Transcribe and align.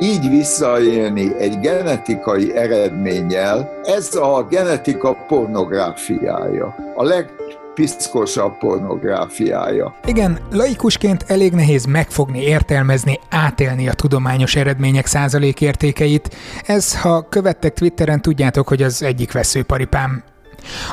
így 0.00 0.28
visszaélni 0.28 1.34
egy 1.38 1.60
genetikai 1.60 2.56
eredménnyel, 2.56 3.80
ez 3.84 4.14
a 4.14 4.46
genetika 4.50 5.12
pornográfiája. 5.28 6.74
A 6.94 7.04
leg 7.04 7.30
piszkosabb 7.74 8.58
pornográfiája. 8.58 9.94
Igen, 10.06 10.38
laikusként 10.50 11.24
elég 11.26 11.52
nehéz 11.52 11.84
megfogni, 11.84 12.42
értelmezni, 12.42 13.20
átélni 13.28 13.88
a 13.88 13.92
tudományos 13.92 14.56
eredmények 14.56 15.06
százalékértékeit. 15.06 16.36
Ez, 16.66 17.00
ha 17.00 17.26
követtek 17.28 17.72
Twitteren, 17.72 18.22
tudjátok, 18.22 18.68
hogy 18.68 18.82
az 18.82 19.02
egyik 19.02 19.32
veszőparipám. 19.32 20.22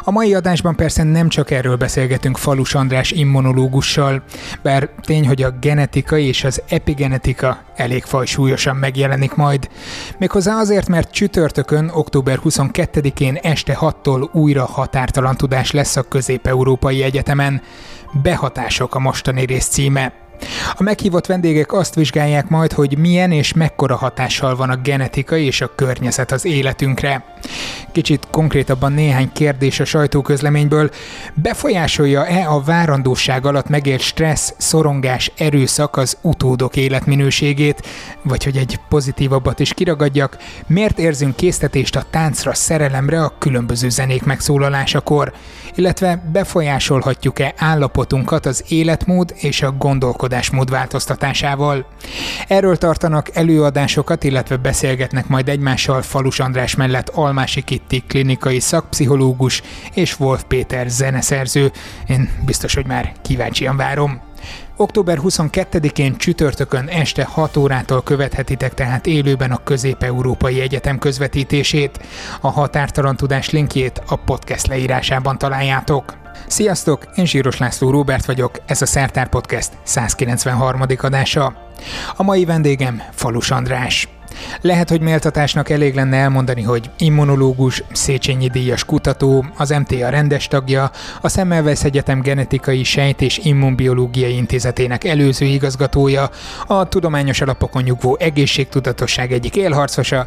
A 0.04 0.11
mai 0.11 0.34
adásban 0.34 0.75
persze 0.75 1.04
nem 1.04 1.29
csak 1.29 1.52
erről 1.52 1.75
beszélgetünk 1.75 2.38
Falus 2.38 2.75
András 2.75 3.11
immunológussal, 3.11 4.23
bár 4.61 4.89
tény, 5.02 5.27
hogy 5.27 5.43
a 5.43 5.52
genetika 5.52 6.17
és 6.17 6.43
az 6.43 6.61
epigenetika 6.70 7.59
elég 7.76 8.03
fajsúlyosan 8.03 8.76
megjelenik 8.76 9.35
majd. 9.35 9.70
Méghozzá 10.17 10.59
azért, 10.59 10.88
mert 10.88 11.12
csütörtökön, 11.12 11.90
október 11.93 12.40
22-én 12.43 13.35
este 13.41 13.77
6-tól 13.80 14.31
újra 14.31 14.66
határtalan 14.66 15.35
tudás 15.35 15.71
lesz 15.71 15.95
a 15.95 16.04
Közép-Európai 16.04 17.04
Egyetemen. 17.04 17.62
Behatások 18.21 18.95
a 18.95 18.99
mostani 18.99 19.45
rész 19.45 19.68
címe. 19.68 20.27
A 20.76 20.84
meghívott 20.84 21.26
vendégek 21.26 21.73
azt 21.73 21.96
vizsgálják 21.96 22.50
majd, 22.50 22.72
hogy 22.72 22.98
milyen 22.98 23.32
és 23.32 23.54
mekkora 23.54 23.96
hatással 23.96 24.55
van 24.55 24.70
a 24.70 24.76
genetika 24.76 25.38
és 25.38 25.62
a 25.62 25.76
környezet 25.76 26.32
az 26.32 26.46
életünkre. 26.46 27.23
Kicsit 27.91 28.27
konkrétabban 28.32 28.91
néhány 28.91 29.32
kérdés 29.34 29.80
a 29.80 29.86
sajtóközleményből. 29.86 30.90
Befolyásolja-e 31.34 32.50
a 32.50 32.62
várandóság 32.62 33.46
alatt 33.46 33.70
megélt 33.70 34.02
stressz, 34.02 34.54
szorongás, 34.58 35.32
erőszak 35.38 35.98
az 35.98 36.18
utódok 36.22 36.76
életminőségét? 36.76 37.88
Vagy 38.22 38.44
hogy 38.44 38.58
egy 38.58 38.80
pozitívabbat 38.90 39.60
is 39.60 39.74
kiragadjak, 39.74 40.38
miért 40.68 40.99
érzünk 40.99 41.35
késztetést 41.35 41.96
a 41.96 42.05
táncra, 42.10 42.54
szerelemre 42.54 43.24
a 43.24 43.34
különböző 43.40 43.90
zenék 43.90 44.24
megszólalásakor? 44.24 45.34
Illetve 45.76 46.29
befolyásolhatjuk-e 46.32 47.54
állapotunkat 47.57 48.46
az 48.46 48.63
életmód 48.68 49.34
és 49.35 49.62
a 49.62 49.72
gondolkodás 49.72 50.26
gondolkodásmód 50.27 50.70
változtatásával. 50.70 51.85
Erről 52.47 52.77
tartanak 52.77 53.35
előadásokat, 53.35 54.23
illetve 54.23 54.57
beszélgetnek 54.57 55.27
majd 55.27 55.49
egymással 55.49 56.01
Falus 56.01 56.39
András 56.39 56.75
mellett 56.75 57.09
Almási 57.09 57.61
Kitti 57.61 58.03
klinikai 58.07 58.59
szakpszichológus 58.59 59.61
és 59.93 60.20
Wolf 60.20 60.43
Péter 60.48 60.89
zeneszerző. 60.89 61.71
Én 62.07 62.29
biztos, 62.45 62.73
hogy 62.73 62.85
már 62.85 63.11
kíváncsian 63.21 63.77
várom. 63.77 64.22
Október 64.75 65.17
22-én 65.22 66.17
csütörtökön 66.17 66.88
este 66.88 67.23
6 67.23 67.57
órától 67.57 68.03
követhetitek 68.03 68.73
tehát 68.73 69.07
élőben 69.07 69.51
a 69.51 69.63
Közép-Európai 69.63 70.61
Egyetem 70.61 71.00
közvetítését. 71.00 72.00
A 72.41 72.50
határtalan 72.50 73.16
tudás 73.16 73.50
linkjét 73.50 74.01
a 74.07 74.16
podcast 74.16 74.67
leírásában 74.67 75.38
találjátok. 75.38 76.26
Sziasztok, 76.47 77.06
én 77.16 77.25
Zsíros 77.25 77.57
László 77.57 77.90
Róbert 77.90 78.25
vagyok, 78.25 78.57
ez 78.66 78.81
a 78.81 78.85
Szertár 78.85 79.30
Podcast 79.30 79.72
193. 79.84 80.81
adása. 80.97 81.53
A 82.16 82.24
mai 82.24 82.46
vendégem 82.46 83.02
Falus 83.12 83.52
András. 83.52 84.07
Lehet, 84.62 84.90
hogy 84.90 85.02
méltatásnak 85.02 85.69
elég 85.69 85.96
lenne 85.96 86.18
elmondani, 86.18 86.62
hogy 86.62 86.90
immunológus, 86.97 87.84
Széchenyi 87.91 88.47
díjas 88.47 88.85
kutató, 88.85 89.46
az 89.57 89.69
MTA 89.69 90.09
rendes 90.09 90.47
tagja, 90.47 90.91
a 91.22 91.29
Semmelweis 91.29 91.84
Egyetem 91.84 92.22
genetikai 92.22 92.84
sejt 92.84 93.22
és 93.22 93.38
immunbiológiai 93.38 94.35
intézetének 94.35 95.03
előző 95.03 95.46
igazgatója, 95.46 96.29
a 96.68 96.88
tudományos 96.88 97.41
alapokon 97.41 97.84
nyugvó 97.84 98.18
egészségtudatosság 98.19 99.31
egyik 99.31 99.56
élharcosa, 99.56 100.25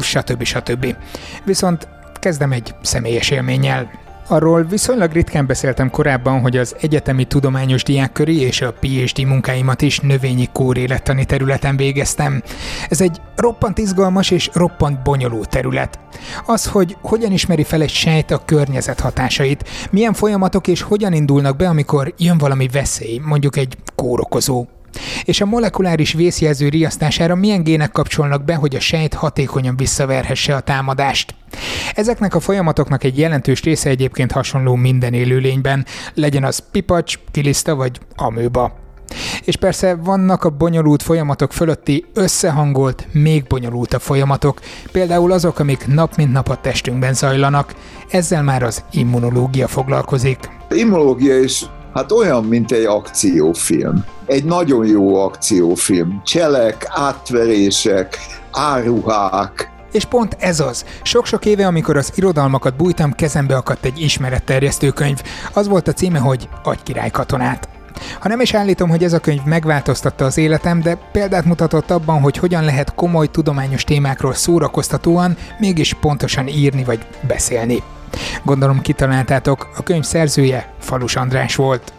stb. 0.00 0.42
stb. 0.42 0.96
Viszont 1.44 1.88
kezdem 2.14 2.52
egy 2.52 2.74
személyes 2.82 3.30
élménnyel. 3.30 3.90
Arról 4.28 4.62
viszonylag 4.62 5.12
ritkán 5.12 5.46
beszéltem 5.46 5.90
korábban, 5.90 6.40
hogy 6.40 6.56
az 6.56 6.76
egyetemi 6.80 7.24
tudományos 7.24 7.82
diákköri 7.82 8.40
és 8.40 8.60
a 8.60 8.72
PhD 8.72 9.24
munkáimat 9.24 9.82
is 9.82 10.00
növényi 10.00 10.48
kórélettani 10.52 11.24
területen 11.24 11.76
végeztem. 11.76 12.42
Ez 12.88 13.00
egy 13.00 13.20
roppant 13.36 13.78
izgalmas 13.78 14.30
és 14.30 14.50
roppant 14.52 15.02
bonyolult 15.02 15.48
terület. 15.48 15.98
Az, 16.46 16.66
hogy 16.66 16.96
hogyan 17.02 17.32
ismeri 17.32 17.64
fel 17.64 17.82
egy 17.82 17.90
sejt 17.90 18.30
a 18.30 18.42
környezet 18.44 19.00
hatásait, 19.00 19.68
milyen 19.90 20.12
folyamatok 20.12 20.66
és 20.66 20.82
hogyan 20.82 21.12
indulnak 21.12 21.56
be, 21.56 21.68
amikor 21.68 22.14
jön 22.18 22.38
valami 22.38 22.68
veszély, 22.72 23.20
mondjuk 23.24 23.56
egy 23.56 23.76
kórokozó, 23.94 24.66
és 25.24 25.40
a 25.40 25.46
molekuláris 25.46 26.12
vészjelző 26.12 26.68
riasztására 26.68 27.34
milyen 27.34 27.62
gének 27.62 27.90
kapcsolnak 27.92 28.44
be, 28.44 28.54
hogy 28.54 28.76
a 28.76 28.80
sejt 28.80 29.14
hatékonyan 29.14 29.76
visszaverhesse 29.76 30.54
a 30.54 30.60
támadást. 30.60 31.34
Ezeknek 31.94 32.34
a 32.34 32.40
folyamatoknak 32.40 33.04
egy 33.04 33.18
jelentős 33.18 33.62
része 33.62 33.88
egyébként 33.88 34.32
hasonló 34.32 34.74
minden 34.74 35.14
élőlényben, 35.14 35.86
legyen 36.14 36.44
az 36.44 36.64
pipacs, 36.70 37.18
kiliszta 37.30 37.74
vagy 37.74 38.00
amőba. 38.16 38.80
És 39.44 39.56
persze 39.56 39.94
vannak 39.94 40.44
a 40.44 40.50
bonyolult 40.50 41.02
folyamatok 41.02 41.52
fölötti 41.52 42.04
összehangolt, 42.14 43.06
még 43.12 43.44
bonyolultabb 43.46 44.00
folyamatok, 44.00 44.60
például 44.92 45.32
azok, 45.32 45.58
amik 45.58 45.86
nap 45.86 46.16
mint 46.16 46.32
nap 46.32 46.48
a 46.48 46.60
testünkben 46.60 47.14
zajlanak. 47.14 47.74
Ezzel 48.10 48.42
már 48.42 48.62
az 48.62 48.84
immunológia 48.90 49.68
foglalkozik. 49.68 50.38
Immunológia 50.70 51.38
is 51.38 51.64
Hát 51.94 52.12
olyan, 52.12 52.44
mint 52.44 52.72
egy 52.72 52.84
akciófilm. 52.84 54.04
Egy 54.26 54.44
nagyon 54.44 54.86
jó 54.86 55.16
akciófilm. 55.16 56.20
Cselek, 56.24 56.86
átverések, 56.88 58.18
áruhák, 58.50 59.70
és 59.92 60.04
pont 60.04 60.36
ez 60.38 60.60
az. 60.60 60.84
Sok-sok 61.02 61.44
éve, 61.46 61.66
amikor 61.66 61.96
az 61.96 62.12
irodalmakat 62.14 62.76
bújtam, 62.76 63.12
kezembe 63.12 63.56
akadt 63.56 63.84
egy 63.84 64.00
ismeretterjesztő 64.00 64.90
könyv. 64.90 65.22
Az 65.52 65.68
volt 65.68 65.88
a 65.88 65.92
címe, 65.92 66.18
hogy 66.18 66.48
Agykirály 66.62 67.10
katonát. 67.10 67.68
Ha 68.20 68.28
nem 68.28 68.40
is 68.40 68.54
állítom, 68.54 68.88
hogy 68.88 69.04
ez 69.04 69.12
a 69.12 69.18
könyv 69.18 69.44
megváltoztatta 69.44 70.24
az 70.24 70.38
életem, 70.38 70.80
de 70.80 70.98
példát 71.12 71.44
mutatott 71.44 71.90
abban, 71.90 72.20
hogy 72.20 72.36
hogyan 72.36 72.64
lehet 72.64 72.94
komoly 72.94 73.30
tudományos 73.30 73.84
témákról 73.84 74.34
szórakoztatóan, 74.34 75.36
mégis 75.58 75.94
pontosan 75.94 76.48
írni 76.48 76.84
vagy 76.84 77.06
beszélni. 77.26 77.82
Gondolom 78.44 78.80
kitaláltátok, 78.80 79.68
a 79.76 79.82
könyv 79.82 80.02
szerzője 80.02 80.72
Falus 80.78 81.16
András 81.16 81.56
volt. 81.56 81.92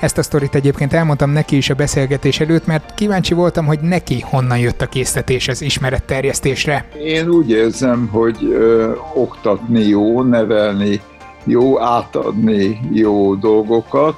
Ezt 0.00 0.18
a 0.18 0.22
sztorit 0.22 0.54
egyébként 0.54 0.92
elmondtam 0.92 1.30
neki 1.30 1.56
is 1.56 1.70
a 1.70 1.74
beszélgetés 1.74 2.40
előtt, 2.40 2.66
mert 2.66 2.94
kíváncsi 2.94 3.34
voltam, 3.34 3.66
hogy 3.66 3.80
neki 3.80 4.20
honnan 4.20 4.58
jött 4.58 4.80
a 4.80 4.86
késztetés 4.86 5.48
az 5.48 5.62
ismeretterjesztésre. 5.62 6.88
Én 7.04 7.28
úgy 7.28 7.50
érzem, 7.50 8.08
hogy 8.12 8.44
ö, 8.44 8.92
oktatni 9.14 9.80
jó, 9.80 10.22
nevelni 10.22 11.00
jó, 11.44 11.80
átadni 11.80 12.80
jó 12.92 13.34
dolgokat. 13.34 14.16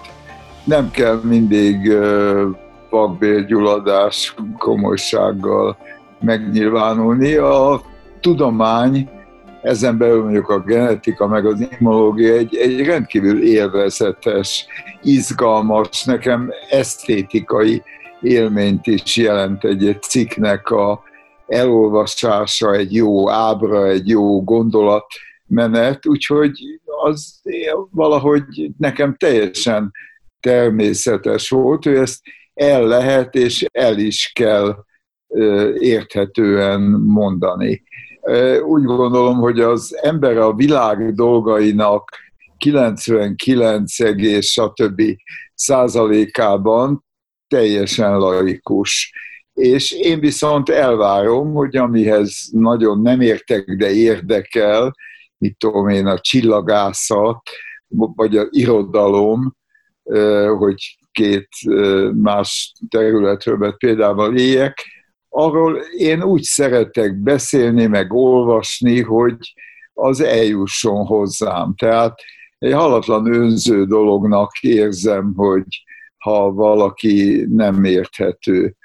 Nem 0.65 0.91
kell 0.91 1.21
mindig 1.23 1.89
ö, 1.89 2.49
vakbélgyulladás 2.91 4.35
komolysággal 4.59 5.77
megnyilvánulni. 6.21 7.35
A 7.35 7.81
tudomány 8.21 9.09
ezen 9.63 9.99
belül 9.99 10.23
mondjuk 10.23 10.49
a 10.49 10.61
genetika, 10.61 11.27
meg 11.27 11.47
az 11.47 11.67
immunológia 11.71 12.35
egy, 12.35 12.57
egy 12.57 12.85
rendkívül 12.85 13.43
élvezetes, 13.43 14.67
izgalmas, 15.03 16.05
nekem 16.05 16.51
esztétikai 16.71 17.83
élményt 18.21 18.87
is 18.87 19.17
jelent 19.17 19.65
egy, 19.65 19.87
egy 19.87 20.03
cikknek 20.03 20.71
a 20.71 21.03
elolvasása, 21.47 22.75
egy 22.75 22.95
jó 22.95 23.31
ábra, 23.31 23.87
egy 23.87 24.09
jó 24.09 24.45
gondolat 24.45 25.07
menet, 25.47 26.07
úgyhogy 26.07 26.81
az 27.05 27.41
valahogy 27.91 28.71
nekem 28.79 29.17
teljesen 29.17 29.91
természetes 30.41 31.49
volt, 31.49 31.85
hogy 31.85 31.95
ezt 31.95 32.21
el 32.55 32.87
lehet 32.87 33.35
és 33.35 33.67
el 33.73 33.99
is 33.99 34.31
kell 34.35 34.77
érthetően 35.79 36.81
mondani 36.91 37.83
úgy 38.63 38.85
gondolom, 38.85 39.37
hogy 39.37 39.61
az 39.61 39.97
ember 40.01 40.37
a 40.37 40.55
világ 40.55 41.15
dolgainak 41.15 42.11
99, 42.57 43.93
stb. 44.41 45.03
százalékában 45.55 47.05
teljesen 47.49 48.19
laikus. 48.19 49.13
És 49.53 49.93
én 49.93 50.21
viszont 50.21 50.69
elvárom, 50.69 51.53
hogy 51.53 51.77
amihez 51.77 52.49
nagyon 52.53 53.01
nem 53.01 53.21
értek, 53.21 53.77
de 53.77 53.91
érdekel, 53.91 54.95
mit 55.39 55.57
tudom 55.59 55.89
én, 55.89 56.07
a 56.07 56.19
csillagászat, 56.19 57.43
vagy 57.89 58.37
az 58.37 58.49
irodalom, 58.51 59.57
hogy 60.59 60.99
két 61.13 61.49
más 62.15 62.73
területről 62.89 63.77
például 63.77 64.39
éljek, 64.39 64.98
arról 65.29 65.77
én 65.97 66.23
úgy 66.23 66.43
szeretek 66.43 67.17
beszélni, 67.17 67.87
meg 67.87 68.13
olvasni, 68.13 69.03
hogy 69.03 69.37
az 69.93 70.21
eljusson 70.21 71.07
hozzám. 71.07 71.75
Tehát 71.77 72.21
egy 72.59 72.73
halatlan 72.73 73.35
önző 73.35 73.85
dolognak 73.85 74.59
érzem, 74.61 75.33
hogy 75.37 75.67
ha 76.17 76.53
valaki 76.53 77.47
nem 77.51 77.85
érthető. 77.85 78.77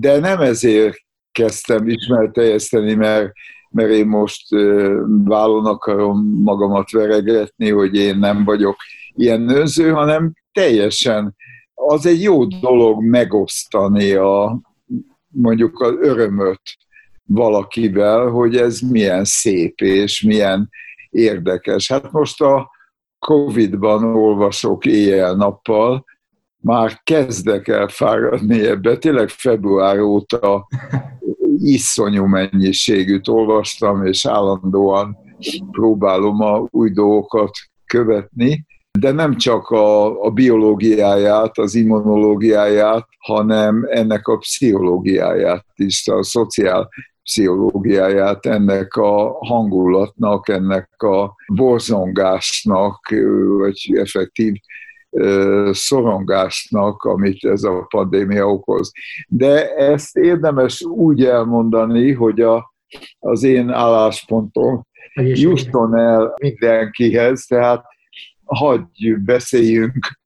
De 0.00 0.18
nem 0.18 0.40
ezért 0.40 0.96
kezdtem 1.32 1.88
ismerteljeszteni, 1.88 2.94
mert, 2.94 3.32
mert 3.70 3.90
én 3.90 4.06
most 4.06 4.48
vállon 5.24 5.66
akarom 5.66 6.42
magamat 6.42 6.90
veregetni, 6.90 7.70
hogy 7.70 7.94
én 7.94 8.18
nem 8.18 8.44
vagyok 8.44 8.76
ilyen 9.14 9.40
nőző, 9.40 9.90
hanem 9.90 10.32
teljesen 10.52 11.36
az 11.74 12.06
egy 12.06 12.22
jó 12.22 12.44
dolog 12.44 13.04
megosztani 13.04 14.12
a, 14.12 14.60
mondjuk 15.32 15.80
az 15.80 15.94
örömöt 16.00 16.62
valakivel, 17.24 18.26
hogy 18.28 18.56
ez 18.56 18.80
milyen 18.80 19.24
szép 19.24 19.80
és 19.80 20.22
milyen 20.22 20.70
érdekes. 21.10 21.88
Hát 21.88 22.12
most 22.12 22.40
a 22.40 22.70
Covid-ban 23.18 24.04
olvasok 24.04 24.86
éjjel-nappal, 24.86 26.04
már 26.62 27.00
kezdek 27.04 27.68
el 27.68 27.88
fáradni 27.88 28.66
ebbe. 28.66 28.96
Tényleg 28.96 29.28
február 29.28 30.00
óta 30.00 30.68
iszonyú 31.58 32.24
mennyiségűt 32.24 33.28
olvastam, 33.28 34.06
és 34.06 34.26
állandóan 34.26 35.16
próbálom 35.70 36.40
a 36.40 36.66
új 36.70 36.90
dolgokat 36.90 37.50
követni, 37.86 38.66
de 38.98 39.12
nem 39.12 39.36
csak 39.36 39.68
a, 39.68 40.22
a 40.22 40.30
biológiáját, 40.30 41.58
az 41.58 41.74
immunológiáját, 41.74 43.08
hanem 43.18 43.86
ennek 43.88 44.26
a 44.26 44.36
pszichológiáját 44.36 45.64
is, 45.74 46.08
a 46.08 46.22
szociál 46.22 46.88
pszichológiáját 47.22 48.46
ennek 48.46 48.96
a 48.96 49.38
hangulatnak, 49.40 50.48
ennek 50.48 51.02
a 51.02 51.34
borzongásnak, 51.46 53.14
vagy 53.58 53.90
effektív 53.94 54.54
szorongásnak, 55.70 57.02
amit 57.02 57.44
ez 57.44 57.62
a 57.62 57.86
pandémia 57.88 58.46
okoz. 58.46 58.92
De 59.28 59.74
ezt 59.74 60.16
érdemes 60.16 60.82
úgy 60.82 61.24
elmondani, 61.24 62.12
hogy 62.12 62.40
a, 62.40 62.74
az 63.18 63.42
én 63.42 63.70
álláspontom 63.70 64.86
jusson 65.14 65.98
el 65.98 66.34
mindenkihez, 66.40 67.44
tehát 67.44 67.84
hagyj 68.54 69.10
beszéljünk 69.10 70.20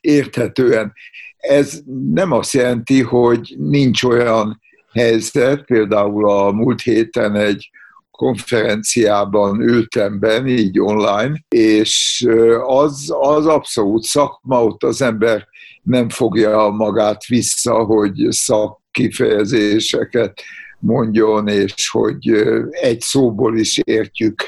érthetően. 0.00 0.92
Ez 1.36 1.80
nem 2.12 2.32
azt 2.32 2.52
jelenti, 2.52 3.02
hogy 3.02 3.54
nincs 3.58 4.02
olyan 4.02 4.60
helyzet, 4.92 5.64
például 5.64 6.30
a 6.30 6.50
múlt 6.50 6.80
héten 6.80 7.36
egy 7.36 7.70
konferenciában 8.10 9.60
ültem 9.60 10.18
be, 10.18 10.46
így 10.46 10.80
online, 10.80 11.44
és 11.48 12.26
az, 12.66 13.14
az 13.20 13.46
abszolút 13.46 14.02
szakma, 14.02 14.64
ott 14.64 14.82
az 14.82 15.02
ember 15.02 15.48
nem 15.82 16.08
fogja 16.08 16.68
magát 16.68 17.24
vissza, 17.24 17.74
hogy 17.74 18.26
szakkifejezéseket 18.28 20.42
mondjon, 20.78 21.48
és 21.48 21.88
hogy 21.88 22.28
egy 22.70 23.00
szóból 23.00 23.58
is 23.58 23.80
értjük 23.84 24.42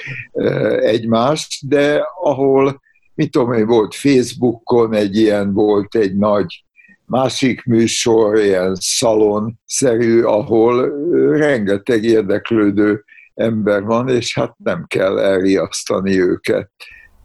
egymást, 0.80 1.68
de 1.68 2.02
ahol, 2.22 2.80
mit 3.14 3.30
tudom 3.30 3.52
én, 3.52 3.66
volt 3.66 3.94
Facebookon 3.94 4.94
egy 4.94 5.16
ilyen, 5.16 5.52
volt 5.52 5.94
egy 5.94 6.16
nagy 6.16 6.64
másik 7.06 7.64
műsor, 7.64 8.38
ilyen 8.38 8.74
szalon-szerű, 8.74 10.22
ahol 10.22 10.92
rengeteg 11.36 12.04
érdeklődő 12.04 13.04
ember 13.34 13.82
van, 13.82 14.08
és 14.08 14.34
hát 14.34 14.54
nem 14.58 14.84
kell 14.86 15.18
elriasztani 15.18 16.20
őket 16.20 16.70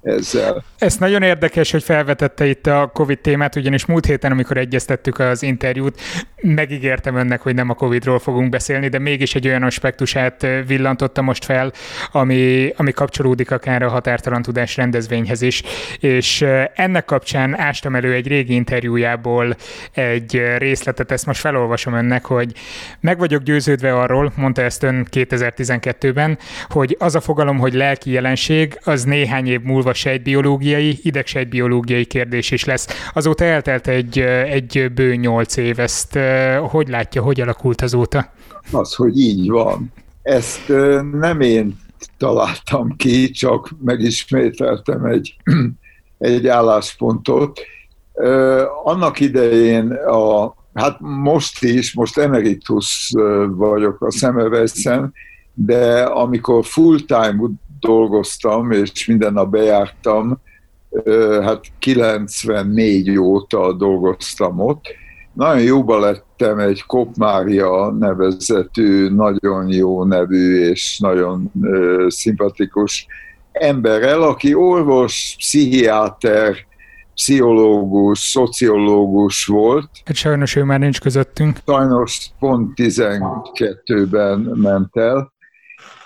ezzel. 0.01 0.63
Ez 0.77 0.95
nagyon 0.95 1.21
érdekes, 1.21 1.71
hogy 1.71 1.83
felvetette 1.83 2.45
itt 2.45 2.67
a 2.67 2.91
Covid 2.93 3.19
témát, 3.19 3.55
ugyanis 3.55 3.85
múlt 3.85 4.05
héten, 4.05 4.31
amikor 4.31 4.57
egyeztettük 4.57 5.19
az 5.19 5.43
interjút, 5.43 6.01
megígértem 6.41 7.15
önnek, 7.15 7.41
hogy 7.41 7.55
nem 7.55 7.69
a 7.69 7.73
Covidról 7.73 8.19
fogunk 8.19 8.49
beszélni, 8.49 8.87
de 8.87 8.99
mégis 8.99 9.35
egy 9.35 9.47
olyan 9.47 9.63
aspektusát 9.63 10.47
villantotta 10.67 11.21
most 11.21 11.45
fel, 11.45 11.71
ami, 12.11 12.71
ami 12.75 12.91
kapcsolódik 12.91 13.51
akár 13.51 13.81
a 13.81 13.89
határtalan 13.89 14.41
tudás 14.41 14.75
rendezvényhez 14.75 15.41
is, 15.41 15.63
és 15.99 16.45
ennek 16.73 17.05
kapcsán 17.05 17.59
ástam 17.59 17.95
elő 17.95 18.13
egy 18.13 18.27
régi 18.27 18.53
interjújából 18.53 19.55
egy 19.93 20.41
részletet, 20.57 21.11
ezt 21.11 21.25
most 21.25 21.39
felolvasom 21.39 21.93
önnek, 21.93 22.25
hogy 22.25 22.51
meg 22.99 23.17
vagyok 23.17 23.43
győződve 23.43 23.99
arról, 23.99 24.31
mondta 24.35 24.61
ezt 24.61 24.83
ön 24.83 25.07
2012-ben, 25.11 26.37
hogy 26.69 26.95
az 26.99 27.15
a 27.15 27.21
fogalom, 27.21 27.57
hogy 27.57 27.73
lelki 27.73 28.11
jelenség, 28.11 28.79
az 28.83 29.03
néhány 29.03 29.47
év 29.47 29.61
múlva 29.61 29.86
sejtbiológiai, 29.93 30.99
idegsejtbiológiai 31.01 32.05
kérdés 32.05 32.51
is 32.51 32.65
lesz. 32.65 32.87
Azóta 33.13 33.43
eltelt 33.43 33.87
egy, 33.87 34.19
egy 34.19 34.91
bő 34.95 35.15
nyolc 35.15 35.57
év, 35.57 35.79
ezt 35.79 36.19
hogy 36.69 36.87
látja, 36.87 37.21
hogy 37.21 37.41
alakult 37.41 37.81
azóta? 37.81 38.31
Az, 38.71 38.93
hogy 38.93 39.19
így 39.19 39.49
van. 39.49 39.91
Ezt 40.21 40.67
nem 41.11 41.41
én 41.41 41.77
találtam 42.17 42.95
ki, 42.95 43.29
csak 43.29 43.69
megismételtem 43.83 45.05
egy, 45.05 45.35
egy 46.17 46.47
álláspontot. 46.47 47.59
Annak 48.83 49.19
idején 49.19 49.91
a 49.91 50.55
hát 50.77 50.97
most 50.99 51.63
is, 51.63 51.93
most 51.93 52.17
emeritus 52.17 53.13
vagyok 53.47 54.01
a 54.01 54.11
Szemöveszen, 54.11 55.13
de 55.53 56.01
amikor 56.03 56.65
full-time 56.65 57.35
dolgoztam, 57.79 58.71
és 58.71 59.05
minden 59.05 59.33
nap 59.33 59.49
bejártam, 59.49 60.41
hát 61.41 61.65
94 61.79 63.17
óta 63.17 63.73
dolgoztam 63.73 64.59
ott. 64.59 64.85
Nagyon 65.33 65.61
jóba 65.61 65.99
lettem 65.99 66.59
egy 66.59 66.83
Kopmária 66.83 67.91
nevezetű, 67.99 69.09
nagyon 69.09 69.67
jó 69.67 70.03
nevű 70.03 70.69
és 70.69 70.99
nagyon 70.99 71.51
szimpatikus 72.07 73.07
emberrel, 73.51 74.21
aki 74.21 74.53
orvos, 74.53 75.35
pszichiáter, 75.37 76.55
pszichológus, 77.13 78.19
szociológus 78.19 79.45
volt. 79.45 79.89
Hát 80.05 80.15
sajnos 80.15 80.55
ő 80.55 80.63
már 80.63 80.79
nincs 80.79 80.99
közöttünk. 80.99 81.57
Sajnos 81.65 82.29
pont 82.39 82.71
12-ben 82.75 84.39
ment 84.39 84.97
el 84.97 85.35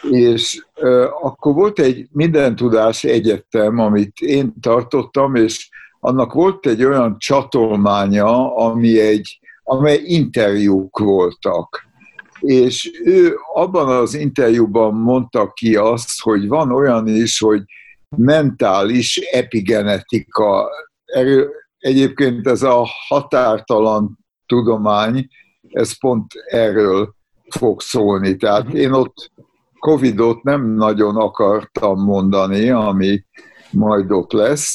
és 0.09 0.65
uh, 0.81 1.05
akkor 1.21 1.53
volt 1.53 1.79
egy 1.79 2.07
minden 2.11 2.55
tudás 2.55 3.03
egyetem, 3.03 3.79
amit 3.79 4.19
én 4.19 4.53
tartottam, 4.61 5.35
és 5.35 5.69
annak 5.99 6.33
volt 6.33 6.65
egy 6.65 6.83
olyan 6.83 7.15
csatolmánya, 7.19 8.55
ami 8.55 8.99
egy, 8.99 9.39
amely 9.63 10.01
interjúk 10.03 10.99
voltak. 10.99 11.89
És 12.39 12.91
ő 13.03 13.35
abban 13.53 13.87
az 13.87 14.13
interjúban 14.13 14.93
mondta 14.93 15.51
ki 15.51 15.75
azt, 15.75 16.21
hogy 16.21 16.47
van 16.47 16.71
olyan 16.71 17.07
is, 17.07 17.39
hogy 17.39 17.61
mentális 18.17 19.17
epigenetika. 19.17 20.69
Erő, 21.05 21.49
egyébként 21.77 22.47
ez 22.47 22.61
a 22.61 22.87
határtalan 23.07 24.17
tudomány, 24.45 25.27
ez 25.69 25.99
pont 25.99 26.33
erről 26.45 27.15
fog 27.49 27.81
szólni. 27.81 28.35
Tehát 28.35 28.73
én 28.73 28.91
ott 28.91 29.31
Covidot 29.81 30.43
nem 30.43 30.65
nagyon 30.75 31.15
akartam 31.15 32.03
mondani, 32.03 32.69
ami 32.69 33.23
majd 33.71 34.11
ott 34.11 34.31
lesz. 34.31 34.73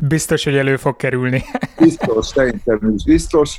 Biztos, 0.00 0.44
hogy 0.44 0.56
elő 0.56 0.76
fog 0.76 0.96
kerülni. 0.96 1.42
biztos, 1.78 2.26
szerintem 2.26 2.92
is 2.96 3.04
biztos. 3.04 3.58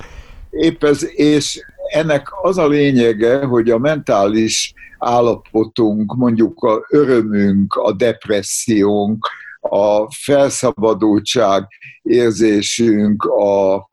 Épp 0.50 0.84
ez, 0.84 1.06
és 1.16 1.66
ennek 1.92 2.28
az 2.42 2.58
a 2.58 2.68
lényege, 2.68 3.46
hogy 3.46 3.70
a 3.70 3.78
mentális 3.78 4.74
állapotunk, 4.98 6.16
mondjuk 6.16 6.64
a 6.64 6.86
örömünk, 6.90 7.74
a 7.74 7.94
depressziónk, 7.94 9.28
a 9.62 10.12
felszabadultság 10.12 11.68
érzésünk, 12.02 13.24
a 13.24 13.90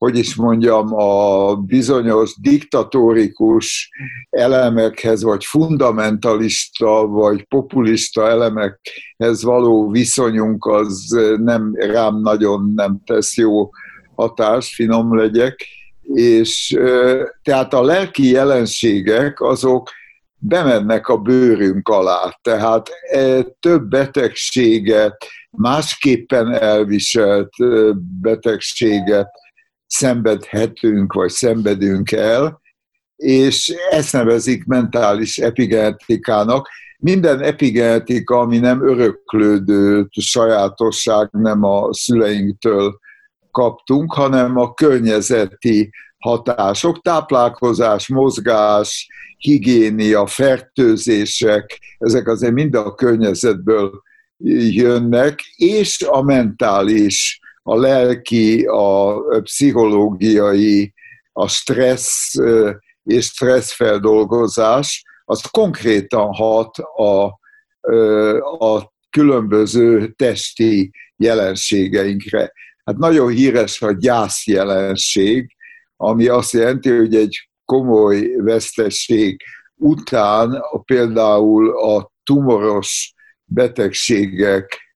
hogy 0.00 0.18
is 0.18 0.34
mondjam, 0.34 0.94
a 0.94 1.54
bizonyos 1.56 2.34
diktatórikus 2.40 3.90
elemekhez, 4.30 5.22
vagy 5.22 5.44
fundamentalista, 5.44 7.06
vagy 7.06 7.44
populista 7.44 8.28
elemekhez 8.28 9.42
való 9.42 9.90
viszonyunk 9.90 10.66
az 10.66 11.18
nem 11.36 11.74
rám 11.74 12.20
nagyon 12.20 12.72
nem 12.74 13.00
tesz 13.04 13.36
jó 13.36 13.70
hatást, 14.14 14.74
finom 14.74 15.16
legyek, 15.16 15.66
és 16.02 16.78
tehát 17.42 17.74
a 17.74 17.82
lelki 17.82 18.30
jelenségek 18.30 19.40
azok 19.40 19.90
bemennek 20.36 21.08
a 21.08 21.16
bőrünk 21.16 21.88
alá. 21.88 22.38
Tehát 22.42 22.88
több 23.60 23.88
betegséget, 23.88 25.26
másképpen 25.50 26.52
elviselt 26.52 27.52
betegséget 28.20 29.28
szenvedhetünk, 29.90 31.12
vagy 31.12 31.30
szenvedünk 31.30 32.12
el, 32.12 32.60
és 33.16 33.74
ezt 33.90 34.12
nevezik 34.12 34.64
mentális 34.64 35.38
epigenetikának. 35.38 36.68
Minden 36.98 37.42
epigenetika, 37.42 38.38
ami 38.38 38.58
nem 38.58 38.88
öröklődő 38.88 40.06
sajátosság, 40.10 41.28
nem 41.30 41.62
a 41.62 41.94
szüleinktől 41.94 42.98
kaptunk, 43.50 44.12
hanem 44.12 44.56
a 44.56 44.74
környezeti 44.74 45.90
hatások, 46.18 47.00
táplálkozás, 47.02 48.08
mozgás, 48.08 49.08
higiénia, 49.36 50.26
fertőzések, 50.26 51.78
ezek 51.98 52.28
azért 52.28 52.52
mind 52.52 52.74
a 52.74 52.94
környezetből 52.94 54.02
jönnek, 54.70 55.40
és 55.56 56.02
a 56.02 56.22
mentális, 56.22 57.39
a 57.62 57.76
lelki, 57.76 58.64
a 58.64 59.18
pszichológiai, 59.42 60.94
a 61.32 61.48
stressz 61.48 62.34
és 63.02 63.24
stresszfeldolgozás, 63.24 65.04
az 65.24 65.40
konkrétan 65.40 66.34
hat 66.34 66.78
a, 66.78 67.24
a 68.66 68.92
különböző 69.10 70.08
testi 70.08 70.90
jelenségeinkre. 71.16 72.52
Hát 72.84 72.96
nagyon 72.96 73.28
híres 73.28 73.82
a 73.82 73.92
gyász 73.92 74.46
jelenség, 74.46 75.56
ami 75.96 76.26
azt 76.26 76.52
jelenti, 76.52 76.90
hogy 76.90 77.14
egy 77.14 77.48
komoly 77.64 78.30
vesztesség 78.36 79.42
után 79.76 80.62
például 80.84 81.70
a 81.78 82.12
tumoros 82.24 83.14
betegségek 83.44 84.89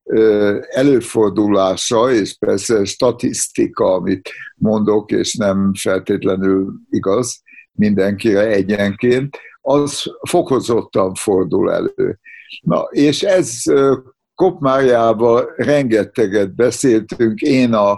előfordulása, 0.71 2.13
és 2.13 2.37
persze 2.39 2.85
statisztika, 2.85 3.93
amit 3.93 4.31
mondok, 4.57 5.11
és 5.11 5.35
nem 5.35 5.73
feltétlenül 5.81 6.73
igaz 6.91 7.43
mindenkire 7.73 8.47
egyenként, 8.47 9.39
az 9.61 10.05
fokozottan 10.29 11.15
fordul 11.15 11.73
elő. 11.73 12.19
Na, 12.61 12.81
és 12.91 13.23
ez 13.23 13.63
Kopmárjával 14.35 15.53
rengeteget 15.57 16.55
beszéltünk, 16.55 17.41
én 17.41 17.73
a, 17.73 17.91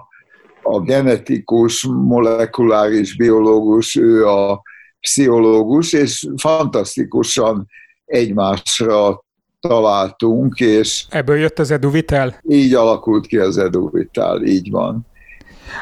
a 0.62 0.80
genetikus, 0.80 1.86
molekuláris 1.86 3.16
biológus, 3.16 3.96
ő 3.96 4.26
a 4.26 4.62
pszichológus, 5.00 5.92
és 5.92 6.28
fantasztikusan 6.36 7.66
egymásra 8.04 9.24
találtunk, 9.66 10.60
és... 10.60 11.04
Ebből 11.08 11.36
jött 11.36 11.58
az 11.58 11.70
eduvitel? 11.70 12.40
Így 12.48 12.74
alakult 12.74 13.26
ki 13.26 13.36
az 13.36 13.58
eduvitel, 13.58 14.42
így 14.44 14.70
van. 14.70 15.06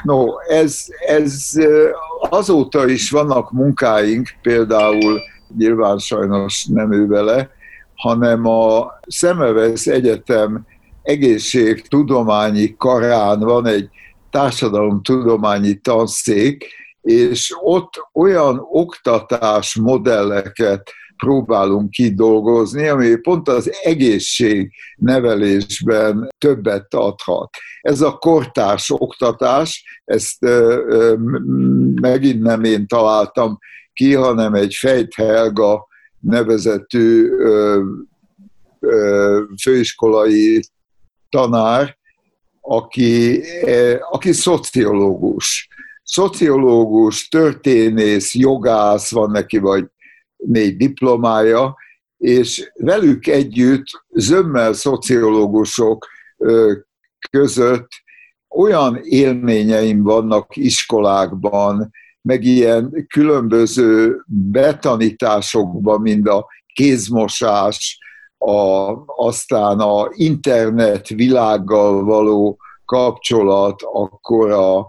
No, 0.02 0.24
ez, 0.48 0.86
ez 1.06 1.50
azóta 2.30 2.88
is 2.88 3.10
vannak 3.10 3.52
munkáink, 3.52 4.28
például 4.42 5.20
nyilván 5.56 5.98
sajnos 5.98 6.64
nem 6.64 6.92
ő 6.92 7.06
vele, 7.06 7.50
hanem 7.94 8.46
a 8.46 8.98
Szemevesz 9.06 9.86
Egyetem 9.86 10.66
egészségtudományi 11.02 12.74
karán 12.76 13.40
van 13.40 13.66
egy 13.66 13.88
társadalomtudományi 14.30 15.74
tanszék, 15.74 16.66
és 17.00 17.54
ott 17.62 18.08
olyan 18.12 18.66
oktatás 18.70 19.74
modelleket 19.74 20.92
próbálunk 21.16 21.90
kidolgozni, 21.90 22.88
ami 22.88 23.16
pont 23.16 23.48
az 23.48 23.72
egészség 23.82 24.72
nevelésben 24.96 26.28
többet 26.38 26.94
adhat. 26.94 27.48
Ez 27.80 28.00
a 28.00 28.12
kortárs 28.12 28.90
oktatás, 28.90 30.00
ezt 30.04 30.46
megint 32.00 32.42
nem 32.42 32.64
én 32.64 32.86
találtam 32.86 33.58
ki, 33.92 34.14
hanem 34.14 34.54
egy 34.54 34.74
Fejt 34.74 35.14
Helga 35.14 35.86
nevezetű 36.20 37.30
főiskolai 39.62 40.62
tanár, 41.28 41.96
aki, 42.60 43.42
aki 44.10 44.32
szociológus. 44.32 45.68
Szociológus, 46.02 47.28
történész, 47.28 48.34
jogász 48.34 49.10
van 49.10 49.30
neki, 49.30 49.58
vagy 49.58 49.84
négy 50.46 50.76
diplomája, 50.76 51.76
és 52.18 52.70
velük 52.74 53.26
együtt 53.26 53.84
zömmel 54.14 54.72
szociológusok 54.72 56.06
között 57.30 57.88
olyan 58.48 59.00
élményeim 59.02 60.02
vannak 60.02 60.56
iskolákban, 60.56 61.90
meg 62.22 62.44
ilyen 62.44 63.06
különböző 63.08 64.22
betanításokban, 64.26 66.00
mint 66.00 66.28
a 66.28 66.46
kézmosás, 66.74 67.98
a, 68.38 68.92
aztán 69.06 69.78
a 69.78 70.08
internet 70.12 71.08
világgal 71.08 72.04
való 72.04 72.58
kapcsolat, 72.84 73.82
akkor 73.82 74.50
a, 74.50 74.88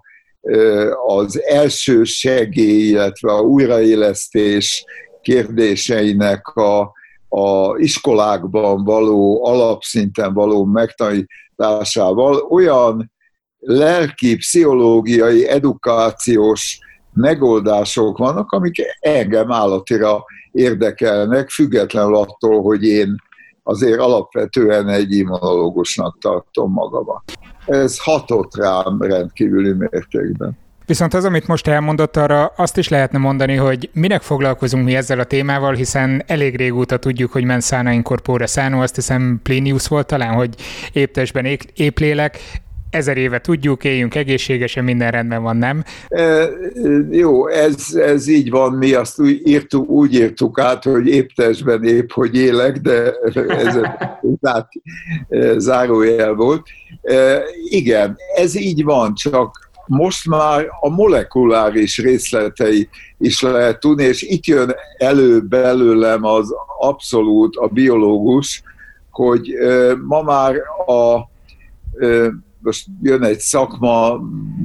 az 1.07 1.43
első 1.43 2.03
segély, 2.03 2.87
illetve 2.87 3.31
a 3.31 3.41
újraélesztés 3.41 4.85
kérdéseinek 5.25 6.47
a, 6.47 6.91
a 7.29 7.77
iskolákban 7.77 8.83
való, 8.83 9.45
alapszinten 9.45 10.33
való 10.33 10.65
megtanításával 10.65 12.35
olyan 12.49 13.11
lelki, 13.59 14.35
pszichológiai, 14.35 15.47
edukációs 15.47 16.79
megoldások 17.13 18.17
vannak, 18.17 18.51
amik 18.51 18.75
engem 18.99 19.51
állatira 19.51 20.23
érdekelnek, 20.51 21.49
függetlenül 21.49 22.15
attól, 22.15 22.61
hogy 22.61 22.83
én 22.83 23.15
azért 23.63 23.99
alapvetően 23.99 24.87
egy 24.87 25.11
immunológusnak 25.11 26.17
tartom 26.19 26.71
magamat. 26.71 27.23
Ez 27.65 27.99
hatott 27.99 28.55
rám 28.55 29.01
rendkívüli 29.01 29.71
mértékben. 29.71 30.57
Viszont 30.85 31.13
az, 31.13 31.25
amit 31.25 31.47
most 31.47 31.67
elmondott, 31.67 32.17
arra 32.17 32.45
azt 32.45 32.77
is 32.77 32.89
lehetne 32.89 33.17
mondani, 33.17 33.55
hogy 33.55 33.89
minek 33.93 34.21
foglalkozunk 34.21 34.85
mi 34.85 34.95
ezzel 34.95 35.19
a 35.19 35.23
témával, 35.23 35.73
hiszen 35.73 36.23
elég 36.27 36.55
régóta 36.55 36.97
tudjuk, 36.97 37.31
hogy 37.31 37.43
men 37.43 37.61
sana 37.61 37.91
incorpore 37.91 38.45
sano, 38.45 38.81
azt 38.81 38.95
hiszem 38.95 39.39
Plinius 39.43 39.87
volt 39.87 40.07
talán, 40.07 40.33
hogy 40.33 40.55
épp 40.93 41.13
testben 41.13 41.57
épp 41.75 41.97
lélek, 41.99 42.39
ezer 42.89 43.17
éve 43.17 43.41
tudjuk, 43.41 43.83
éljünk 43.83 44.15
egészségesen, 44.15 44.83
minden 44.83 45.11
rendben 45.11 45.43
van, 45.43 45.57
nem? 45.57 45.83
E, 46.07 46.49
jó, 47.09 47.47
ez, 47.47 47.93
ez 47.93 48.27
így 48.27 48.49
van, 48.49 48.73
mi 48.73 48.93
azt 48.93 49.19
úgy 49.19 49.41
írtuk, 49.47 49.89
úgy 49.89 50.13
írtuk 50.13 50.59
át, 50.59 50.83
hogy 50.83 51.07
épp 51.07 51.29
testben 51.35 51.83
épp, 51.83 52.11
hogy 52.11 52.35
élek, 52.35 52.77
de 52.77 53.13
ez 53.47 53.79
zát, 54.41 54.69
zárójel 55.57 56.33
volt. 56.33 56.67
E, 57.01 57.43
igen, 57.69 58.17
ez 58.35 58.55
így 58.55 58.83
van, 58.83 59.13
csak 59.13 59.64
most 59.87 60.27
már 60.27 60.67
a 60.79 60.89
molekuláris 60.89 61.97
részletei 61.97 62.89
is 63.17 63.41
lehet 63.41 63.79
tudni, 63.79 64.03
és 64.03 64.21
itt 64.21 64.45
jön 64.45 64.75
elő 64.97 65.41
belőlem 65.41 66.23
az 66.23 66.53
abszolút 66.79 67.55
a 67.55 67.67
biológus, 67.67 68.63
hogy 69.11 69.53
ma 70.07 70.21
már 70.21 70.55
a 70.87 71.29
most 72.65 72.85
jön 73.01 73.23
egy 73.23 73.39
szakma, 73.39 74.19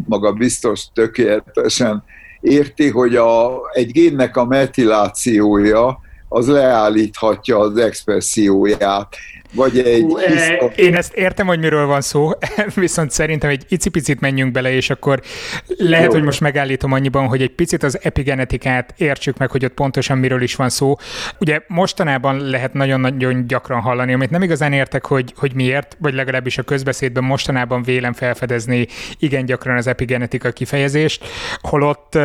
maga 0.07 0.33
biztos 0.33 0.87
tökéletesen 0.93 2.05
érti, 2.41 2.89
hogy 2.89 3.17
a, 3.17 3.61
egy 3.73 3.91
génnek 3.91 4.37
a 4.37 4.45
metilációja 4.45 6.01
az 6.29 6.49
leállíthatja 6.49 7.59
az 7.59 7.77
expresszióját 7.77 9.17
vagy 9.53 9.79
egy... 9.79 10.03
Hú, 10.03 10.17
e, 10.17 10.73
Én 10.77 10.95
ezt 10.95 11.15
értem, 11.15 11.47
hogy 11.47 11.59
miről 11.59 11.87
van 11.87 12.01
szó, 12.01 12.31
viszont 12.75 13.11
szerintem 13.11 13.51
egy 13.51 13.65
icipicit 13.69 14.21
menjünk 14.21 14.53
bele, 14.53 14.73
és 14.73 14.91
akkor 14.91 15.21
lehet, 15.67 16.07
Jó. 16.07 16.13
hogy 16.13 16.23
most 16.23 16.41
megállítom 16.41 16.93
annyiban, 16.93 17.27
hogy 17.27 17.43
egy 17.43 17.55
picit 17.55 17.83
az 17.83 17.99
epigenetikát 18.03 18.95
értsük 18.97 19.39
meg, 19.39 19.51
hogy 19.51 19.65
ott 19.65 19.73
pontosan 19.73 20.19
miről 20.19 20.43
is 20.43 20.55
van 20.55 20.69
szó. 20.69 20.97
Ugye 21.41 21.61
mostanában 21.67 22.49
lehet 22.49 22.73
nagyon-nagyon 22.73 23.47
gyakran 23.47 23.81
hallani, 23.81 24.13
amit 24.13 24.31
nem 24.31 24.43
igazán 24.43 24.73
értek, 24.73 25.07
hogy, 25.07 25.33
hogy 25.37 25.55
miért, 25.55 25.97
vagy 26.01 26.15
legalábbis 26.15 26.59
a 26.59 26.63
közbeszédben 26.63 27.25
mostanában 27.25 27.83
vélem 27.83 28.13
felfedezni 28.13 28.87
igen 29.19 29.45
gyakran 29.45 29.77
az 29.77 29.87
epigenetika 29.87 30.51
kifejezést, 30.51 31.25
holott 31.61 32.19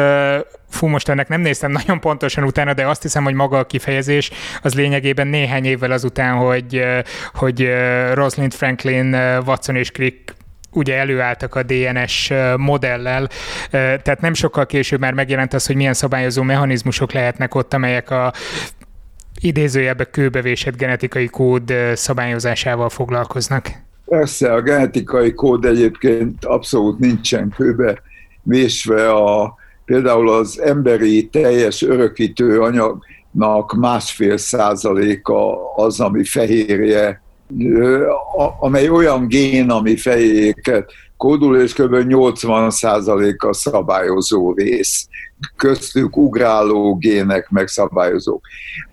fú, 0.70 0.88
most 0.88 1.10
ennek 1.10 1.28
nem 1.28 1.42
néztem 1.42 1.72
nagyon 1.72 2.00
pontosan 2.00 2.44
utána, 2.44 2.74
de 2.74 2.88
azt 2.88 3.02
hiszem, 3.02 3.24
hogy 3.24 3.34
maga 3.34 3.58
a 3.58 3.66
kifejezés 3.66 4.32
az 4.62 4.74
lényegében 4.74 5.28
néhány 5.28 5.66
évvel 5.66 5.92
azután, 5.92 6.36
hogy, 6.36 6.84
hogy 7.34 7.70
Rosalind 8.14 8.54
Franklin, 8.54 9.14
Watson 9.46 9.76
és 9.76 9.92
Crick 9.92 10.36
ugye 10.72 10.98
előálltak 10.98 11.56
a 11.56 11.64
DNS 11.64 12.32
modellel, 12.58 13.30
tehát 13.72 14.22
nem 14.22 14.34
sokkal 14.34 14.66
később 14.66 15.00
már 15.00 15.14
megjelent 15.14 15.54
az, 15.54 15.66
hogy 15.66 15.76
milyen 15.76 15.94
szabályozó 15.94 16.44
mechanizmusok 16.44 17.12
lehetnek 17.12 17.56
ott, 17.56 17.74
amelyek 17.74 18.10
a 18.10 18.34
idézőjelbe 19.42 20.04
kőbevésett 20.04 20.78
genetikai 20.78 21.28
kód 21.28 21.74
szabályozásával 21.94 22.90
foglalkoznak. 22.90 23.72
Persze, 24.06 24.54
a 24.54 24.62
genetikai 24.62 25.34
kód 25.34 25.66
egyébként 25.66 26.46
abszolút 26.46 27.00
nincsen 27.00 27.50
kőbe 27.50 28.02
vésve 28.44 29.12
a 29.12 29.56
Például 29.86 30.30
az 30.30 30.62
emberi 30.62 31.28
teljes 31.28 31.82
örökítő 31.82 32.62
anyagnak 32.62 33.74
másfél 33.78 34.38
százaléka 34.38 35.74
az, 35.76 36.00
ami 36.00 36.24
fehérje 36.24 37.24
amely 38.60 38.90
olyan 38.90 39.28
gén, 39.28 39.70
ami 39.70 39.96
fejéket 39.96 40.92
kódul, 41.18 41.58
és 41.60 41.74
kb. 41.74 41.94
80% 41.94 43.38
a 43.38 43.54
szabályozó 43.54 44.54
rész, 44.54 45.08
köztük 45.56 46.18
ugráló 46.18 46.96
gének 46.96 47.50
megszabályozók. 47.50 48.42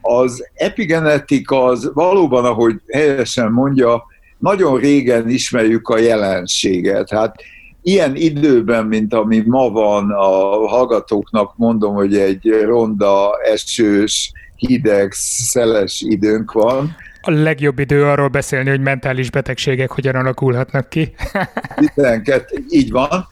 Az 0.01 0.49
epigenetika 0.55 1.65
az 1.65 1.91
valóban, 1.95 2.45
ahogy 2.45 2.75
helyesen 2.93 3.53
mondja, 3.53 4.05
nagyon 4.39 4.79
régen 4.79 5.29
ismerjük 5.29 5.89
a 5.89 5.99
jelenséget. 5.99 7.11
Hát 7.11 7.35
ilyen 7.83 8.17
időben, 8.17 8.87
mint 8.87 9.15
ami 9.15 9.43
ma 9.47 9.71
van, 9.71 10.11
a 10.11 10.67
hallgatóknak 10.67 11.57
mondom, 11.57 11.95
hogy 11.95 12.17
egy 12.17 12.51
ronda, 12.65 13.39
esős, 13.53 14.33
hideg, 14.57 15.12
szeles 15.12 16.01
időnk 16.01 16.53
van. 16.53 16.97
A 17.23 17.31
legjobb 17.31 17.79
idő 17.79 18.05
arról 18.05 18.29
beszélni, 18.29 18.71
hogy 18.71 18.81
mentális 18.81 19.31
betegségek 19.31 19.91
hogyan 19.91 20.15
alakulhatnak 20.15 20.89
ki. 20.89 21.15
12, 21.95 22.65
így 22.69 22.91
van. 22.91 23.27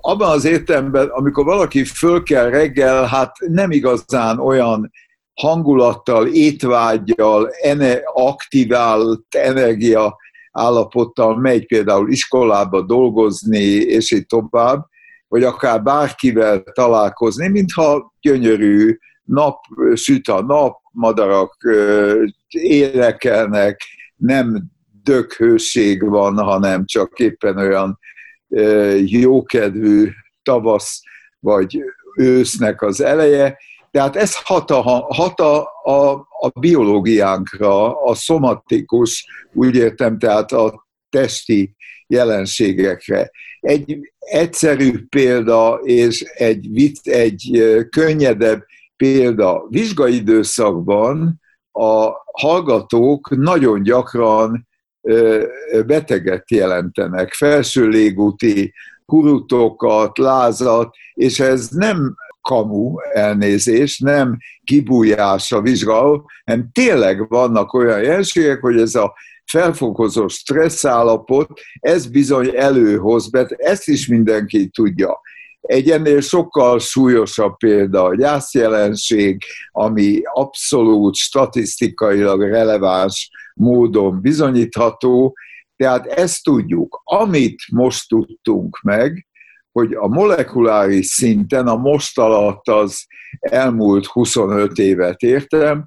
Abban 0.00 0.30
az 0.30 0.44
értelemben, 0.44 1.08
amikor 1.08 1.44
valaki 1.44 1.84
föl 1.84 2.22
kell 2.22 2.50
reggel, 2.50 3.06
hát 3.06 3.36
nem 3.38 3.70
igazán 3.70 4.38
olyan 4.38 4.90
hangulattal, 5.34 6.26
étvágyjal, 6.26 7.50
ene, 7.62 8.00
aktivált 8.14 9.24
energia 9.30 10.16
állapottal 10.52 11.36
megy 11.36 11.66
például 11.66 12.10
iskolába 12.10 12.82
dolgozni, 12.82 13.64
és 13.64 14.12
így 14.12 14.26
tovább, 14.26 14.86
vagy 15.28 15.44
akár 15.44 15.82
bárkivel 15.82 16.62
találkozni, 16.62 17.48
mintha 17.48 18.14
gyönyörű 18.20 18.96
nap, 19.24 19.58
süt 19.94 20.28
a 20.28 20.42
nap, 20.42 20.80
madarak 20.92 21.56
énekelnek, 22.48 23.80
nem 24.16 24.62
döghőség 25.02 26.08
van, 26.08 26.38
hanem 26.38 26.84
csak 26.84 27.18
éppen 27.18 27.56
olyan 27.56 27.98
jókedvű 29.04 30.08
tavasz 30.42 31.00
vagy 31.38 31.82
ősznek 32.16 32.82
az 32.82 33.00
eleje, 33.00 33.58
tehát 33.92 34.16
ez 34.16 34.36
hat 34.42 34.70
a, 34.70 34.80
hat 35.08 35.40
a, 35.40 35.58
a, 35.84 36.10
a 36.40 36.48
biológiánkra, 36.60 38.02
a 38.02 38.14
szomatikus, 38.14 39.26
úgy 39.52 39.74
értem, 39.74 40.18
tehát 40.18 40.52
a 40.52 40.86
testi 41.10 41.74
jelenségekre. 42.06 43.30
Egy 43.60 44.12
egyszerű 44.18 45.06
példa 45.08 45.80
és 45.82 46.20
egy, 46.20 46.68
vicc, 46.70 47.08
egy 47.08 47.62
könnyedebb 47.90 48.64
példa. 48.96 49.66
Vizsgaidőszakban 49.68 51.40
a 51.72 52.10
hallgatók 52.32 53.36
nagyon 53.36 53.82
gyakran 53.82 54.68
beteget 55.86 56.50
jelentenek, 56.50 57.32
felső 57.32 57.88
légúti 57.88 58.72
kurutokat, 59.06 60.18
lázat, 60.18 60.94
és 61.14 61.40
ez 61.40 61.68
nem 61.68 62.14
kamu 62.42 62.94
elnézés, 63.12 63.98
nem 63.98 64.36
kibújás 64.64 65.52
a 65.52 65.60
vizsgáló, 65.60 66.30
hanem 66.44 66.68
tényleg 66.72 67.28
vannak 67.28 67.72
olyan 67.72 68.02
jelenségek, 68.02 68.60
hogy 68.60 68.80
ez 68.80 68.94
a 68.94 69.14
felfokozó 69.44 70.28
stresszállapot, 70.28 71.48
ez 71.80 72.06
bizony 72.06 72.50
előhoz, 72.54 73.30
mert 73.30 73.52
ezt 73.52 73.88
is 73.88 74.06
mindenki 74.06 74.68
tudja. 74.68 75.20
Egy 75.60 75.90
ennél 75.90 76.20
sokkal 76.20 76.78
súlyosabb 76.78 77.56
példa 77.56 78.04
a 78.04 78.14
gyászjelenség, 78.14 79.42
ami 79.70 80.20
abszolút 80.32 81.14
statisztikailag 81.14 82.42
releváns 82.42 83.30
módon 83.54 84.20
bizonyítható, 84.20 85.36
tehát 85.76 86.06
ezt 86.06 86.42
tudjuk. 86.42 87.00
Amit 87.04 87.62
most 87.72 88.08
tudtunk 88.08 88.80
meg, 88.82 89.26
hogy 89.72 89.92
a 89.92 90.08
molekuláris 90.08 91.06
szinten, 91.06 91.66
a 91.66 91.76
most 91.76 92.18
alatt 92.18 92.68
az 92.68 93.06
elmúlt 93.40 94.06
25 94.06 94.78
évet 94.78 95.20
értem, 95.20 95.86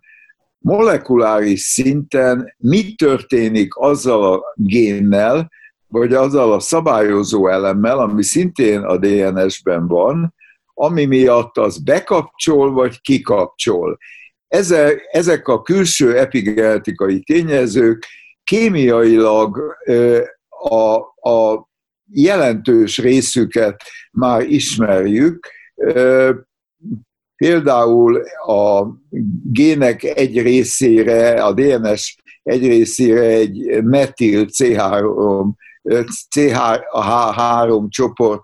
molekuláris 0.58 1.62
szinten 1.62 2.56
mi 2.58 2.94
történik 2.96 3.76
azzal 3.76 4.34
a 4.34 4.54
génnel, 4.56 5.50
vagy 5.88 6.14
azzal 6.14 6.54
a 6.54 6.60
szabályozó 6.60 7.48
elemmel, 7.48 8.00
ami 8.00 8.24
szintén 8.24 8.82
a 8.82 8.98
DNS-ben 8.98 9.88
van, 9.88 10.34
ami 10.74 11.06
miatt 11.06 11.58
az 11.58 11.78
bekapcsol 11.78 12.72
vagy 12.72 13.02
kikapcsol. 13.02 13.98
Ezek, 15.12 15.48
a 15.48 15.62
külső 15.62 16.18
epigenetikai 16.18 17.20
tényezők 17.20 18.06
kémiailag 18.44 19.76
a, 20.50 20.96
a 21.30 21.68
jelentős 22.12 22.98
részüket 22.98 23.82
már 24.12 24.42
ismerjük. 24.42 25.48
Például 27.36 28.22
a 28.48 28.88
gének 29.44 30.04
egy 30.04 30.42
részére, 30.42 31.44
a 31.44 31.54
DNS 31.54 32.16
egy 32.44 32.68
részére 32.68 33.22
egy 33.22 33.84
metil 33.84 34.46
C3, 34.46 35.48
CH3 36.36 37.90
csoport 37.90 38.42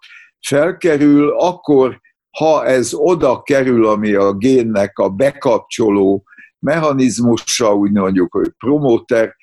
felkerül, 0.48 1.30
akkor 1.30 2.00
ha 2.38 2.66
ez 2.66 2.94
oda 2.94 3.42
kerül, 3.42 3.88
ami 3.88 4.14
a 4.14 4.34
génnek 4.34 4.98
a 4.98 5.10
bekapcsoló 5.10 6.24
mechanizmusa, 6.60 7.76
úgy 7.76 7.92
mondjuk, 7.92 8.34
hogy 8.34 8.50
promoter 8.58 9.36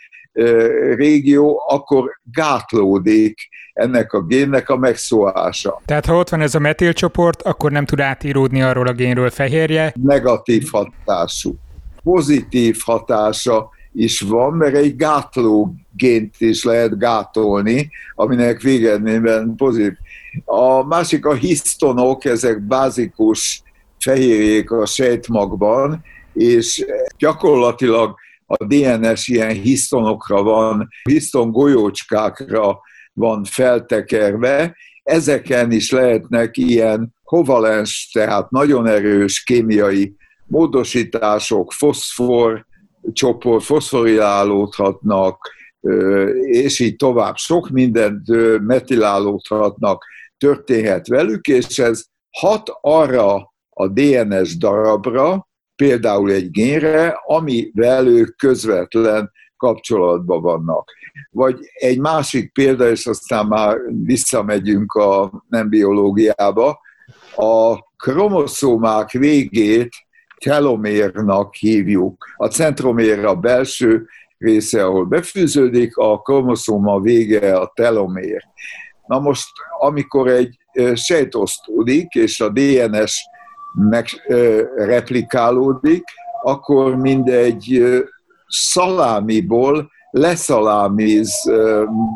régió, 0.94 1.62
akkor 1.68 2.20
gátlódik 2.32 3.48
ennek 3.72 4.12
a 4.12 4.22
génnek 4.22 4.68
a 4.68 4.76
megszólása. 4.76 5.80
Tehát 5.84 6.06
ha 6.06 6.16
ott 6.16 6.28
van 6.28 6.40
ez 6.40 6.54
a 6.54 6.58
metilcsoport, 6.58 7.42
akkor 7.42 7.70
nem 7.70 7.84
tud 7.84 8.00
átíródni 8.00 8.62
arról 8.62 8.86
a 8.86 8.92
génről 8.92 9.30
fehérje? 9.30 9.94
Negatív 10.02 10.68
hatású. 10.70 11.54
Pozitív 12.02 12.76
hatása 12.84 13.70
is 13.92 14.20
van, 14.20 14.52
mert 14.52 14.74
egy 14.74 14.96
gátló 14.96 15.74
gént 15.96 16.34
is 16.38 16.64
lehet 16.64 16.98
gátolni, 16.98 17.90
aminek 18.14 18.60
végeredményben 18.60 19.54
pozitív. 19.56 19.96
A 20.44 20.86
másik 20.86 21.26
a 21.26 21.34
hisztonok, 21.34 22.24
ezek 22.24 22.60
bázikus 22.60 23.62
fehérjék 23.98 24.70
a 24.70 24.86
sejtmagban, 24.86 26.02
és 26.32 26.84
gyakorlatilag 27.18 28.16
a 28.50 28.64
DNS 28.64 29.28
ilyen 29.28 29.50
hisztonokra 29.52 30.42
van, 30.42 30.88
hiszton 31.02 31.50
golyócskákra 31.50 32.80
van 33.12 33.44
feltekerve, 33.44 34.76
ezeken 35.02 35.72
is 35.72 35.90
lehetnek 35.90 36.56
ilyen 36.56 37.14
kovalens, 37.24 38.10
tehát 38.12 38.50
nagyon 38.50 38.86
erős 38.86 39.42
kémiai 39.42 40.14
módosítások, 40.46 41.72
foszfor 41.72 42.66
csoport, 43.12 43.64
foszforilálódhatnak, 43.64 45.50
és 46.40 46.78
így 46.78 46.96
tovább. 46.96 47.36
Sok 47.36 47.68
mindent 47.68 48.26
metilálódhatnak, 48.66 50.04
történhet 50.38 51.08
velük, 51.08 51.46
és 51.46 51.78
ez 51.78 52.04
hat 52.30 52.70
arra 52.80 53.52
a 53.70 53.88
DNS 53.88 54.56
darabra, 54.56 55.47
például 55.78 56.30
egy 56.30 56.50
génre, 56.50 57.20
amivel 57.26 58.06
ők 58.06 58.36
közvetlen 58.36 59.30
kapcsolatban 59.56 60.42
vannak. 60.42 60.92
Vagy 61.30 61.58
egy 61.72 61.98
másik 61.98 62.52
példa, 62.52 62.90
és 62.90 63.06
aztán 63.06 63.46
már 63.46 63.76
visszamegyünk 64.04 64.92
a 64.92 65.42
nem 65.48 65.68
biológiába, 65.68 66.80
a 67.36 67.78
kromoszómák 67.96 69.10
végét 69.10 69.88
telomérnak 70.44 71.54
hívjuk. 71.54 72.24
A 72.36 72.46
centromér 72.46 73.24
a 73.24 73.34
belső 73.34 74.06
része, 74.38 74.84
ahol 74.84 75.04
befűződik, 75.04 75.96
a 75.96 76.20
kromoszóma 76.20 77.00
vége 77.00 77.58
a 77.58 77.72
telomér. 77.74 78.42
Na 79.06 79.18
most, 79.18 79.48
amikor 79.78 80.28
egy 80.28 80.58
sejt 80.94 81.34
osztódik, 81.34 82.14
és 82.14 82.40
a 82.40 82.48
DNS 82.48 83.14
megreplikálódik, 83.74 86.04
akkor 86.42 86.96
mindegy 86.96 87.82
szalámiból 88.46 89.90
leszalámiz 90.10 91.32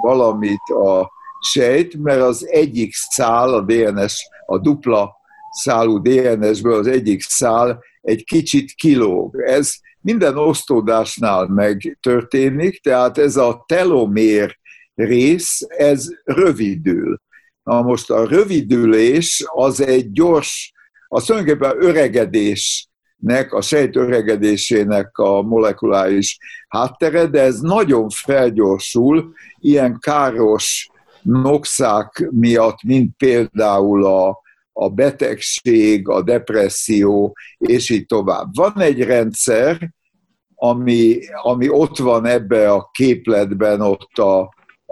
valamit 0.02 0.68
a 0.68 1.10
sejt, 1.50 1.96
mert 1.96 2.20
az 2.20 2.48
egyik 2.48 2.94
szál, 2.94 3.54
a 3.54 3.60
DNS, 3.60 4.28
a 4.46 4.58
dupla 4.58 5.14
szálú 5.50 5.98
DNS-ből 5.98 6.74
az 6.74 6.86
egyik 6.86 7.22
szál 7.22 7.82
egy 8.00 8.24
kicsit 8.24 8.72
kilóg. 8.72 9.40
Ez 9.40 9.74
minden 10.00 10.36
osztódásnál 10.36 11.46
megtörténik, 11.46 12.80
tehát 12.80 13.18
ez 13.18 13.36
a 13.36 13.64
telomér 13.66 14.58
rész, 14.94 15.66
ez 15.68 16.08
rövidül. 16.24 17.20
Na 17.62 17.82
most 17.82 18.10
a 18.10 18.26
rövidülés 18.26 19.44
az 19.46 19.80
egy 19.80 20.12
gyors, 20.12 20.72
az 21.14 21.24
tulajdonképpen 21.24 21.84
öregedés 21.84 22.86
a 23.48 23.60
sejt 23.60 23.96
öregedésének 23.96 25.18
a 25.18 25.42
molekuláris 25.42 26.38
háttere, 26.68 27.26
de 27.26 27.40
ez 27.40 27.60
nagyon 27.60 28.08
felgyorsul 28.08 29.32
ilyen 29.58 29.98
káros 29.98 30.90
noxák 31.22 32.28
miatt, 32.30 32.82
mint 32.82 33.16
például 33.16 34.04
a, 34.04 34.40
a 34.72 34.88
betegség, 34.88 36.08
a 36.08 36.22
depresszió, 36.22 37.36
és 37.58 37.90
így 37.90 38.06
tovább. 38.06 38.54
Van 38.54 38.80
egy 38.80 39.02
rendszer, 39.02 39.92
ami, 40.54 41.18
ami 41.42 41.68
ott 41.68 41.98
van 41.98 42.26
ebbe 42.26 42.72
a 42.72 42.90
képletben, 42.92 43.80
ott 43.80 44.18
a, 44.18 44.40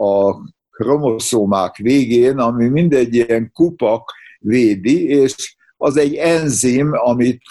a 0.05 0.37
kromoszómák 0.71 1.77
végén, 1.77 2.39
ami 2.39 2.69
mindegy 2.69 3.15
ilyen 3.15 3.51
kupak 3.53 4.13
védi, 4.39 5.09
és 5.09 5.59
az 5.83 5.97
egy 5.97 6.15
enzim, 6.15 6.91
amit 6.93 7.43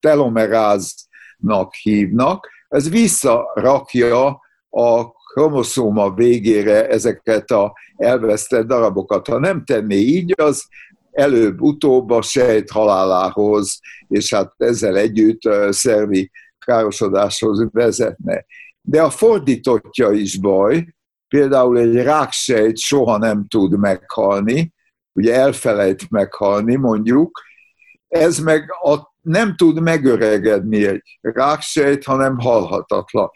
telomeráznak 0.00 1.74
hívnak, 1.74 2.48
ez 2.68 2.90
visszarakja 2.90 4.40
a 4.70 5.10
kromoszóma 5.10 6.14
végére 6.14 6.88
ezeket 6.88 7.50
a 7.50 7.72
elvesztett 7.96 8.66
darabokat. 8.66 9.26
Ha 9.26 9.38
nem 9.38 9.64
tenné 9.64 9.96
így, 9.96 10.34
az 10.36 10.66
előbb-utóbb 11.10 12.10
a 12.10 12.22
sejt 12.22 12.70
halálához, 12.70 13.80
és 14.08 14.34
hát 14.34 14.52
ezzel 14.56 14.96
együtt 14.96 15.40
szervi 15.70 16.30
károsodáshoz 16.58 17.66
vezetne. 17.72 18.44
De 18.80 19.02
a 19.02 19.10
fordítottja 19.10 20.10
is 20.10 20.40
baj, 20.40 20.86
például 21.28 21.78
egy 21.78 21.94
ráksejt 21.94 22.78
soha 22.78 23.18
nem 23.18 23.46
tud 23.48 23.78
meghalni, 23.78 24.72
ugye 25.12 25.34
elfelejt 25.34 26.10
meghalni 26.10 26.74
mondjuk, 26.76 27.40
ez 28.08 28.38
meg 28.38 28.70
a, 28.82 28.96
nem 29.22 29.56
tud 29.56 29.80
megöregedni 29.80 30.86
egy 30.86 31.18
ráksejt, 31.20 32.04
hanem 32.04 32.38
halhatatlan. 32.38 33.30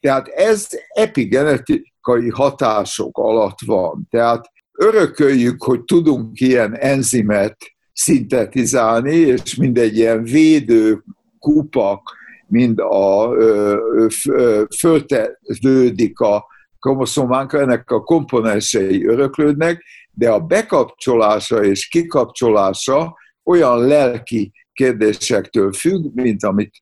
Tehát 0.00 0.28
ez 0.28 0.68
epigenetikai 0.88 2.28
hatások 2.30 3.18
alatt 3.18 3.58
van. 3.66 4.06
Tehát 4.10 4.50
örököljük, 4.78 5.62
hogy 5.62 5.84
tudunk 5.84 6.40
ilyen 6.40 6.76
enzimet 6.76 7.56
szintetizálni, 7.92 9.14
és 9.14 9.54
mindegy 9.54 9.96
ilyen 9.96 10.22
védő 10.22 11.02
kupak, 11.38 12.16
mind 12.46 12.78
a 12.78 13.30
föltevődik 14.78 16.20
a 16.20 16.46
kromoszománka, 16.80 17.60
ennek 17.60 17.90
a 17.90 18.02
komponensei 18.02 19.06
öröklődnek, 19.06 19.84
de 20.18 20.30
a 20.30 20.40
bekapcsolása 20.40 21.64
és 21.64 21.88
kikapcsolása 21.88 23.16
olyan 23.44 23.86
lelki 23.86 24.52
kérdésektől 24.72 25.72
függ, 25.72 26.14
mint 26.14 26.44
amit 26.44 26.74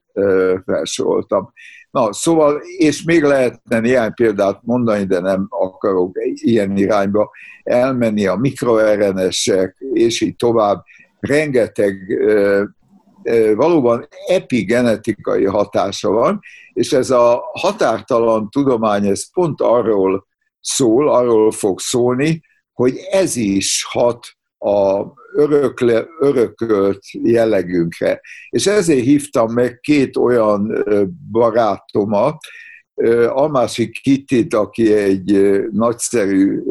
felsoroltam. 0.64 1.52
Na, 1.90 2.12
szóval, 2.12 2.60
és 2.78 3.02
még 3.02 3.22
lehetne 3.22 3.80
néhány 3.80 4.14
példát 4.14 4.60
mondani, 4.62 5.04
de 5.04 5.20
nem 5.20 5.46
akarok 5.48 6.16
ilyen 6.34 6.76
irányba 6.76 7.30
elmenni 7.62 8.26
a 8.26 8.36
mikroRNS-ek, 8.36 9.76
és 9.92 10.20
így 10.20 10.36
tovább. 10.36 10.82
Rengeteg 11.20 11.96
valóban 13.54 14.08
epigenetikai 14.26 15.44
hatása 15.44 16.10
van, 16.10 16.40
és 16.72 16.92
ez 16.92 17.10
a 17.10 17.42
határtalan 17.52 18.50
tudomány, 18.50 19.06
ez 19.06 19.32
pont 19.32 19.60
arról 19.60 20.26
szól, 20.60 21.08
arról 21.08 21.50
fog 21.50 21.80
szólni, 21.80 22.42
hogy 22.74 22.96
ez 23.10 23.36
is 23.36 23.84
hat 23.88 24.26
a 24.58 25.04
örökle, 25.34 26.04
örökölt 26.20 27.02
jellegünkre. 27.10 28.20
És 28.48 28.66
ezért 28.66 29.04
hívtam 29.04 29.52
meg 29.52 29.78
két 29.80 30.16
olyan 30.16 30.84
barátomat, 31.30 32.36
Almási 33.28 33.90
Kittit, 34.02 34.54
aki 34.54 34.92
egy 34.92 35.60
nagyszerű 35.72 36.62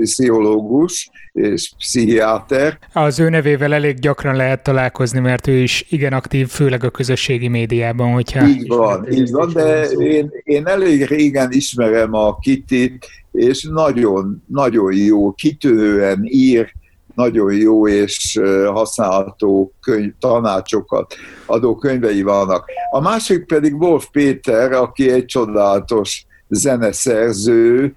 pszichológus 0.00 1.10
és 1.32 1.72
pszichiáter. 1.76 2.78
Az 2.92 3.18
ő 3.18 3.28
nevével 3.28 3.74
elég 3.74 3.98
gyakran 3.98 4.36
lehet 4.36 4.62
találkozni, 4.62 5.20
mert 5.20 5.46
ő 5.46 5.56
is 5.56 5.86
igen 5.88 6.12
aktív, 6.12 6.48
főleg 6.48 6.84
a 6.84 6.90
közösségi 6.90 7.48
médiában, 7.48 8.12
hogyha... 8.12 8.46
Így 8.46 8.66
van, 8.66 9.12
így 9.12 9.30
van, 9.30 9.52
de 9.52 9.82
én, 9.90 10.30
én 10.44 10.66
elég 10.66 11.04
régen 11.04 11.52
ismerem 11.52 12.14
a 12.14 12.38
Kittit, 12.38 13.06
és 13.32 13.62
nagyon, 13.62 14.42
nagyon 14.46 14.96
jó, 14.96 15.32
kitűnően 15.32 16.20
ír, 16.24 16.72
nagyon 17.14 17.52
jó 17.52 17.88
és 17.88 18.40
használható 18.66 19.72
könyv, 19.80 20.12
tanácsokat 20.18 21.14
adó 21.46 21.76
könyvei 21.76 22.22
vannak. 22.22 22.64
A 22.90 23.00
másik 23.00 23.46
pedig 23.46 23.74
Wolf 23.74 24.06
Péter, 24.12 24.72
aki 24.72 25.10
egy 25.10 25.24
csodálatos 25.24 26.26
zeneszerző, 26.48 27.94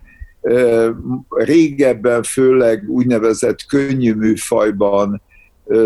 régebben 1.29 2.23
főleg 2.23 2.89
úgynevezett 2.89 3.65
könnyű 3.65 4.13
műfajban 4.13 5.21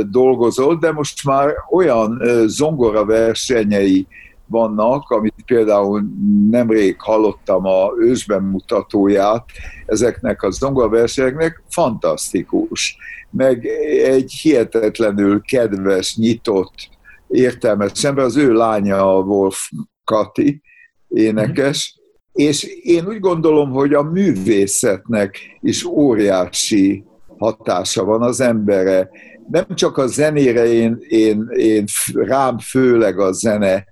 dolgozott, 0.09 0.79
de 0.79 0.91
most 0.91 1.25
már 1.25 1.53
olyan 1.71 2.21
zongora 2.45 3.05
versenyei 3.05 4.07
vannak, 4.51 5.09
amit 5.09 5.43
például 5.45 6.03
nemrég 6.49 6.95
hallottam 6.99 7.65
a 7.65 7.91
ősben 7.97 8.43
mutatóját 8.43 9.45
ezeknek 9.85 10.43
a 10.43 10.51
zongoraversenyeknek, 10.51 11.63
fantasztikus 11.69 12.97
meg 13.31 13.65
egy 14.03 14.31
hihetetlenül 14.31 15.41
kedves, 15.41 16.15
nyitott, 16.15 16.89
értelmes 17.27 18.03
ember, 18.03 18.25
az 18.25 18.37
ő 18.37 18.53
lánya 18.53 19.17
a 19.17 19.21
Wolf 19.21 19.69
Kati, 20.03 20.61
énekes, 21.07 21.99
és 22.33 22.63
én 22.83 23.07
úgy 23.07 23.19
gondolom, 23.19 23.69
hogy 23.69 23.93
a 23.93 24.03
művészetnek 24.03 25.37
is 25.61 25.85
óriási 25.85 27.03
hatása 27.37 28.03
van 28.03 28.21
az 28.21 28.41
embere. 28.41 29.09
Nem 29.49 29.65
csak 29.73 29.97
a 29.97 30.07
zenére, 30.07 30.65
én, 30.65 30.97
én, 31.07 31.49
én 31.55 31.85
rám 32.13 32.57
főleg 32.57 33.19
a 33.19 33.31
zene 33.31 33.85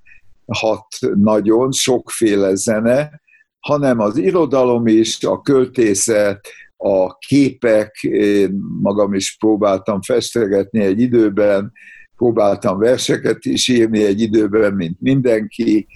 hat 0.49 0.85
nagyon, 1.15 1.71
sokféle 1.71 2.55
zene, 2.55 3.21
hanem 3.59 3.99
az 3.99 4.17
irodalom 4.17 4.87
is, 4.87 5.23
a 5.23 5.41
költészet, 5.41 6.47
a 6.77 7.17
képek, 7.17 8.03
én 8.03 8.59
magam 8.81 9.13
is 9.13 9.37
próbáltam 9.39 10.01
festegetni 10.01 10.79
egy 10.79 10.99
időben, 10.99 11.71
próbáltam 12.15 12.77
verseket 12.77 13.45
is 13.45 13.67
írni 13.67 14.03
egy 14.03 14.21
időben, 14.21 14.73
mint 14.73 15.01
mindenki, 15.01 15.87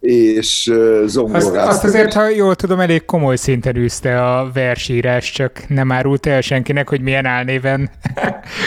és 0.00 0.72
zongoráztam. 1.06 1.56
Azt, 1.56 1.68
azt 1.68 1.84
azért, 1.84 2.12
ha 2.12 2.28
jól 2.28 2.54
tudom, 2.54 2.80
elég 2.80 3.04
komoly 3.04 3.36
szinten 3.36 3.76
űzte 3.76 4.36
a 4.36 4.50
versírás, 4.52 5.32
csak 5.32 5.68
nem 5.68 5.92
árult 5.92 6.26
el 6.26 6.40
senkinek, 6.40 6.88
hogy 6.88 7.00
milyen 7.00 7.26
álnéven 7.26 7.90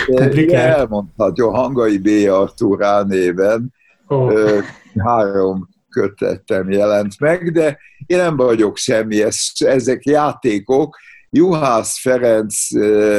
publikált. 0.06 0.78
Elmondhatja, 0.78 1.52
Hangai 1.52 1.98
B. 1.98 2.30
Artúr 2.30 2.84
álnéven. 2.84 3.74
Oh. 4.08 4.64
Három 4.98 5.70
kötettem 5.90 6.70
jelent 6.70 7.20
meg, 7.20 7.52
de 7.52 7.80
én 8.06 8.18
nem 8.18 8.36
vagyok 8.36 8.78
semmi, 8.78 9.24
ezek 9.58 10.06
játékok, 10.06 10.98
Juhász 11.30 12.00
Ferenc, 12.00 12.56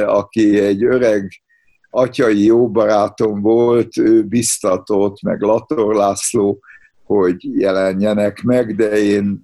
aki 0.06 0.58
egy 0.58 0.84
öreg 0.84 1.30
atyai 1.90 2.44
jó 2.44 2.70
barátom 2.70 3.40
volt, 3.40 3.96
ő 3.96 4.22
biztatott, 4.22 5.22
meg 5.22 5.40
Lator 5.40 5.94
László, 5.94 6.60
hogy 7.04 7.58
jelenjenek 7.58 8.42
meg, 8.42 8.74
de 8.74 8.90
én 8.90 9.40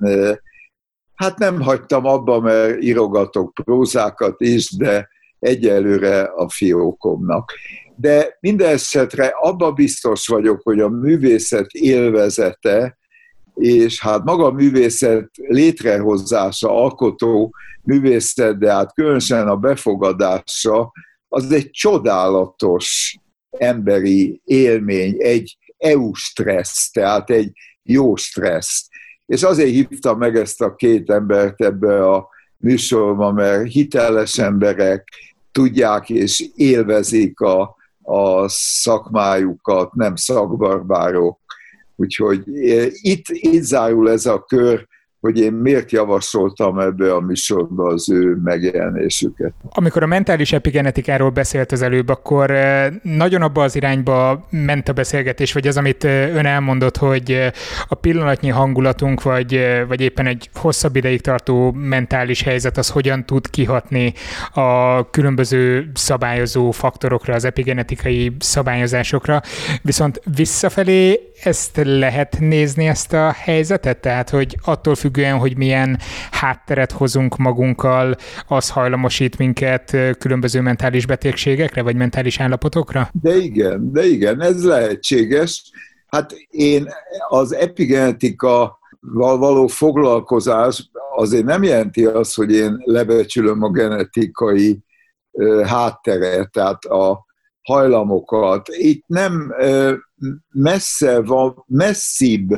hát 1.15 1.39
nem 1.39 1.61
hagytam 1.61 2.07
abba, 2.07 2.41
mert 2.41 2.83
írogatok 2.83 3.53
prózákat 3.65 4.41
is, 4.41 4.77
de 4.77 5.09
egyelőre 5.43 6.23
a 6.23 6.49
fiókomnak. 6.49 7.53
De 7.97 8.37
minden 8.41 8.73
esetre 8.73 9.27
abba 9.27 9.73
biztos 9.73 10.27
vagyok, 10.27 10.61
hogy 10.63 10.81
a 10.81 10.89
művészet 10.89 11.71
élvezete, 11.71 12.99
és 13.55 14.01
hát 14.01 14.25
maga 14.25 14.45
a 14.45 14.51
művészet 14.51 15.31
létrehozása, 15.35 16.71
alkotó 16.71 17.55
művészet, 17.83 18.59
de 18.59 18.73
hát 18.73 18.95
különösen 18.95 19.49
a 19.49 19.57
befogadása, 19.57 20.93
az 21.29 21.53
egy 21.53 21.71
csodálatos 21.71 23.17
emberi 23.51 24.41
élmény, 24.45 25.15
egy 25.19 25.57
EU 25.79 26.15
stressz, 26.15 26.91
tehát 26.91 27.31
egy 27.31 27.51
jó 27.83 28.17
stressz. 28.17 28.87
És 29.27 29.43
azért 29.43 29.71
hívtam 29.71 30.19
meg 30.19 30.37
ezt 30.37 30.61
a 30.61 30.75
két 30.75 31.11
embert 31.11 31.61
ebbe 31.61 32.11
a 32.11 32.29
műsorba, 32.57 33.33
mert 33.33 33.73
hiteles 33.73 34.39
emberek 34.39 35.09
tudják 35.53 36.11
és 36.11 36.45
élvezik 36.55 37.41
a, 37.41 37.77
a 38.03 38.49
szakmájukat, 38.49 39.95
nem 39.95 40.17
szakbarbárok. 40.17 41.39
Úgyhogy 41.97 42.43
eh, 42.55 42.87
itt, 42.93 43.25
itt 43.29 43.63
zárul 43.63 44.11
ez 44.11 44.27
a 44.27 44.45
kör, 44.45 44.89
hogy 45.23 45.41
én 45.41 45.53
miért 45.53 45.91
javasoltam 45.91 46.79
ebbe 46.79 47.15
a 47.15 47.21
műsorba 47.21 47.87
az 47.87 48.11
ő 48.11 48.37
megjelenésüket. 48.45 49.53
Amikor 49.69 50.03
a 50.03 50.07
mentális 50.07 50.53
epigenetikáról 50.53 51.31
beszélt 51.31 51.73
az 51.73 51.83
előbb, 51.83 52.09
akkor 52.09 52.51
eh, 52.51 52.87
nagyon 53.03 53.43
abba 53.43 53.63
az 53.63 53.77
irányba 53.77 54.47
ment 54.51 54.89
a 54.89 54.93
beszélgetés, 54.93 55.53
vagy 55.53 55.67
az, 55.67 55.77
amit 55.77 56.05
eh, 56.05 56.35
ön 56.37 56.47
elmondott, 56.47 56.97
hogy 56.97 57.33
eh, 57.33 57.51
a 57.89 57.95
pillanatnyi 57.95 58.49
hangulatunk, 58.49 59.23
vagy, 59.23 59.61
vagy 59.89 60.01
éppen 60.01 60.27
egy 60.27 60.51
hosszabb 60.55 60.97
ideig 60.97 61.21
tartó 61.21 61.73
mentális 61.73 62.43
helyzet, 62.43 62.77
az 62.77 62.89
hogyan 62.89 63.25
tud 63.27 63.51
kihatni 63.51 64.13
a 64.53 65.11
különböző 65.11 65.91
szabályozó 65.95 66.71
faktorokra, 66.71 67.35
az 67.35 67.45
epigenetikai 67.45 68.37
szabályozásokra. 68.39 69.43
Viszont 69.83 70.21
visszafelé 70.37 71.21
ezt 71.43 71.81
lehet 71.85 72.37
nézni, 72.41 72.87
ezt 72.87 73.13
a 73.13 73.33
helyzetet? 73.33 73.99
Tehát, 73.99 74.31
hogy 74.31 74.57
attól 74.65 74.95
függően, 75.13 75.39
hogy 75.39 75.57
milyen 75.57 75.99
hátteret 76.31 76.93
hozunk 76.93 77.37
magunkkal, 77.37 78.15
az 78.47 78.71
hajlamosít 78.71 79.39
minket 79.39 79.97
különböző 80.19 80.61
mentális 80.61 81.07
betegségekre, 81.07 81.83
vagy 81.83 81.97
mentális 81.97 82.41
állapotokra? 82.41 83.09
De 83.23 83.37
igen, 83.37 83.93
de 83.93 84.07
igen, 84.07 84.41
ez 84.41 84.65
lehetséges. 84.65 85.71
Hát 86.07 86.35
én 86.51 86.89
az 87.29 87.55
epigenetika 87.55 88.79
való 89.01 89.67
foglalkozás 89.67 90.91
azért 91.17 91.45
nem 91.45 91.63
jelenti 91.63 92.05
azt, 92.05 92.35
hogy 92.35 92.53
én 92.53 92.83
lebecsülöm 92.85 93.63
a 93.63 93.71
genetikai 93.71 94.79
hátteret, 95.65 96.51
tehát 96.51 96.85
a 96.85 97.27
hajlamokat. 97.63 98.69
Itt 98.69 99.05
nem 99.07 99.55
messze 100.53 101.23
van, 101.23 101.65
messzibb 101.67 102.49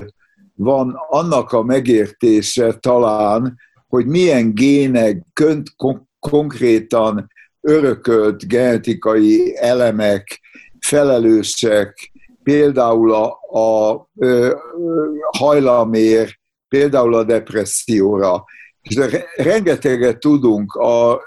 van 0.54 0.94
annak 1.08 1.52
a 1.52 1.62
megértése 1.62 2.72
talán, 2.72 3.58
hogy 3.88 4.06
milyen 4.06 4.54
gének 4.54 5.26
könt, 5.32 5.70
kon- 5.76 6.08
konkrétan 6.18 7.32
örökölt 7.60 8.48
genetikai 8.48 9.56
elemek 9.56 10.40
felelősek, 10.80 12.12
például 12.42 13.14
a, 13.14 13.38
a, 13.50 13.90
a 13.90 15.36
hajlamér, 15.38 16.38
például 16.68 17.14
a 17.14 17.24
depresszióra. 17.24 18.44
És 18.82 18.98
rengeteget 19.36 20.18
tudunk 20.18 20.74
a 20.74 21.20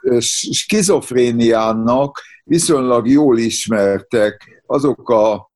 skizofréniának 0.52 2.22
viszonylag 2.44 3.08
jól 3.08 3.38
ismertek 3.38 4.64
azok 4.66 5.10
a 5.10 5.47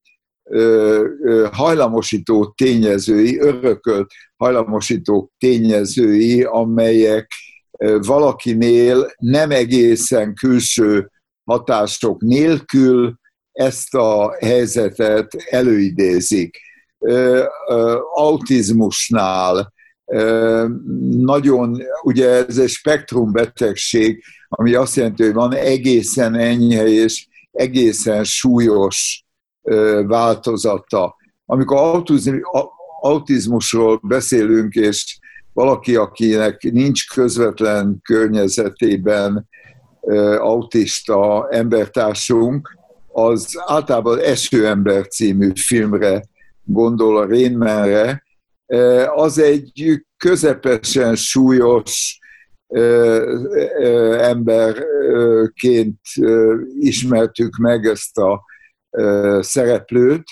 hajlamosító 1.52 2.54
tényezői, 2.58 3.40
örökölt 3.40 4.12
hajlamosító 4.38 5.32
tényezői, 5.38 6.44
amelyek 6.44 7.32
valakinél 8.00 9.12
nem 9.18 9.52
egészen 9.52 10.34
külső 10.34 11.12
hatások 11.44 12.22
nélkül 12.22 13.20
ezt 13.52 13.96
a 13.96 14.36
helyzetet 14.40 15.36
előidézik. 15.50 16.60
Autizmusnál 18.14 19.74
nagyon, 21.10 21.78
ugye 22.04 22.30
ez 22.30 22.58
egy 22.58 22.70
spektrumbetegség, 22.70 24.24
ami 24.48 24.74
azt 24.74 24.96
jelenti, 24.96 25.24
hogy 25.24 25.34
van 25.34 25.54
egészen 25.54 26.36
enyhe 26.36 26.88
és 26.88 27.28
egészen 27.52 28.24
súlyos 28.24 29.26
változata. 30.06 31.16
Amikor 31.46 32.04
autizmusról 33.02 34.00
beszélünk, 34.04 34.74
és 34.74 35.20
valaki, 35.54 35.96
akinek 35.96 36.62
nincs 36.62 37.08
közvetlen 37.08 38.00
környezetében 38.04 39.48
autista 40.38 41.48
embertársunk, 41.50 42.80
az 43.14 43.64
általában 43.66 44.20
Esőember 44.20 45.08
című 45.08 45.52
filmre 45.56 46.24
gondol 46.64 47.18
a 47.18 47.26
Rainmanre, 47.26 48.24
az 49.16 49.40
egy 49.40 50.04
közepesen 50.18 51.16
súlyos 51.16 52.20
emberként 54.18 56.00
ismertük 56.80 57.58
meg 57.58 57.86
ezt 57.86 58.18
a 58.18 58.44
szereplőt, 59.40 60.24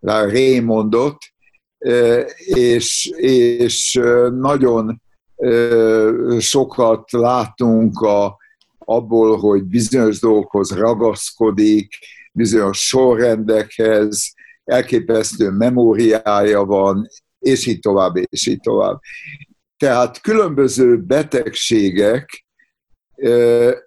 Raymondot, 0.00 1.16
és, 2.54 3.12
és 3.16 4.00
nagyon 4.30 5.02
sokat 6.38 7.10
látunk 7.10 8.00
a, 8.00 8.36
abból, 8.78 9.38
hogy 9.38 9.64
bizonyos 9.64 10.20
dolgokhoz 10.20 10.70
ragaszkodik, 10.70 11.94
bizonyos 12.32 12.78
sorrendekhez, 12.78 14.32
elképesztő 14.64 15.50
memóriája 15.50 16.64
van, 16.64 17.08
és 17.38 17.66
így 17.66 17.78
tovább, 17.78 18.16
és 18.16 18.46
így 18.46 18.60
tovább. 18.60 19.00
Tehát 19.76 20.20
különböző 20.20 20.96
betegségek, 20.96 22.44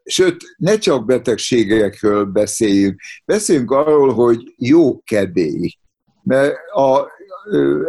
sőt, 0.03 0.43
ne 0.57 0.77
csak 0.77 1.05
betegségekről 1.05 2.25
beszéljünk, 2.25 2.99
beszéljünk 3.25 3.71
arról, 3.71 4.13
hogy 4.13 4.53
jó 4.57 5.01
kedély. 5.01 5.77
Mert 6.23 6.55
a, 6.71 7.07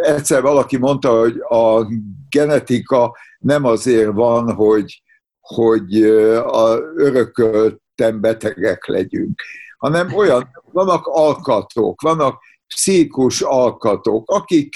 egyszer 0.02 0.42
valaki 0.42 0.76
mondta, 0.76 1.18
hogy 1.18 1.40
a 1.48 1.86
genetika 2.28 3.16
nem 3.38 3.64
azért 3.64 4.12
van, 4.12 4.52
hogy, 4.52 5.02
hogy 5.40 6.02
a 6.36 6.78
örökölten 6.96 8.20
betegek 8.20 8.86
legyünk, 8.86 9.42
hanem 9.78 10.14
olyan, 10.14 10.48
vannak 10.72 11.06
alkatok, 11.06 12.00
vannak 12.00 12.42
pszichikus 12.66 13.40
alkatok, 13.40 14.30
akik 14.30 14.74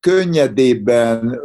könnyedében, 0.00 1.40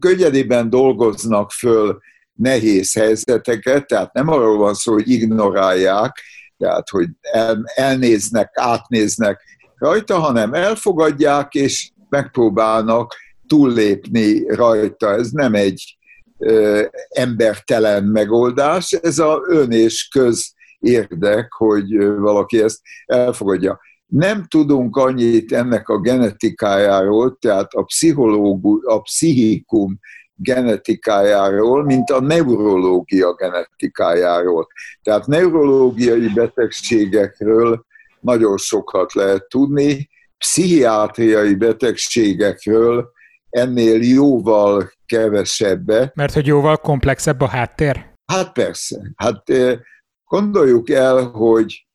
könnyedében 0.00 0.70
dolgoznak 0.70 1.50
föl 1.50 1.98
nehéz 2.38 2.92
helyzeteket, 2.92 3.86
tehát 3.86 4.12
nem 4.12 4.28
arról 4.28 4.56
van 4.56 4.74
szó, 4.74 4.92
hogy 4.92 5.10
ignorálják, 5.10 6.20
tehát 6.58 6.88
hogy 6.88 7.08
el, 7.20 7.62
elnéznek, 7.74 8.50
átnéznek 8.54 9.42
rajta, 9.76 10.18
hanem 10.18 10.54
elfogadják, 10.54 11.54
és 11.54 11.90
megpróbálnak 12.08 13.14
túllépni 13.46 14.54
rajta. 14.54 15.14
Ez 15.14 15.30
nem 15.30 15.54
egy 15.54 15.96
ö, 16.38 16.84
embertelen 17.08 18.04
megoldás, 18.04 18.92
ez 18.92 19.18
a 19.18 19.40
ön 19.48 19.70
és 19.70 20.08
köz 20.08 20.52
érdek, 20.78 21.52
hogy 21.52 21.96
valaki 22.18 22.62
ezt 22.62 22.80
elfogadja 23.06 23.80
nem 24.08 24.44
tudunk 24.44 24.96
annyit 24.96 25.52
ennek 25.52 25.88
a 25.88 26.00
genetikájáról, 26.00 27.36
tehát 27.40 27.72
a, 27.72 27.82
pszichológus, 27.82 28.84
a 28.84 29.00
pszichikum 29.00 29.98
genetikájáról, 30.38 31.84
mint 31.84 32.10
a 32.10 32.20
neurológia 32.20 33.34
genetikájáról. 33.34 34.66
Tehát 35.02 35.26
neurológiai 35.26 36.28
betegségekről 36.28 37.84
nagyon 38.20 38.56
sokat 38.56 39.12
lehet 39.12 39.48
tudni, 39.48 40.08
pszichiátriai 40.38 41.54
betegségekről 41.54 43.10
ennél 43.50 44.02
jóval 44.02 44.90
kevesebbet. 45.06 46.14
Mert 46.14 46.34
hogy 46.34 46.46
jóval 46.46 46.76
komplexebb 46.76 47.40
a 47.40 47.48
háttér? 47.48 48.06
Hát 48.26 48.52
persze. 48.52 49.12
Hát 49.16 49.50
eh, 49.50 49.78
gondoljuk 50.24 50.90
el, 50.90 51.24
hogy 51.24 51.88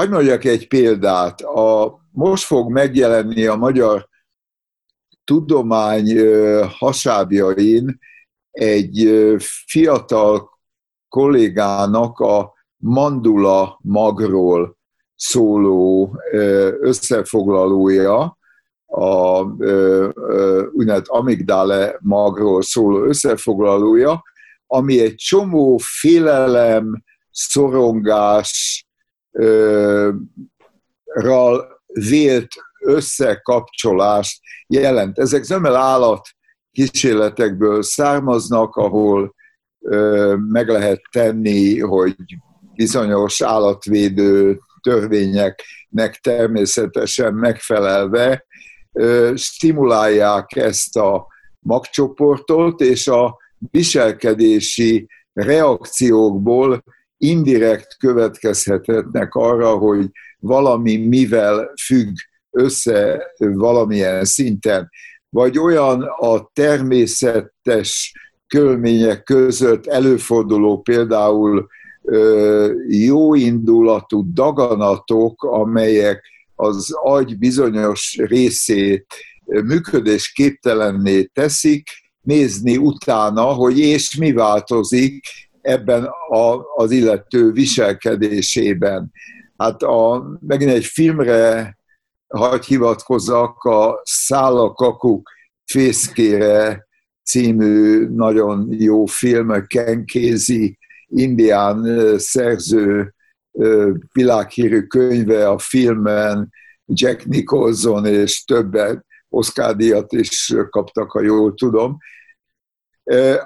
Hagy 0.00 0.10
mondjak 0.10 0.44
egy 0.44 0.68
példát. 0.68 1.40
A, 1.40 1.98
most 2.10 2.44
fog 2.44 2.72
megjelenni 2.72 3.46
a 3.46 3.56
magyar 3.56 4.08
tudomány 5.30 6.18
hasábjain 6.68 7.98
egy 8.50 9.08
fiatal 9.66 10.50
kollégának 11.08 12.18
a 12.18 12.52
mandula 12.76 13.78
magról 13.82 14.76
szóló 15.14 16.16
összefoglalója, 16.80 18.38
a 18.86 19.40
úgynevezett 20.72 21.06
amigdale 21.06 21.96
magról 22.00 22.62
szóló 22.62 23.04
összefoglalója, 23.04 24.22
ami 24.66 25.00
egy 25.00 25.14
csomó 25.14 25.78
félelem, 25.82 27.02
szorongás, 27.30 28.86
ral 31.04 31.82
vélt 31.92 32.48
összekapcsolást 32.80 34.40
jelent. 34.66 35.18
Ezek 35.18 35.42
zömmel 35.42 35.76
állat 35.76 36.28
kísérletekből 36.72 37.82
származnak, 37.82 38.76
ahol 38.76 39.34
meg 40.36 40.68
lehet 40.68 41.00
tenni, 41.12 41.80
hogy 41.80 42.14
bizonyos 42.74 43.40
állatvédő 43.40 44.58
törvényeknek 44.80 46.18
természetesen 46.22 47.34
megfelelve 47.34 48.44
stimulálják 49.34 50.56
ezt 50.56 50.96
a 50.96 51.26
magcsoportot, 51.58 52.80
és 52.80 53.08
a 53.08 53.36
viselkedési 53.70 55.08
reakciókból 55.32 56.82
indirekt 57.16 57.96
következhetnek 57.98 59.34
arra, 59.34 59.76
hogy 59.76 60.10
valami 60.38 60.96
mivel 60.96 61.72
függ 61.82 62.16
össze 62.50 63.32
valamilyen 63.38 64.24
szinten, 64.24 64.90
vagy 65.28 65.58
olyan 65.58 66.02
a 66.02 66.50
természetes 66.52 68.14
körülmények 68.46 69.22
között 69.22 69.86
előforduló 69.86 70.80
például 70.80 71.68
jó 72.88 73.34
indulatú 73.34 74.32
daganatok, 74.32 75.42
amelyek 75.42 76.24
az 76.54 76.92
agy 77.02 77.38
bizonyos 77.38 78.16
részét 78.16 79.06
működés 79.44 80.32
képtelenné 80.32 81.22
teszik, 81.22 81.88
nézni 82.20 82.76
utána, 82.76 83.42
hogy 83.42 83.78
és 83.78 84.16
mi 84.16 84.32
változik 84.32 85.26
ebben 85.60 86.04
a, 86.28 86.62
az 86.76 86.90
illető 86.90 87.52
viselkedésében. 87.52 89.12
Hát 89.56 89.82
a, 89.82 90.24
megint 90.46 90.70
egy 90.70 90.84
filmre 90.84 91.78
hagy 92.30 92.64
hivatkozzak, 92.64 93.64
a 93.64 94.00
Szálakakuk 94.04 95.30
fészkére 95.64 96.86
című 97.24 98.08
nagyon 98.08 98.66
jó 98.70 99.06
film, 99.06 99.66
Ken 99.66 100.06
Casey, 100.06 100.78
indián 101.06 101.84
szerző 102.18 103.14
világhírű 104.12 104.82
könyve 104.82 105.48
a 105.48 105.58
filmen, 105.58 106.52
Jack 106.84 107.24
Nicholson 107.24 108.06
és 108.06 108.44
többet 108.44 109.04
Oscar 109.28 109.76
díjat 109.76 110.12
is 110.12 110.54
kaptak, 110.70 111.10
ha 111.10 111.20
jól 111.20 111.54
tudom. 111.54 111.96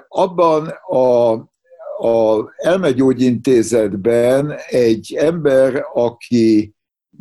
Abban 0.07 0.67
a, 0.87 1.31
a 2.07 2.51
elmegyógyintézetben 2.55 4.55
egy 4.67 5.15
ember, 5.17 5.85
aki 5.93 6.73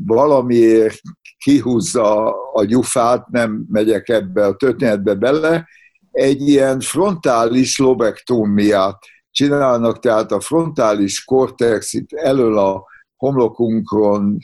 valamiért 0.07 1.01
kihúzza 1.45 2.31
a 2.53 2.65
gyufát, 2.65 3.29
nem 3.29 3.65
megyek 3.69 4.09
ebbe 4.09 4.47
a 4.47 4.55
történetbe 4.55 5.15
bele, 5.15 5.69
egy 6.11 6.49
ilyen 6.49 6.81
frontális 6.81 7.79
lobektómiát 7.79 8.99
csinálnak, 9.31 9.99
tehát 9.99 10.33
a 10.33 10.41
frontális 10.41 11.25
kortex 11.25 11.93
itt 11.93 12.13
elől 12.13 12.59
a 12.59 12.85
homlokunkon 13.17 14.39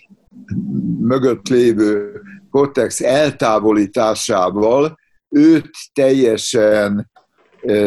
mögött 0.99 1.49
lévő 1.49 2.21
kortex 2.51 3.01
eltávolításával 3.01 4.99
őt 5.29 5.71
teljesen 5.93 7.11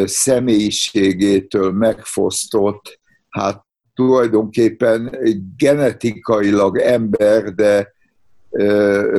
személyiségétől 0.06 1.72
megfosztott, 1.72 3.00
hát 3.30 3.66
tulajdonképpen 3.94 5.18
genetikailag 5.58 6.78
ember, 6.78 7.54
de 7.54 7.94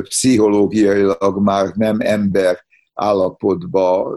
pszichológiailag 0.02 1.42
már 1.42 1.72
nem 1.74 1.96
ember 2.00 2.64
állapotba 2.94 4.16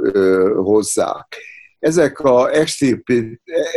hozzák. 0.56 1.38
Ezek 1.80 2.20
a 2.20 2.50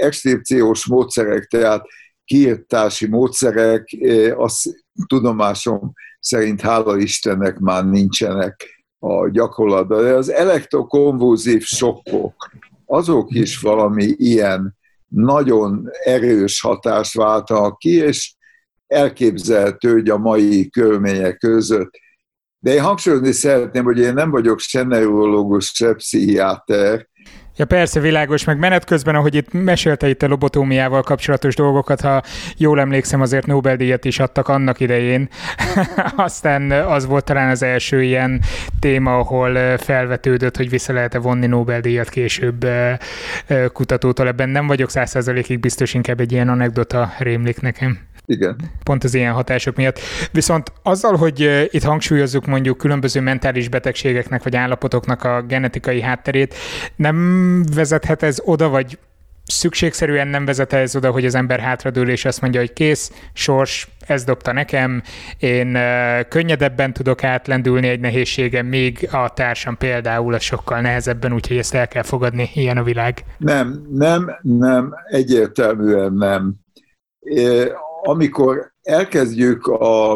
extirpciós 0.00 0.87
módszerek, 0.87 1.44
tehát 1.44 1.87
kiirtási 2.24 3.07
módszerek, 3.07 3.96
az 4.37 4.83
tudomásom 5.07 5.92
szerint 6.20 6.61
hála 6.61 6.96
Istennek 6.96 7.59
már 7.59 7.85
nincsenek 7.85 8.85
a 8.98 9.29
gyakorlatban. 9.29 10.03
De 10.03 10.14
az 10.14 10.31
elektrokonvulzív 10.31 11.62
sokkok, 11.62 12.50
azok 12.87 13.35
is 13.35 13.61
valami 13.61 14.05
ilyen 14.05 14.79
nagyon 15.09 15.88
erős 16.05 16.61
hatást 16.61 17.14
váltanak 17.14 17.79
ki, 17.79 17.94
és 17.94 18.35
elképzelhető, 18.90 19.92
hogy 19.92 20.09
a 20.09 20.18
mai 20.18 20.70
körülmények 20.70 21.38
között. 21.38 21.90
De 22.59 22.72
én 22.72 22.83
hangsúlyozni 22.83 23.33
szeretném, 23.33 23.85
hogy 23.85 23.98
én 23.98 24.14
nem 24.14 24.31
vagyok 24.31 24.59
se 24.59 24.83
neurológus, 24.83 25.70
se 25.74 25.94
pszichiáter, 25.94 27.09
Ja 27.61 27.66
persze, 27.66 28.01
világos, 28.01 28.44
meg 28.44 28.59
menet 28.59 28.85
közben, 28.85 29.14
ahogy 29.14 29.35
itt 29.35 29.53
mesélte 29.53 30.09
itt 30.09 30.23
a 30.23 30.27
lobotómiával 30.27 31.03
kapcsolatos 31.03 31.55
dolgokat, 31.55 32.01
ha 32.01 32.23
jól 32.57 32.81
emlékszem, 32.81 33.20
azért 33.20 33.46
Nobel-díjat 33.46 34.05
is 34.05 34.18
adtak 34.18 34.49
annak 34.49 34.81
idején. 34.81 35.29
Aztán 36.16 36.70
az 36.70 37.07
volt 37.07 37.25
talán 37.25 37.51
az 37.51 37.62
első 37.62 38.03
ilyen 38.03 38.40
téma, 38.79 39.18
ahol 39.18 39.79
felvetődött, 39.79 40.57
hogy 40.57 40.70
vissza 40.70 40.92
lehet-e 40.92 41.18
vonni 41.18 41.46
Nobel-díjat 41.46 42.09
később 42.09 42.66
kutatótól. 43.73 44.27
Ebben 44.27 44.49
nem 44.49 44.66
vagyok 44.66 44.90
százszerzalékig 44.90 45.61
biztos, 45.61 45.94
inkább 45.94 46.20
egy 46.20 46.33
ilyen 46.33 46.49
anekdota 46.49 47.12
rémlik 47.18 47.61
nekem. 47.61 48.09
Igen. 48.31 48.57
Pont 48.83 49.05
az 49.05 49.14
ilyen 49.14 49.33
hatások 49.33 49.77
miatt. 49.77 49.99
Viszont 50.33 50.73
azzal, 50.83 51.16
hogy 51.16 51.68
itt 51.70 51.83
hangsúlyozzuk 51.83 52.46
mondjuk 52.46 52.79
különböző 52.79 53.20
mentális 53.20 53.68
betegségeknek 53.68 54.42
vagy 54.42 54.57
állapotoknak 54.57 55.25
a 55.25 55.42
genetikai 55.42 56.01
hátterét, 56.01 56.55
nem 56.96 57.16
vezethet 57.74 58.22
ez 58.22 58.38
oda, 58.44 58.68
vagy 58.68 58.98
szükségszerűen 59.44 60.28
nem 60.28 60.44
vezet 60.44 60.72
ez 60.72 60.96
oda, 60.96 61.10
hogy 61.10 61.24
az 61.24 61.34
ember 61.34 61.60
hátradől 61.60 62.08
és 62.08 62.24
azt 62.24 62.40
mondja, 62.40 62.60
hogy 62.60 62.72
kész, 62.72 63.12
sors, 63.32 63.88
ez 64.06 64.24
dobta 64.24 64.52
nekem, 64.52 65.02
én 65.38 65.78
könnyedebben 66.28 66.92
tudok 66.92 67.24
átlendülni 67.24 67.88
egy 67.88 68.00
nehézségem, 68.00 68.66
még 68.66 69.08
a 69.12 69.32
társam 69.34 69.76
például 69.76 70.34
a 70.34 70.38
sokkal 70.38 70.80
nehezebben, 70.80 71.32
úgyhogy 71.32 71.56
ezt 71.56 71.74
el 71.74 71.88
kell 71.88 72.02
fogadni, 72.02 72.50
ilyen 72.54 72.76
a 72.76 72.82
világ. 72.82 73.24
Nem, 73.38 73.86
nem, 73.90 74.38
nem, 74.42 74.94
egyértelműen 75.10 76.12
nem 76.12 76.54
amikor 78.02 78.72
elkezdjük 78.82 79.66
a, 79.66 80.14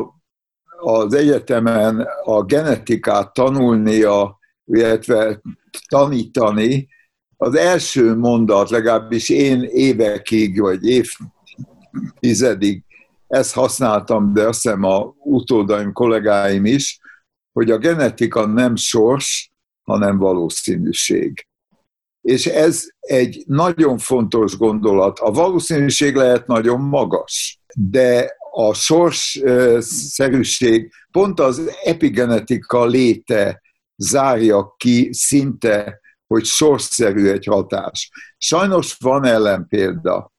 az 0.78 1.14
egyetemen 1.14 2.06
a 2.24 2.42
genetikát 2.42 3.32
tanulni, 3.32 4.02
a, 4.02 4.38
illetve 4.64 5.40
tanítani, 5.88 6.88
az 7.36 7.54
első 7.54 8.16
mondat, 8.16 8.70
legalábbis 8.70 9.28
én 9.28 9.62
évekig, 9.62 10.60
vagy 10.60 11.04
évtizedig 12.20 12.82
ezt 13.26 13.54
használtam, 13.54 14.32
de 14.32 14.42
azt 14.42 14.62
hiszem 14.62 14.82
a 14.82 15.14
utódaim, 15.18 15.92
kollégáim 15.92 16.64
is, 16.64 16.98
hogy 17.52 17.70
a 17.70 17.78
genetika 17.78 18.46
nem 18.46 18.76
sors, 18.76 19.52
hanem 19.82 20.18
valószínűség. 20.18 21.46
És 22.20 22.46
ez 22.46 22.84
egy 23.00 23.44
nagyon 23.46 23.98
fontos 23.98 24.56
gondolat. 24.56 25.18
A 25.18 25.30
valószínűség 25.30 26.14
lehet 26.14 26.46
nagyon 26.46 26.80
magas 26.80 27.58
de 27.74 28.36
a 28.50 28.74
sorsszerűség 28.74 30.92
pont 31.10 31.40
az 31.40 31.70
epigenetika 31.82 32.86
léte 32.86 33.62
zárja 33.96 34.74
ki 34.76 35.08
szinte, 35.12 36.00
hogy 36.26 36.44
sorsszerű 36.44 37.28
egy 37.28 37.44
hatás. 37.44 38.10
Sajnos 38.38 38.96
van 39.00 39.24
ellenpélda. 39.24 40.32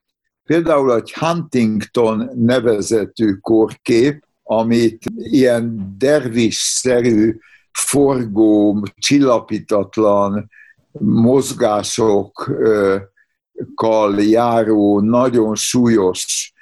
Például 0.44 0.96
egy 0.96 1.14
Huntington 1.14 2.30
nevezetű 2.36 3.34
korkép, 3.34 4.26
amit 4.44 5.04
ilyen 5.16 5.96
dervis-szerű, 5.98 7.38
forgó, 7.72 8.86
csillapítatlan 8.94 10.50
mozgásokkal 11.00 13.12
járó, 14.22 15.00
nagyon 15.00 15.56
súlyos 15.56 16.54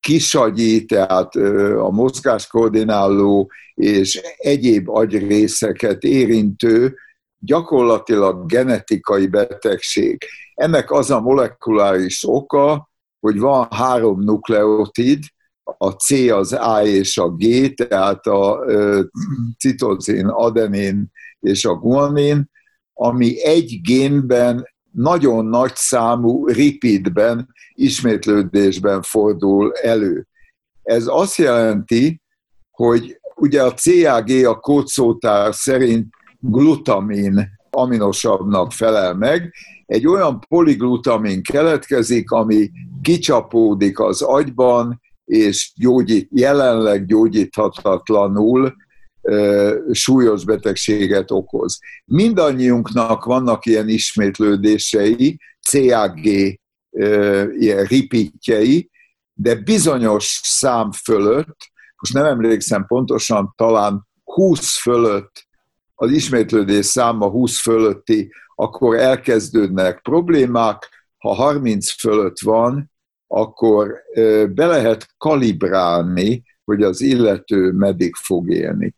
kisagyi, 0.00 0.84
tehát 0.84 1.34
a 1.76 1.90
mozgáskoordináló 1.90 3.50
és 3.74 4.20
egyéb 4.36 4.88
agyrészeket 4.88 6.02
érintő 6.02 6.96
gyakorlatilag 7.44 8.46
genetikai 8.46 9.26
betegség. 9.26 10.24
Ennek 10.54 10.90
az 10.90 11.10
a 11.10 11.20
molekuláris 11.20 12.24
oka, 12.28 12.90
hogy 13.20 13.38
van 13.38 13.66
három 13.70 14.20
nukleotid, 14.20 15.24
a 15.78 15.90
C, 15.90 16.10
az 16.10 16.52
A 16.52 16.82
és 16.84 17.18
a 17.18 17.28
G, 17.28 17.74
tehát 17.74 18.26
a 18.26 18.64
citozin, 19.58 20.26
adenin 20.26 21.10
és 21.40 21.64
a 21.64 21.74
guanin, 21.74 22.50
ami 22.92 23.44
egy 23.44 23.80
génben 23.82 24.70
nagyon 24.92 25.46
nagy 25.46 25.74
számú 25.74 26.46
ripidben, 26.46 27.48
ismétlődésben 27.74 29.02
fordul 29.02 29.72
elő. 29.72 30.26
Ez 30.82 31.04
azt 31.06 31.36
jelenti, 31.36 32.20
hogy 32.70 33.20
ugye 33.34 33.62
a 33.62 33.74
CAG 33.74 34.30
a 34.30 34.60
kódszótár 34.60 35.54
szerint 35.54 36.06
glutamin 36.42 37.60
aminosabnak 37.70 38.72
felel 38.72 39.14
meg, 39.14 39.52
egy 39.86 40.06
olyan 40.06 40.40
poliglutamin 40.48 41.42
keletkezik, 41.42 42.30
ami 42.30 42.70
kicsapódik 43.02 44.00
az 44.00 44.22
agyban, 44.22 45.00
és 45.24 45.72
gyógyít, 45.76 46.28
jelenleg 46.30 47.06
gyógyíthatatlanul 47.06 48.74
súlyos 49.92 50.44
betegséget 50.44 51.30
okoz. 51.30 51.78
Mindannyiunknak 52.04 53.24
vannak 53.24 53.66
ilyen 53.66 53.88
ismétlődései, 53.88 55.38
CAG 55.68 56.24
ilyen 57.58 57.84
ripítjei, 57.84 58.90
de 59.34 59.54
bizonyos 59.54 60.40
szám 60.42 60.90
fölött, 60.92 61.56
most 61.96 62.14
nem 62.14 62.24
emlékszem 62.24 62.86
pontosan, 62.86 63.54
talán 63.56 64.06
20 64.24 64.80
fölött, 64.80 65.46
az 66.02 66.10
ismétlődés 66.10 66.86
száma 66.86 67.28
20 67.28 67.60
fölötti, 67.60 68.32
akkor 68.54 68.96
elkezdődnek 68.96 70.00
problémák, 70.00 70.88
ha 71.18 71.34
30 71.34 72.00
fölött 72.00 72.40
van, 72.40 72.90
akkor 73.26 73.94
be 74.48 74.66
lehet 74.66 75.08
kalibrálni, 75.18 76.42
hogy 76.64 76.82
az 76.82 77.00
illető 77.00 77.72
meddig 77.72 78.14
fog 78.14 78.50
élni. 78.50 78.94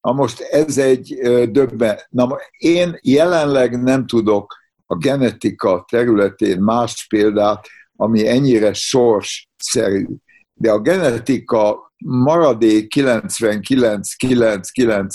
Na 0.00 0.12
most 0.12 0.40
ez 0.40 0.78
egy 0.78 1.14
döbben. 1.50 1.98
Na, 2.08 2.38
én 2.58 2.98
jelenleg 3.02 3.82
nem 3.82 4.06
tudok 4.06 4.56
a 4.86 4.96
genetika 4.96 5.84
területén 5.90 6.60
más 6.60 7.06
példát, 7.08 7.66
ami 7.96 8.28
ennyire 8.28 8.72
sorsszerű. 8.72 10.06
De 10.54 10.70
a 10.70 10.80
genetika 10.80 11.92
maradék 12.04 12.94
99,99 12.94 15.08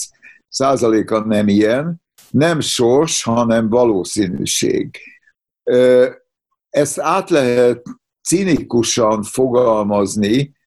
százaléka 0.49 1.19
nem 1.19 1.47
ilyen, 1.47 2.01
nem 2.29 2.59
sors, 2.59 3.23
hanem 3.23 3.69
valószínűség. 3.69 4.99
Ezt 6.69 6.99
át 6.99 7.29
lehet 7.29 7.83
cinikusan 8.27 9.23
fogalmazni, 9.23 10.57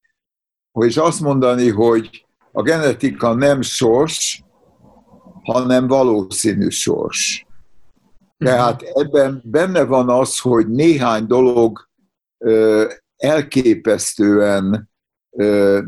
és 0.80 0.96
azt 0.96 1.20
mondani, 1.20 1.70
hogy 1.70 2.26
a 2.52 2.62
genetika 2.62 3.34
nem 3.34 3.62
sors, 3.62 4.42
hanem 5.42 5.86
valószínű 5.86 6.68
sors. 6.68 7.46
Tehát 8.38 8.82
ebben 8.82 9.42
benne 9.44 9.84
van 9.84 10.08
az, 10.08 10.38
hogy 10.38 10.68
néhány 10.68 11.26
dolog 11.26 11.88
elképesztően 13.16 14.90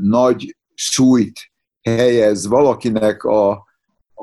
nagy 0.01 0.57
súlyt 0.75 1.53
helyez 1.83 2.47
valakinek 2.47 3.25
a 3.25 3.67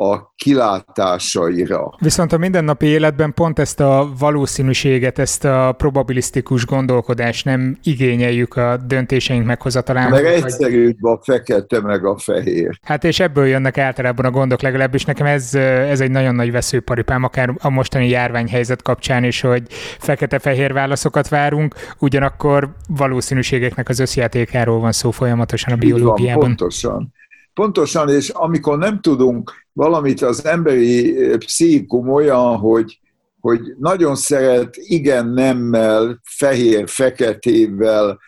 a 0.01 0.33
kilátásaira. 0.35 1.95
Viszont 1.99 2.33
a 2.33 2.37
mindennapi 2.37 2.85
életben 2.85 3.33
pont 3.33 3.59
ezt 3.59 3.79
a 3.79 4.09
valószínűséget, 4.19 5.19
ezt 5.19 5.45
a 5.45 5.73
probabilisztikus 5.77 6.65
gondolkodást 6.65 7.45
nem 7.45 7.77
igényeljük 7.83 8.55
a 8.55 8.77
döntéseink 8.87 9.45
meghozatalában. 9.45 10.11
Meg 10.11 10.25
egyszerűbb 10.25 11.03
a 11.03 11.19
fekete, 11.23 11.81
meg 11.81 12.05
a 12.05 12.17
fehér. 12.17 12.79
Hát 12.81 13.03
és 13.03 13.19
ebből 13.19 13.45
jönnek 13.45 13.77
általában 13.77 14.25
a 14.25 14.31
gondok, 14.31 14.61
legalábbis 14.61 15.05
nekem 15.05 15.25
ez, 15.25 15.53
ez 15.55 16.01
egy 16.01 16.11
nagyon 16.11 16.35
nagy 16.35 16.51
veszőparipám, 16.51 17.23
akár 17.23 17.53
a 17.59 17.69
mostani 17.69 18.09
járványhelyzet 18.09 18.81
kapcsán 18.81 19.23
is, 19.23 19.41
hogy 19.41 19.63
fekete-fehér 19.99 20.73
válaszokat 20.73 21.29
várunk, 21.29 21.75
ugyanakkor 21.99 22.69
valószínűségeknek 22.87 23.89
az 23.89 23.99
összjátékáról 23.99 24.79
van 24.79 24.91
szó 24.91 25.11
folyamatosan 25.11 25.73
a 25.73 25.75
biológiában. 25.75 26.39
Van, 26.39 26.47
pontosan. 26.47 27.13
Pontosan, 27.53 28.09
és 28.09 28.29
amikor 28.29 28.77
nem 28.77 29.01
tudunk 29.01 29.51
valamit 29.73 30.21
az 30.21 30.45
emberi 30.45 31.15
pszichikum 31.37 32.09
olyan, 32.09 32.57
hogy, 32.57 32.99
hogy 33.39 33.61
nagyon 33.79 34.15
szeret 34.15 34.75
igen-nemmel, 34.75 36.19
fehér-feketével, 36.23 38.19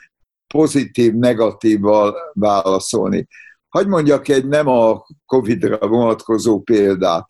pozitív, 0.48 1.14
negatívval 1.14 2.16
válaszolni. 2.34 3.28
Hagy 3.70 3.88
mondjak 3.88 4.28
egy 4.28 4.48
nem 4.48 4.68
a 4.68 5.06
Covid-ra 5.26 5.88
vonatkozó 5.88 6.60
példát. 6.60 7.26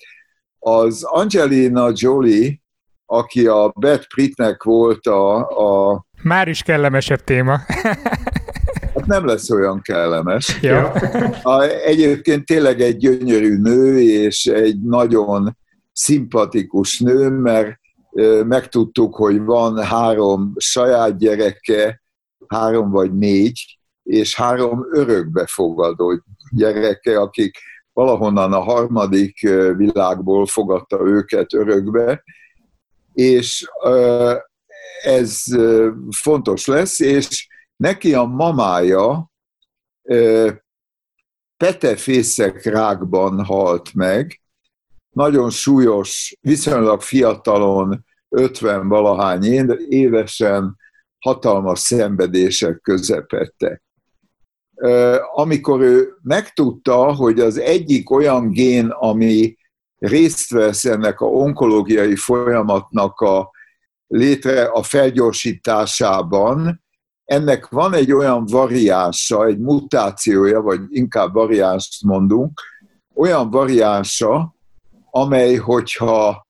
Az 0.59 1.03
Angelina 1.03 1.91
Jolie, 1.93 2.61
aki 3.05 3.47
a 3.47 3.73
Beth 3.79 4.07
Pittnek 4.15 4.63
volt 4.63 5.05
a, 5.07 5.37
a... 5.91 6.05
Már 6.21 6.47
is 6.47 6.61
kellemesebb 6.61 7.23
téma. 7.23 7.59
Hát 9.03 9.11
nem 9.11 9.25
lesz 9.25 9.49
olyan 9.49 9.81
kellemes. 9.81 10.61
Ja. 10.61 10.91
A, 11.43 11.61
egyébként 11.63 12.45
tényleg 12.45 12.81
egy 12.81 12.97
gyönyörű 12.97 13.57
nő, 13.57 14.01
és 14.01 14.45
egy 14.45 14.81
nagyon 14.81 15.57
szimpatikus 15.91 16.99
nő, 16.99 17.29
mert 17.29 17.79
megtudtuk, 18.45 19.15
hogy 19.15 19.41
van 19.41 19.83
három 19.83 20.53
saját 20.57 21.17
gyereke, 21.17 22.01
három 22.47 22.91
vagy 22.91 23.13
négy, 23.13 23.77
és 24.03 24.35
három 24.35 24.85
örökbefogadó 24.91 26.23
gyereke, 26.51 27.19
akik 27.19 27.57
valahonnan 27.93 28.53
a 28.53 28.59
harmadik 28.59 29.39
világból 29.77 30.45
fogadta 30.45 30.99
őket 31.05 31.53
örökbe, 31.53 32.23
és 33.13 33.65
ez 35.03 35.43
fontos 36.21 36.65
lesz, 36.65 36.99
és 36.99 37.47
Neki 37.83 38.13
a 38.13 38.23
mamája 38.23 39.31
petefészek 41.57 42.63
rákban 42.63 43.45
halt 43.45 43.93
meg, 43.93 44.41
nagyon 45.09 45.49
súlyos, 45.49 46.37
viszonylag 46.41 47.01
fiatalon, 47.01 48.05
50 48.29 48.87
valahány 48.87 49.43
évesen, 49.89 50.77
hatalmas 51.19 51.79
szenvedések 51.79 52.79
közepette. 52.81 53.81
Amikor 55.33 55.81
ő 55.81 56.17
megtudta, 56.21 57.15
hogy 57.15 57.39
az 57.39 57.57
egyik 57.57 58.09
olyan 58.09 58.51
gén, 58.51 58.89
ami 58.89 59.57
részt 59.97 60.51
vesz 60.51 60.85
ennek 60.85 61.21
a 61.21 61.25
onkológiai 61.25 62.15
folyamatnak 62.15 63.19
a 63.19 63.51
létre 64.07 64.63
a 64.63 64.83
felgyorsításában, 64.83 66.82
ennek 67.25 67.67
van 67.67 67.93
egy 67.93 68.11
olyan 68.11 68.45
variánsa, 68.45 69.45
egy 69.45 69.59
mutációja, 69.59 70.61
vagy 70.61 70.79
inkább 70.89 71.33
variánst 71.33 72.03
mondunk, 72.03 72.61
olyan 73.15 73.49
variánsa, 73.49 74.55
amely, 75.09 75.55
hogyha 75.55 76.47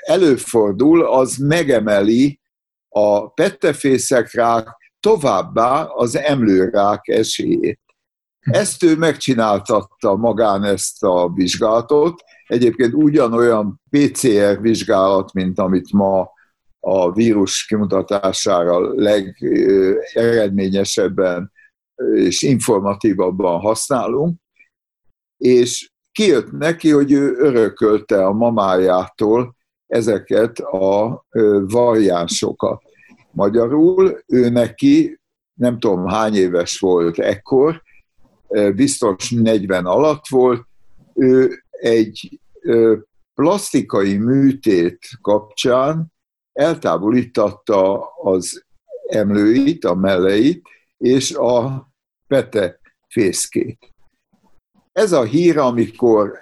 előfordul, 0.00 1.06
az 1.06 1.36
megemeli 1.36 2.40
a 2.88 3.30
pettefészekrák 3.30 4.68
továbbá 5.00 5.82
az 5.82 6.16
emlőrák 6.16 7.08
esélyét. 7.08 7.80
Ezt 8.40 8.82
ő 8.82 8.96
megcsináltatta 8.96 10.16
magán 10.16 10.64
ezt 10.64 11.02
a 11.02 11.32
vizsgálatot, 11.34 12.22
egyébként 12.46 12.94
ugyanolyan 12.94 13.80
PCR 13.90 14.60
vizsgálat, 14.60 15.32
mint 15.32 15.58
amit 15.58 15.92
ma 15.92 16.30
a 16.80 17.12
vírus 17.12 17.66
kimutatására 17.66 18.94
legeredményesebben 18.94 21.52
és 22.14 22.42
informatívabban 22.42 23.60
használunk, 23.60 24.38
és 25.36 25.90
kijött 26.12 26.52
neki, 26.52 26.90
hogy 26.90 27.12
ő 27.12 27.34
örökölte 27.38 28.26
a 28.26 28.32
mamájától 28.32 29.56
ezeket 29.86 30.58
a 30.58 31.24
variánsokat. 31.66 32.82
Magyarul 33.32 34.22
ő 34.26 34.48
neki, 34.48 35.20
nem 35.54 35.78
tudom 35.78 36.06
hány 36.06 36.34
éves 36.34 36.78
volt 36.78 37.18
ekkor, 37.18 37.82
biztos 38.74 39.30
40 39.30 39.86
alatt 39.86 40.28
volt, 40.28 40.66
ő 41.14 41.64
egy 41.70 42.40
plastikai 43.34 44.16
műtét 44.16 44.98
kapcsán 45.20 46.12
eltávolítatta 46.60 48.06
az 48.22 48.64
emlőit, 49.08 49.84
a 49.84 49.94
melleit, 49.94 50.62
és 50.98 51.34
a 51.34 51.88
pete 52.26 52.80
fészkét. 53.08 53.78
Ez 54.92 55.12
a 55.12 55.22
hír, 55.22 55.58
amikor 55.58 56.32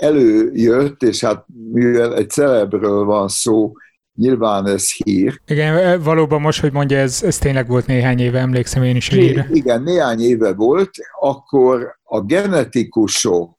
előjött, 0.00 1.02
és 1.02 1.24
hát 1.24 1.44
mivel 1.72 2.16
egy 2.16 2.30
celebről 2.30 3.04
van 3.04 3.28
szó, 3.28 3.72
nyilván 4.14 4.66
ez 4.66 4.92
hír. 4.92 5.40
Igen, 5.46 6.02
valóban 6.02 6.40
most, 6.40 6.60
hogy 6.60 6.72
mondja, 6.72 6.98
ez, 6.98 7.22
ez 7.22 7.38
tényleg 7.38 7.68
volt 7.68 7.86
néhány 7.86 8.18
éve, 8.18 8.38
emlékszem 8.38 8.82
én 8.82 8.96
is 8.96 9.10
a 9.10 9.14
hírre. 9.14 9.48
Igen, 9.52 9.82
néhány 9.82 10.20
éve 10.20 10.52
volt, 10.54 10.90
akkor 11.20 11.98
a 12.02 12.20
genetikusok, 12.20 13.58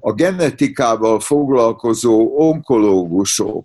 a 0.00 0.12
genetikával 0.12 1.20
foglalkozó 1.20 2.32
onkológusok, 2.36 3.64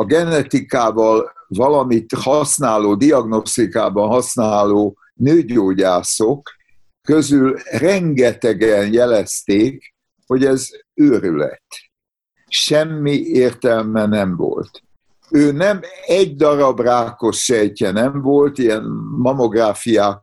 a 0.00 0.04
genetikával 0.04 1.32
valamit 1.48 2.12
használó, 2.12 2.94
diagnosztikában 2.94 4.08
használó 4.08 4.98
nőgyógyászok 5.14 6.50
közül 7.02 7.58
rengetegen 7.70 8.92
jelezték, 8.92 9.94
hogy 10.26 10.44
ez 10.44 10.68
őrület. 10.94 11.62
Semmi 12.48 13.20
értelme 13.20 14.06
nem 14.06 14.36
volt. 14.36 14.82
Ő 15.30 15.52
nem 15.52 15.80
egy 16.06 16.36
darab 16.36 16.80
rákos 16.80 17.44
sejtje 17.44 17.90
nem 17.90 18.22
volt, 18.22 18.58
ilyen 18.58 18.84
mamográfiák 19.16 20.20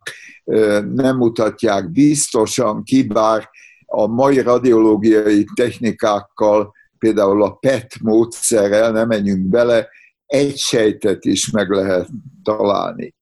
nem 0.93 1.17
mutatják 1.17 1.91
biztosan 1.91 2.83
ki, 2.83 3.03
bár 3.03 3.49
a 3.85 4.07
mai 4.07 4.39
radiológiai 4.39 5.45
technikákkal, 5.55 6.73
például 6.99 7.43
a 7.43 7.51
PET 7.51 7.99
módszerrel, 8.01 8.91
nem 8.91 9.07
menjünk 9.07 9.43
bele, 9.43 9.87
egy 10.25 10.57
sejtet 10.57 11.25
is 11.25 11.51
meg 11.51 11.69
lehet 11.69 12.07
találni. 12.43 13.15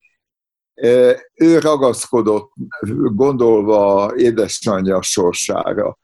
Ő 1.33 1.59
ragaszkodott, 1.59 2.51
gondolva 3.15 4.11
édesanyja 4.15 5.01
sorsára. 5.01 5.97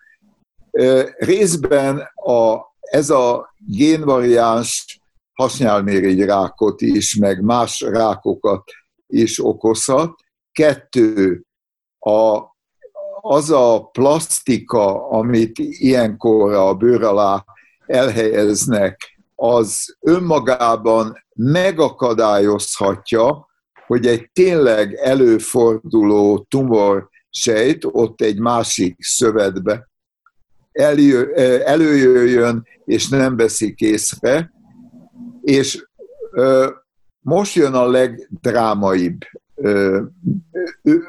Részben 1.18 1.98
a, 2.16 2.58
ez 2.80 3.10
a 3.10 3.54
génvariáns 3.58 5.00
hasnyálmirigy 5.34 6.24
rákot 6.24 6.82
is, 6.82 7.16
meg 7.16 7.42
más 7.42 7.80
rákokat 7.82 8.64
is 9.08 9.44
okozhat. 9.46 10.14
Kettő, 10.52 11.44
a, 12.00 12.42
az 13.22 13.52
a 13.52 13.90
plastika, 13.92 15.10
amit 15.10 15.60
ilyenkor 15.60 16.54
a 16.54 16.74
bőr 16.74 17.04
alá 17.04 17.46
elhelyeznek, 17.90 19.20
az 19.36 19.98
önmagában 20.00 21.24
megakadályozhatja, 21.34 23.48
hogy 23.88 24.08
egy 24.08 24.30
tényleg 24.34 24.94
előforduló 24.94 26.46
tumor 26.50 27.10
sejt 27.30 27.86
ott 27.86 28.22
egy 28.22 28.40
másik 28.40 28.96
szövetbe 29.00 29.90
eljö, 30.72 31.34
előjöjjön, 31.64 32.68
és 32.86 33.10
nem 33.10 33.36
veszik 33.36 33.80
észre, 33.80 34.52
és 35.42 35.86
most 37.20 37.56
jön 37.56 37.74
a 37.74 37.90
legdrámaibb 37.90 39.22
ö, 39.56 40.02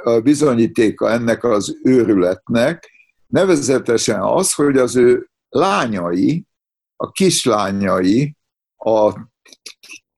a 0.02 0.20
bizonyítéka 0.20 1.10
ennek 1.10 1.44
az 1.44 1.78
őrületnek, 1.82 2.90
nevezetesen 3.26 4.20
az, 4.20 4.52
hogy 4.52 4.76
az 4.76 4.96
ő 4.96 5.30
lányai, 5.48 6.44
a 7.02 7.10
kislányai, 7.10 8.36
a 8.76 9.12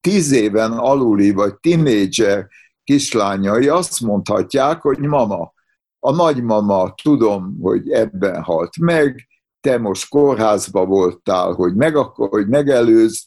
tíz 0.01 0.33
éven 0.33 0.73
aluli 0.73 1.31
vagy 1.31 1.55
tinédzser 1.61 2.49
kislányai 2.85 3.69
azt 3.69 4.01
mondhatják, 4.01 4.81
hogy 4.81 4.99
mama, 4.99 5.53
a 5.99 6.11
nagymama 6.11 6.95
tudom, 7.03 7.59
hogy 7.61 7.91
ebben 7.91 8.43
halt 8.43 8.79
meg, 8.79 9.29
te 9.61 9.79
most 9.79 10.09
kórházba 10.09 10.85
voltál, 10.85 11.53
hogy, 11.53 11.75
meg, 11.75 11.97
hogy 11.97 12.49
megelőzd, 12.49 13.25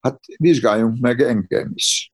hát 0.00 0.20
vizsgáljunk 0.36 1.00
meg 1.00 1.20
engem 1.20 1.70
is. 1.74 2.12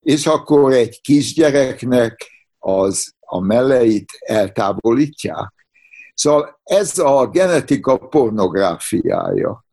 És 0.00 0.26
akkor 0.26 0.72
egy 0.72 1.00
kisgyereknek 1.00 2.30
az 2.58 3.14
a 3.20 3.40
melleit 3.40 4.12
eltávolítják. 4.18 5.66
Szóval 6.14 6.60
ez 6.62 6.98
a 6.98 7.28
genetika 7.28 7.96
pornográfiája, 7.96 9.64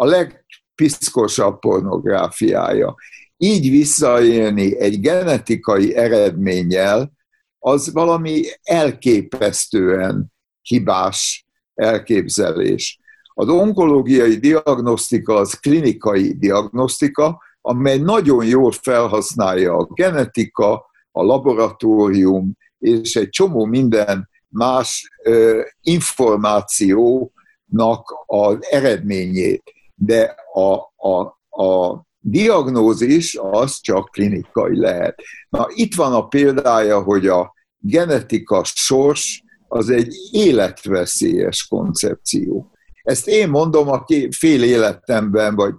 a 0.00 0.04
legpiszkosabb 0.04 1.58
pornográfiája. 1.58 2.94
Így 3.36 3.70
visszaélni 3.70 4.78
egy 4.78 5.00
genetikai 5.00 5.96
eredménnyel, 5.96 7.12
az 7.58 7.92
valami 7.92 8.42
elképesztően 8.62 10.32
hibás 10.62 11.46
elképzelés. 11.74 12.98
Az 13.34 13.48
onkológiai 13.48 14.36
diagnosztika 14.36 15.34
az 15.34 15.52
klinikai 15.52 16.38
diagnosztika, 16.38 17.42
amely 17.60 17.98
nagyon 17.98 18.46
jól 18.46 18.72
felhasználja 18.72 19.76
a 19.76 19.88
genetika, 19.94 20.86
a 21.10 21.22
laboratórium 21.22 22.56
és 22.78 23.16
egy 23.16 23.28
csomó 23.28 23.64
minden 23.64 24.28
más 24.48 25.10
ö, 25.22 25.62
információnak 25.80 28.24
az 28.26 28.56
eredményét. 28.60 29.72
De 29.98 30.34
a, 30.52 30.72
a, 31.08 31.20
a 31.62 32.02
diagnózis 32.20 33.38
az 33.40 33.80
csak 33.80 34.08
klinikai 34.10 34.78
lehet. 34.78 35.22
Na 35.48 35.66
itt 35.74 35.94
van 35.94 36.12
a 36.12 36.26
példája, 36.26 37.02
hogy 37.02 37.26
a 37.26 37.54
genetika 37.78 38.64
sors 38.64 39.42
az 39.68 39.90
egy 39.90 40.14
életveszélyes 40.30 41.66
koncepció. 41.66 42.70
Ezt 43.02 43.28
én 43.28 43.48
mondom, 43.48 43.88
aki 43.88 44.28
fél 44.30 44.62
életemben, 44.62 45.54
vagy 45.54 45.74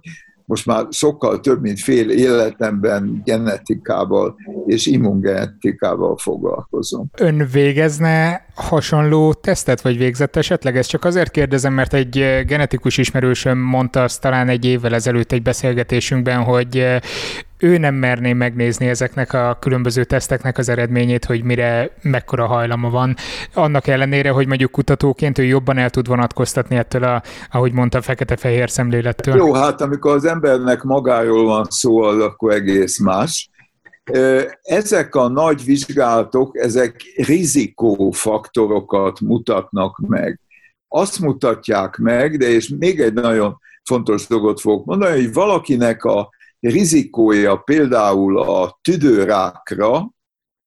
most 0.50 0.66
már 0.66 0.86
sokkal 0.90 1.40
több, 1.40 1.60
mint 1.60 1.80
fél 1.80 2.10
életemben 2.10 3.22
genetikával 3.24 4.36
és 4.66 4.86
immungenetikával 4.86 6.16
foglalkozom. 6.16 7.10
Ön 7.18 7.48
végezne 7.52 8.46
hasonló 8.54 9.32
tesztet, 9.32 9.80
vagy 9.80 9.98
végzett 9.98 10.36
esetleg? 10.36 10.76
Ezt 10.76 10.88
csak 10.88 11.04
azért 11.04 11.30
kérdezem, 11.30 11.72
mert 11.72 11.94
egy 11.94 12.44
genetikus 12.46 12.98
ismerősöm 12.98 13.58
mondta 13.58 14.02
azt 14.02 14.20
talán 14.20 14.48
egy 14.48 14.64
évvel 14.64 14.94
ezelőtt 14.94 15.32
egy 15.32 15.42
beszélgetésünkben, 15.42 16.42
hogy 16.42 16.86
ő 17.60 17.78
nem 17.78 17.94
merné 17.94 18.32
megnézni 18.32 18.88
ezeknek 18.88 19.32
a 19.32 19.56
különböző 19.60 20.04
teszteknek 20.04 20.58
az 20.58 20.68
eredményét, 20.68 21.24
hogy 21.24 21.44
mire 21.44 21.90
mekkora 22.02 22.46
hajlama 22.46 22.90
van. 22.90 23.16
Annak 23.54 23.86
ellenére, 23.86 24.30
hogy 24.30 24.46
mondjuk 24.46 24.70
kutatóként 24.70 25.38
ő 25.38 25.44
jobban 25.44 25.78
el 25.78 25.90
tud 25.90 26.06
vonatkoztatni 26.06 26.76
ettől 26.76 27.04
a, 27.04 27.22
ahogy 27.50 27.72
mondta, 27.72 28.02
fekete-fehér 28.02 28.70
szemlélettől. 28.70 29.36
Jó, 29.36 29.54
hát 29.54 29.80
amikor 29.80 30.14
az 30.14 30.24
embernek 30.24 30.82
magáról 30.82 31.44
van 31.44 31.66
szó, 31.68 32.02
az 32.02 32.20
akkor 32.20 32.52
egész 32.52 32.98
más. 32.98 33.50
Ezek 34.62 35.14
a 35.14 35.28
nagy 35.28 35.64
vizsgálatok, 35.64 36.58
ezek 36.58 37.02
rizikófaktorokat 37.16 39.20
mutatnak 39.20 39.98
meg. 40.08 40.40
Azt 40.88 41.20
mutatják 41.20 41.96
meg, 41.96 42.38
de 42.38 42.48
és 42.48 42.68
még 42.68 43.00
egy 43.00 43.12
nagyon 43.12 43.58
fontos 43.84 44.26
dolgot 44.26 44.60
fogok 44.60 44.84
mondani, 44.84 45.20
hogy 45.20 45.32
valakinek 45.32 46.04
a 46.04 46.28
rizikója 46.60 47.56
például 47.56 48.38
a 48.38 48.78
tüdőrákra, 48.82 50.10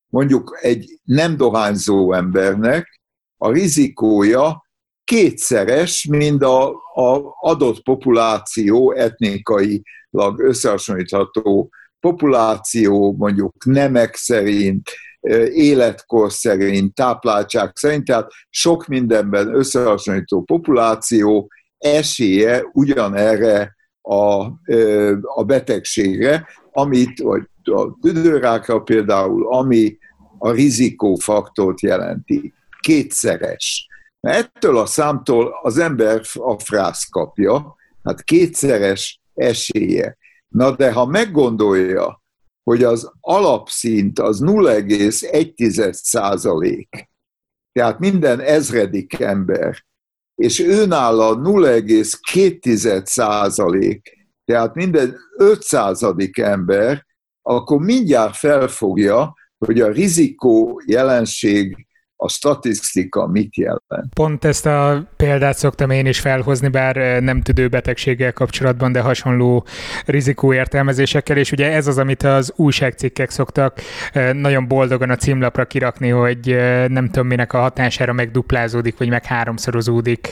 mondjuk 0.08 0.58
egy 0.62 1.00
nem 1.04 1.38
dohányzó 1.38 2.14
embernek, 2.14 3.02
a 3.38 3.52
rizikója 3.52 4.64
kétszeres, 5.04 6.06
mint 6.06 6.44
a, 6.44 6.70
a 6.94 7.36
adott 7.40 7.84
populáció 7.84 8.92
etnikailag 8.92 10.40
összehasonlítható 10.40 11.70
populáció, 12.00 13.16
mondjuk 13.18 13.66
nemek 13.66 14.16
szerint, 14.16 14.90
életkor 15.54 16.32
szerint, 16.32 16.94
tápláltság 16.96 17.72
szerint, 17.76 18.06
tehát 18.06 18.32
sok 18.50 18.88
mindenben 18.88 19.56
összehasonlító 19.56 20.42
populáció 20.42 21.52
esélye 21.78 22.64
ugyanerre 22.74 23.76
a, 24.04 24.44
a 25.36 25.44
betegségre, 25.46 26.48
amit, 26.72 27.20
vagy 27.20 27.50
a 27.64 27.98
tüdőrákra 28.02 28.82
például, 28.82 29.48
ami 29.54 29.98
a 30.38 30.52
rizikófaktort 30.52 31.82
jelenti. 31.82 32.54
Kétszeres. 32.80 33.88
Ettől 34.20 34.78
a 34.78 34.86
számtól 34.86 35.60
az 35.62 35.78
ember 35.78 36.22
a 36.34 36.60
frász 36.60 37.10
kapja, 37.10 37.76
hát 38.04 38.24
kétszeres 38.24 39.22
esélye. 39.34 40.18
Na 40.48 40.76
de 40.76 40.92
ha 40.92 41.06
meggondolja, 41.06 42.22
hogy 42.64 42.84
az 42.84 43.12
alapszint 43.20 44.20
az 44.20 44.42
0,1 44.44 45.92
százalék, 45.92 47.10
tehát 47.72 48.00
minden 48.00 48.40
ezredik 48.40 49.20
ember 49.20 49.86
és 50.36 50.60
őnála 50.60 51.36
0,2 51.36 53.06
százalék, 53.06 54.28
tehát 54.46 54.76
minden 54.76 55.16
500. 55.38 56.06
ember, 56.34 57.06
akkor 57.42 57.80
mindjárt 57.80 58.36
felfogja, 58.36 59.34
hogy 59.58 59.82
a 59.82 59.92
rizikó 59.92 60.82
jelenség 60.86 61.88
a 62.24 62.30
statisztika 62.30 63.28
mit 63.28 63.56
jelent. 63.56 64.14
Pont 64.14 64.46
ezt 64.46 64.66
a 64.66 65.08
példát 65.18 65.58
szoktam 65.58 65.90
én 65.90 66.06
is 66.06 66.20
felhozni, 66.20 66.68
bár 66.68 67.22
nem 67.22 67.42
tüdő 67.42 67.68
betegséggel 67.68 68.34
kapcsolatban, 68.34 68.92
de 68.92 69.02
hasonló 69.02 69.66
rizikó 70.06 70.54
értelmezésekkel, 70.54 71.38
és 71.38 71.52
ugye 71.52 71.72
ez 71.72 71.88
az, 71.88 71.98
amit 71.98 72.24
az 72.24 72.54
újságcikkek 72.56 73.30
szoktak 73.30 73.80
nagyon 74.34 74.68
boldogan 74.68 75.10
a 75.10 75.16
címlapra 75.16 75.66
kirakni, 75.66 76.10
hogy 76.10 76.58
nem 76.88 77.10
tudom 77.10 77.28
minek 77.28 77.54
a 77.54 77.60
hatására 77.60 78.14
megduplázódik, 78.14 78.98
vagy 78.98 79.10
meg 79.10 79.26
háromszorozódik 79.26 80.28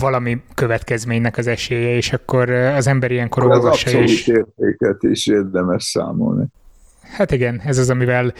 valami 0.00 0.42
következménynek 0.54 1.36
az 1.36 1.46
esélye, 1.46 1.96
és 1.96 2.12
akkor 2.12 2.50
az 2.50 2.86
ember 2.86 3.10
ilyenkor 3.10 3.46
olvassa 3.46 4.00
is. 4.00 4.28
Az 4.28 4.34
értéket 4.34 5.02
is 5.02 5.26
érdemes 5.26 5.84
számolni. 5.84 6.46
Hát 7.16 7.30
igen, 7.30 7.60
ez 7.64 7.78
az, 7.78 7.90
amivel 7.90 8.32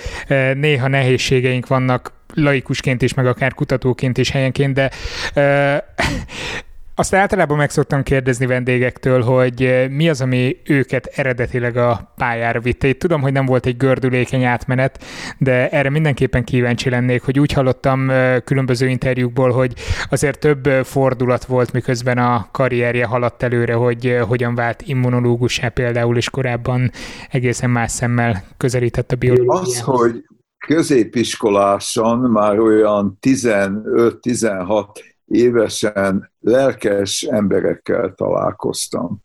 néha 0.54 0.88
nehézségeink 0.88 1.66
vannak 1.66 2.12
laikusként 2.42 3.02
is, 3.02 3.14
meg 3.14 3.26
akár 3.26 3.54
kutatóként 3.54 4.18
is 4.18 4.30
helyenként, 4.30 4.74
de 4.74 4.90
Azt 6.98 7.14
általában 7.14 7.56
meg 7.56 7.70
szoktam 7.70 8.02
kérdezni 8.02 8.46
vendégektől, 8.46 9.22
hogy 9.22 9.86
mi 9.90 10.08
az, 10.08 10.20
ami 10.20 10.56
őket 10.64 11.06
eredetileg 11.06 11.76
a 11.76 12.12
pályára 12.16 12.60
vitte. 12.60 12.88
Itt 12.88 12.98
tudom, 12.98 13.20
hogy 13.20 13.32
nem 13.32 13.46
volt 13.46 13.66
egy 13.66 13.76
gördülékeny 13.76 14.44
átmenet, 14.44 15.04
de 15.38 15.68
erre 15.68 15.90
mindenképpen 15.90 16.44
kíváncsi 16.44 16.90
lennék, 16.90 17.22
hogy 17.22 17.38
úgy 17.38 17.52
hallottam 17.52 18.12
különböző 18.44 18.88
interjúkból, 18.88 19.50
hogy 19.50 19.72
azért 20.10 20.38
több 20.38 20.68
fordulat 20.84 21.44
volt, 21.44 21.72
miközben 21.72 22.18
a 22.18 22.48
karrierje 22.52 23.04
haladt 23.04 23.42
előre, 23.42 23.74
hogy 23.74 24.18
hogyan 24.28 24.54
vált 24.54 24.82
immunológussá 24.86 25.68
például, 25.68 26.16
és 26.16 26.30
korábban 26.30 26.90
egészen 27.30 27.70
más 27.70 27.90
szemmel 27.90 28.42
közelített 28.56 29.12
a 29.12 29.16
biológiához. 29.16 29.68
Az, 29.68 29.80
hogy 29.80 30.24
középiskoláson 30.66 32.18
már 32.18 32.58
olyan 32.58 33.18
15-16 33.20 34.86
évesen 35.24 36.32
lelkes 36.40 37.22
emberekkel 37.22 38.14
találkoztam. 38.14 39.22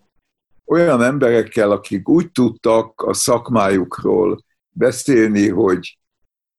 Olyan 0.65 1.01
emberekkel, 1.03 1.71
akik 1.71 2.09
úgy 2.09 2.31
tudtak 2.31 3.01
a 3.01 3.13
szakmájukról 3.13 4.43
beszélni, 4.69 5.49
hogy 5.49 5.97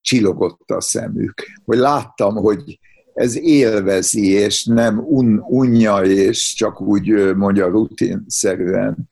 csillogott 0.01 0.71
a 0.71 0.81
szemük. 0.81 1.35
Hogy 1.65 1.79
láttam, 1.79 2.35
hogy 2.35 2.79
ez 3.15 3.37
élvezi, 3.37 4.31
és 4.31 4.65
nem 4.65 4.99
un, 4.99 5.45
unja, 5.49 6.03
és 6.03 6.55
csak 6.55 6.81
úgy 6.81 7.35
mondja 7.37 7.67
rutinszerűen. 7.67 9.09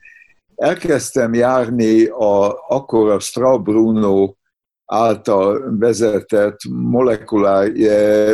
Elkezdtem 0.56 1.34
járni 1.34 2.04
a, 2.04 2.64
akkor 2.68 3.10
a 3.10 3.18
Strabruno 3.18 4.34
által 4.92 5.76
vezetett 5.78 6.56
molekulár, 6.70 7.68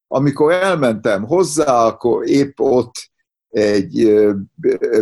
Amikor 0.08 0.52
elmentem 0.52 1.24
hozzá, 1.24 1.86
akkor 1.86 2.30
épp 2.30 2.60
ott 2.60 3.12
egy 3.50 4.24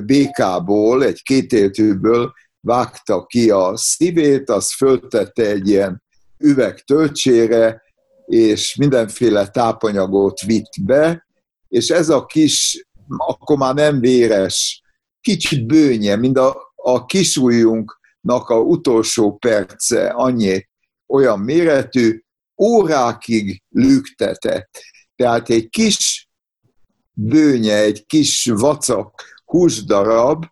békából, 0.05 1.03
egy 1.03 1.21
kétéltűből 1.21 2.33
vágta 2.59 3.25
ki 3.25 3.49
a 3.49 3.77
szívét, 3.77 4.49
azt 4.49 4.71
föltette 4.71 5.45
egy 5.45 5.67
ilyen 5.67 6.03
üveg 6.37 6.79
töltsére, 6.79 7.81
és 8.25 8.75
mindenféle 8.75 9.47
tápanyagot 9.47 10.41
vitt 10.41 10.73
be, 10.85 11.27
és 11.67 11.89
ez 11.89 12.09
a 12.09 12.25
kis, 12.25 12.87
akkor 13.17 13.57
már 13.57 13.73
nem 13.73 13.99
véres, 13.99 14.81
kicsit 15.21 15.65
bőnye, 15.65 16.15
mint 16.15 16.37
a, 16.37 16.70
a 16.83 17.05
kisújunknak 17.05 18.49
a 18.49 18.59
utolsó 18.59 19.37
perce, 19.37 20.07
annyi 20.07 20.67
olyan 21.07 21.39
méretű, 21.39 22.21
órákig 22.61 23.63
lüktetett. 23.69 24.69
Tehát 25.15 25.49
egy 25.49 25.69
kis 25.69 26.29
bőnye, 27.13 27.75
egy 27.75 28.05
kis 28.05 28.45
vacak 28.45 29.21
húsdarab 29.45 30.45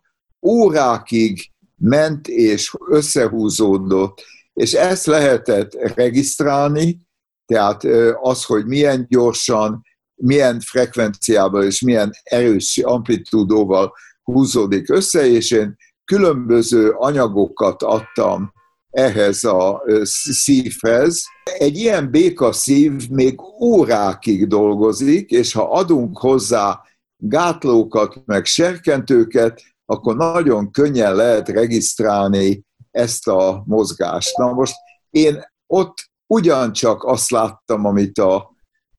órákig 0.46 1.50
ment 1.76 2.28
és 2.28 2.74
összehúzódott, 2.88 4.24
és 4.52 4.72
ezt 4.72 5.06
lehetett 5.06 5.72
regisztrálni, 5.74 7.08
tehát 7.46 7.84
az, 8.20 8.44
hogy 8.44 8.66
milyen 8.66 9.06
gyorsan, 9.08 9.82
milyen 10.14 10.60
frekvenciával 10.60 11.64
és 11.64 11.80
milyen 11.80 12.10
erős 12.22 12.78
amplitúdóval 12.78 13.94
húzódik 14.22 14.90
össze, 14.90 15.26
és 15.26 15.50
én 15.50 15.76
különböző 16.10 16.90
anyagokat 16.90 17.82
adtam 17.82 18.52
ehhez 18.90 19.44
a 19.44 19.82
szívhez. 20.02 21.22
Egy 21.58 21.76
ilyen 21.76 22.10
békaszív 22.10 23.08
még 23.08 23.40
órákig 23.60 24.46
dolgozik, 24.46 25.30
és 25.30 25.52
ha 25.52 25.70
adunk 25.70 26.18
hozzá 26.18 26.80
gátlókat, 27.16 28.22
meg 28.26 28.44
serkentőket, 28.44 29.62
akkor 29.86 30.16
nagyon 30.16 30.70
könnyen 30.70 31.14
lehet 31.14 31.48
regisztrálni 31.48 32.64
ezt 32.90 33.28
a 33.28 33.62
mozgást. 33.66 34.36
Na 34.36 34.52
most 34.52 34.74
én 35.10 35.42
ott 35.66 35.94
ugyancsak 36.26 37.04
azt 37.04 37.30
láttam, 37.30 37.84
amit 37.84 38.18
a, 38.18 38.50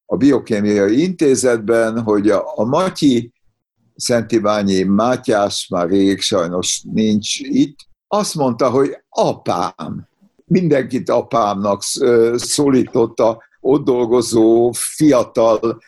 a 0.06 0.18
biokémiai 0.18 1.02
intézetben, 1.02 2.02
hogy 2.02 2.30
a, 2.30 2.52
a 2.56 2.64
Matyi 2.64 3.32
Szent 3.96 4.32
Iványi 4.32 4.84
Mátyás 4.84 5.68
már 5.68 5.90
rég 5.90 6.20
sajnos 6.20 6.84
nincs 6.92 7.40
itt, 7.40 7.78
azt 8.08 8.36
mondta, 8.36 8.70
hogy 8.70 8.98
apám, 9.10 10.08
mindenkit 10.46 11.10
apámnak 11.10 11.82
szólította, 12.36 13.44
ott 13.60 13.84
dolgozó 13.84 14.72
fiatal 14.72 15.82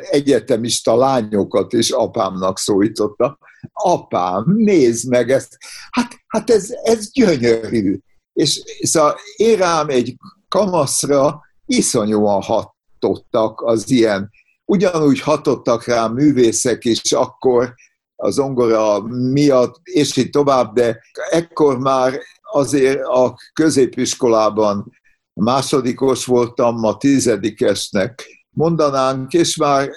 egyetemista 0.00 0.96
lányokat 0.96 1.72
is 1.72 1.90
apámnak 1.90 2.58
szólította. 2.58 3.38
Apám, 3.72 4.44
nézd 4.56 5.08
meg 5.08 5.30
ezt, 5.30 5.56
hát, 5.90 6.12
hát 6.26 6.50
ez, 6.50 6.70
ez 6.82 7.10
gyönyörű. 7.12 7.98
És 8.32 8.62
szóval 8.82 9.16
én 9.36 9.56
rám 9.56 9.88
egy 9.88 10.16
kamaszra 10.48 11.40
iszonyúan 11.66 12.42
hatottak 12.42 13.60
az 13.62 13.90
ilyen, 13.90 14.30
ugyanúgy 14.70 15.20
hatottak 15.20 15.84
rám 15.84 16.12
művészek 16.12 16.84
is 16.84 17.12
akkor, 17.12 17.74
az 18.16 18.38
ongora 18.38 19.00
miatt, 19.32 19.80
és 19.82 20.16
így 20.16 20.30
tovább, 20.30 20.74
de 20.74 21.00
ekkor 21.30 21.78
már 21.78 22.18
azért 22.42 23.02
a 23.02 23.34
középiskolában 23.52 24.92
másodikos 25.32 26.24
voltam, 26.24 26.78
ma 26.78 26.96
tizedikesnek 26.96 28.46
mondanánk, 28.50 29.32
és 29.32 29.56
már 29.56 29.90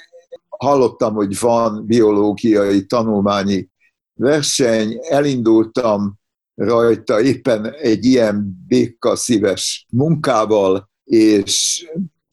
hallottam, 0.49 1.13
hogy 1.13 1.39
van 1.39 1.85
biológiai 1.85 2.85
tanulmányi 2.85 3.69
verseny, 4.13 4.97
elindultam 5.09 6.19
rajta 6.55 7.21
éppen 7.21 7.73
egy 7.73 8.05
ilyen 8.05 8.63
békaszíves 8.67 9.85
munkával, 9.91 10.89
és 11.03 11.85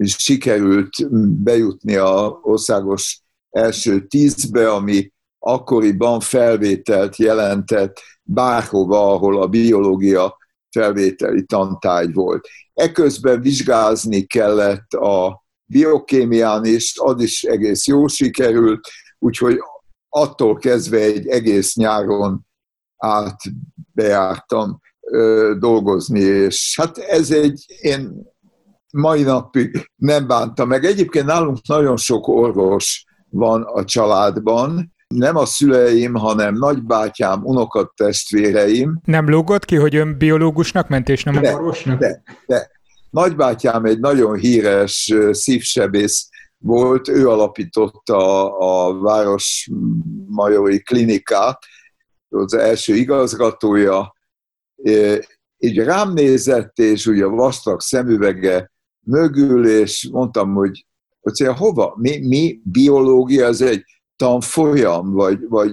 sikerült 0.05 1.11
bejutni 1.43 1.97
a 1.97 2.39
országos 2.43 3.23
első 3.51 4.07
tízbe, 4.07 4.71
ami 4.73 5.13
akkoriban 5.39 6.21
felvételt 6.21 7.17
jelentett 7.17 8.01
bárhova, 8.23 9.13
ahol 9.13 9.43
a 9.43 9.47
biológia 9.47 10.37
felvételi 10.71 11.45
tantágy 11.45 12.13
volt. 12.13 12.49
Eközben 12.75 13.41
vizsgázni 13.41 14.23
kellett 14.23 14.93
a 14.93 15.45
biokémián 15.65 16.65
is, 16.65 16.95
az 16.99 17.23
is 17.23 17.43
egész 17.43 17.87
jó 17.87 18.07
sikerült, 18.07 18.89
úgyhogy 19.19 19.59
attól 20.09 20.57
kezdve 20.57 20.99
egy 20.99 21.27
egész 21.27 21.75
nyáron 21.75 22.47
át 22.97 23.41
bejártam 23.93 24.81
dolgozni, 25.59 26.21
és 26.21 26.75
hát 26.77 26.99
ez 26.99 27.31
egy, 27.31 27.65
én 27.81 28.30
mai 28.93 29.23
napig 29.23 29.91
nem 29.97 30.27
bántam 30.27 30.69
meg. 30.69 30.85
Egyébként 30.85 31.27
nálunk 31.27 31.59
nagyon 31.67 31.97
sok 31.97 32.29
orvos 32.29 33.05
van 33.29 33.63
a 33.63 33.85
családban, 33.85 34.95
nem 35.15 35.37
a 35.37 35.45
szüleim, 35.45 36.15
hanem 36.15 36.55
nagybátyám, 36.55 37.45
unokatestvéreim. 37.45 39.01
Nem 39.05 39.29
lógott 39.29 39.65
ki, 39.65 39.77
hogy 39.77 39.97
ön 39.97 40.19
biológusnak 40.19 40.89
ment, 40.89 41.09
és 41.09 41.23
nem 41.23 41.41
de, 41.41 41.55
orvosnak? 41.55 41.99
De, 41.99 42.23
de. 42.47 42.71
Nagybátyám 43.11 43.85
egy 43.85 43.99
nagyon 43.99 44.37
híres 44.39 45.15
szívsebész 45.31 46.29
volt, 46.59 47.09
ő 47.09 47.29
alapította 47.29 48.17
a, 48.57 48.89
a 48.89 49.01
Városmajori 49.01 50.83
klinikát, 50.83 51.59
az 52.29 52.55
első 52.55 52.95
igazgatója, 52.95 54.15
így 55.59 55.79
rám 55.79 56.13
nézett, 56.13 56.79
és 56.79 57.07
ugye 57.07 57.25
vastag 57.25 57.81
szemüvege 57.81 58.70
mögül, 59.03 59.67
és 59.67 60.09
mondtam, 60.13 60.55
hogy, 60.55 60.87
hogy 61.21 61.47
hova? 61.57 61.95
Mi, 61.97 62.27
mi 62.27 62.61
biológia, 62.63 63.47
ez 63.47 63.61
egy 63.61 63.85
tanfolyam, 64.17 65.13
vagy, 65.13 65.49
vagy 65.49 65.73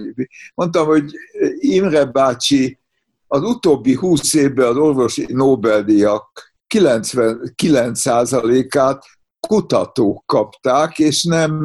mondtam, 0.54 0.86
hogy 0.86 1.12
Imre 1.58 2.04
bácsi 2.04 2.78
az 3.26 3.42
utóbbi 3.42 3.94
húsz 3.94 4.34
évben 4.34 4.66
az 4.66 4.76
orvosi 4.76 5.26
Nobel-díjak 5.28 6.52
99%-át 6.74 9.04
kutatók 9.40 10.26
kapták, 10.26 10.98
és 10.98 11.24
nem 11.24 11.62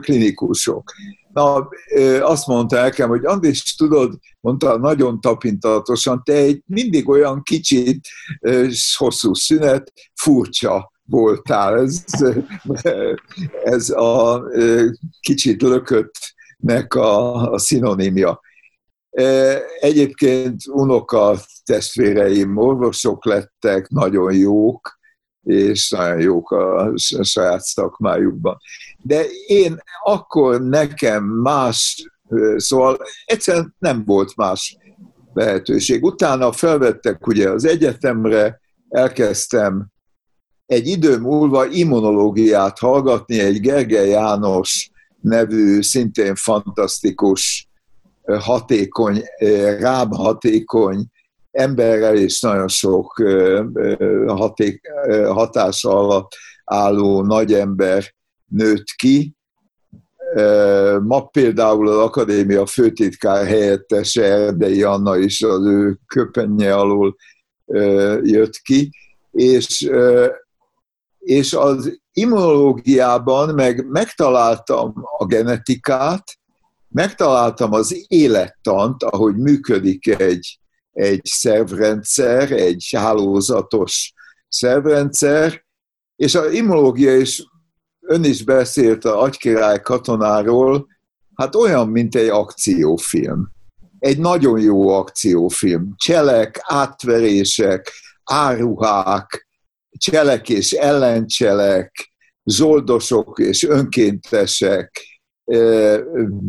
klinikusok. 0.00 0.92
Na, 1.32 1.68
azt 2.20 2.46
mondta 2.46 2.80
nekem, 2.80 3.08
hogy 3.08 3.24
Andris, 3.24 3.74
tudod, 3.74 4.18
mondta 4.40 4.78
nagyon 4.78 5.20
tapintatosan, 5.20 6.22
te 6.24 6.32
egy 6.32 6.62
mindig 6.66 7.08
olyan 7.08 7.42
kicsit 7.42 8.08
hosszú 8.96 9.34
szünet, 9.34 9.92
furcsa 10.14 10.92
voltál. 11.06 11.78
Ez, 11.78 12.04
ez 13.64 13.90
a 13.90 14.44
kicsit 15.20 15.62
lököttnek 15.62 16.94
a, 16.94 17.50
a 17.52 17.58
szinonimja. 17.58 18.40
Egyébként 19.80 20.60
unoka 20.66 21.38
testvéreim 21.64 22.56
orvosok 22.56 23.24
lettek, 23.24 23.88
nagyon 23.88 24.34
jók, 24.34 24.98
és 25.42 25.90
nagyon 25.90 26.20
jók 26.20 26.50
a 26.50 26.92
saját 27.22 27.60
szakmájukban. 27.60 28.56
De 29.02 29.24
én 29.46 29.78
akkor 30.02 30.62
nekem 30.62 31.24
más, 31.24 32.06
szóval 32.56 32.98
egyszerűen 33.24 33.74
nem 33.78 34.04
volt 34.04 34.36
más 34.36 34.76
lehetőség. 35.32 36.04
Utána 36.04 36.52
felvettek 36.52 37.26
ugye 37.26 37.50
az 37.50 37.64
egyetemre, 37.64 38.60
elkezdtem 38.88 39.92
egy 40.66 40.86
idő 40.86 41.18
múlva 41.18 41.66
immunológiát 41.66 42.78
hallgatni, 42.78 43.38
egy 43.40 43.60
Gergely 43.60 44.08
János 44.08 44.90
nevű, 45.20 45.82
szintén 45.82 46.34
fantasztikus, 46.34 47.68
hatékony, 48.38 49.22
rám 49.78 50.10
hatékony 50.10 51.06
emberrel 51.50 52.16
és 52.16 52.40
nagyon 52.40 52.68
sok 52.68 53.22
haték, 54.26 54.80
hatása 55.26 55.98
alatt 55.98 56.32
álló 56.64 57.22
nagy 57.22 57.52
ember 57.52 58.14
nőtt 58.46 58.86
ki. 58.96 59.34
Ma 61.02 61.26
például 61.26 61.88
az 61.88 61.96
akadémia 61.96 62.66
főtitkár 62.66 63.46
helyettese 63.46 64.24
Erdei 64.24 64.82
Anna 64.82 65.16
is 65.16 65.42
az 65.42 65.66
ő 65.66 65.98
köpenye 66.06 66.74
alól 66.74 67.16
jött 68.22 68.56
ki, 68.62 68.90
és 69.30 69.90
és 71.24 71.52
az 71.52 72.00
immunológiában 72.12 73.54
meg 73.54 73.86
megtaláltam 73.86 74.92
a 75.18 75.24
genetikát, 75.26 76.24
megtaláltam 76.88 77.72
az 77.72 78.04
élettant, 78.08 79.02
ahogy 79.02 79.36
működik 79.36 80.06
egy, 80.06 80.58
egy 80.92 81.24
szervrendszer, 81.24 82.52
egy 82.52 82.88
hálózatos 82.96 84.12
szervrendszer, 84.48 85.64
és 86.16 86.34
az 86.34 86.52
immunológia 86.52 87.16
is, 87.16 87.42
ön 88.00 88.24
is 88.24 88.44
beszélt 88.44 89.04
a 89.04 89.22
agykirály 89.22 89.80
katonáról, 89.80 90.86
hát 91.34 91.54
olyan, 91.54 91.88
mint 91.88 92.14
egy 92.14 92.28
akciófilm. 92.28 93.52
Egy 93.98 94.18
nagyon 94.18 94.60
jó 94.60 94.88
akciófilm. 94.88 95.94
Cselek, 95.96 96.60
átverések, 96.62 97.92
áruhák, 98.24 99.44
cselek 99.98 100.48
és 100.48 100.72
ellencselek, 100.72 102.12
zoldosok 102.44 103.38
és 103.38 103.62
önkéntesek, 103.62 105.06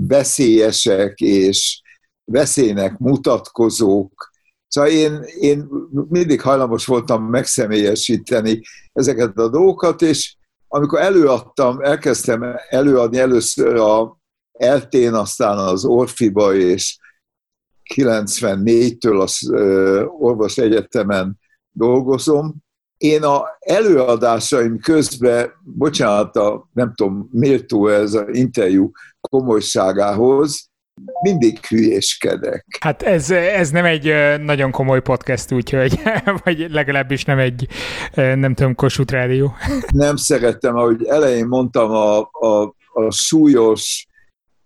veszélyesek 0.07 1.19
és 1.19 1.81
veszélynek 2.23 2.97
mutatkozók. 2.97 4.33
Szóval 4.67 4.91
én, 4.91 5.21
én 5.39 5.67
mindig 6.09 6.41
hajlamos 6.41 6.85
voltam 6.85 7.23
megszemélyesíteni 7.23 8.61
ezeket 8.93 9.37
a 9.37 9.49
dolgokat, 9.49 10.01
és 10.01 10.35
amikor 10.67 10.99
előadtam, 10.99 11.81
elkezdtem 11.81 12.55
előadni 12.69 13.17
először 13.17 13.75
a 13.75 14.19
eltén, 14.51 15.13
aztán 15.13 15.57
az 15.57 15.85
Orfiba, 15.85 16.55
és 16.55 16.97
94-től 17.95 19.21
az 19.21 19.51
orvos 20.19 20.57
egyetemen 20.57 21.39
dolgozom, 21.71 22.64
én 23.05 23.23
a 23.23 23.43
előadásaim 23.59 24.79
közben, 24.79 25.51
bocsánat, 25.63 26.35
a, 26.35 26.69
nem 26.73 26.93
tudom, 26.95 27.29
méltó 27.31 27.87
ez 27.87 28.13
az 28.13 28.25
interjú 28.31 28.91
komolyságához, 29.21 30.69
mindig 31.21 31.65
hülyéskedek. 31.65 32.65
Hát 32.79 33.01
ez, 33.01 33.31
ez 33.31 33.69
nem 33.69 33.85
egy 33.85 34.13
nagyon 34.41 34.71
komoly 34.71 35.01
podcast, 35.01 35.51
úgyhogy, 35.51 35.99
vagy 36.43 36.71
legalábbis 36.71 37.23
nem 37.23 37.39
egy, 37.39 37.67
nem 38.15 38.53
tudom, 38.53 38.75
Kossuth 38.75 39.13
Rádió. 39.13 39.53
Nem 39.93 40.15
szerettem, 40.15 40.75
ahogy 40.75 41.05
elején 41.05 41.47
mondtam, 41.47 41.91
a, 41.91 42.19
a, 42.19 42.75
a 42.93 43.11
súlyos, 43.11 44.07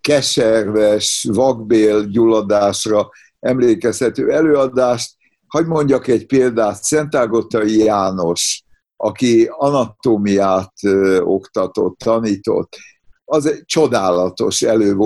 keserves, 0.00 1.26
vakbél 1.32 2.04
gyulladásra 2.04 3.10
emlékezhető 3.40 4.32
előadást, 4.32 5.10
Hagy 5.50 5.66
mondjak 5.66 6.06
egy 6.06 6.26
példát, 6.26 6.82
Szentágotai 6.82 7.78
János, 7.78 8.62
aki 8.96 9.48
anatómiát 9.50 10.72
oktatott, 11.20 11.98
tanított, 11.98 12.76
az 13.24 13.46
egy 13.46 13.64
csodálatos 13.64 14.62
elő, 14.62 14.96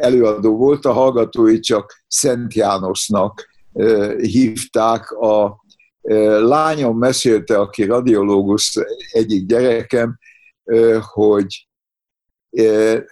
előadó 0.00 0.56
volt, 0.56 0.84
a 0.84 0.92
hallgatói 0.92 1.58
csak 1.58 2.04
Szent 2.06 2.54
Jánosnak 2.54 3.48
hívták. 4.16 5.10
A 5.10 5.64
lányom 6.40 6.98
mesélte, 6.98 7.58
aki 7.58 7.84
radiológus, 7.84 8.78
egyik 9.10 9.46
gyerekem, 9.46 10.18
hogy 11.00 11.68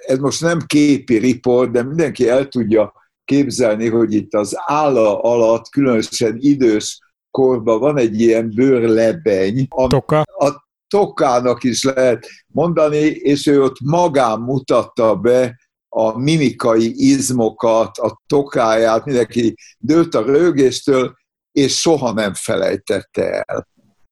ez 0.06 0.18
most 0.18 0.40
nem 0.40 0.58
képi 0.66 1.16
riport, 1.16 1.70
de 1.70 1.82
mindenki 1.82 2.28
el 2.28 2.48
tudja 2.48 2.92
képzelni, 3.26 3.88
hogy 3.88 4.14
itt 4.14 4.34
az 4.34 4.54
álla 4.56 5.20
alatt, 5.20 5.68
különösen 5.68 6.36
idős 6.40 6.98
korban 7.30 7.78
van 7.80 7.98
egy 7.98 8.20
ilyen 8.20 8.52
bőrlebeny. 8.54 9.66
A, 9.68 9.86
Toka. 9.86 10.20
A 10.20 10.64
tokának 10.88 11.64
is 11.64 11.84
lehet 11.84 12.28
mondani, 12.46 13.04
és 13.06 13.46
ő 13.46 13.62
ott 13.62 13.80
magán 13.80 14.40
mutatta 14.40 15.16
be 15.16 15.58
a 15.88 16.18
mimikai 16.18 16.92
izmokat, 16.96 17.98
a 17.98 18.22
tokáját, 18.26 19.04
mindenki 19.04 19.54
dőlt 19.78 20.14
a 20.14 20.24
rögéstől, 20.24 21.14
és 21.52 21.80
soha 21.80 22.12
nem 22.12 22.34
felejtette 22.34 23.42
el. 23.46 23.68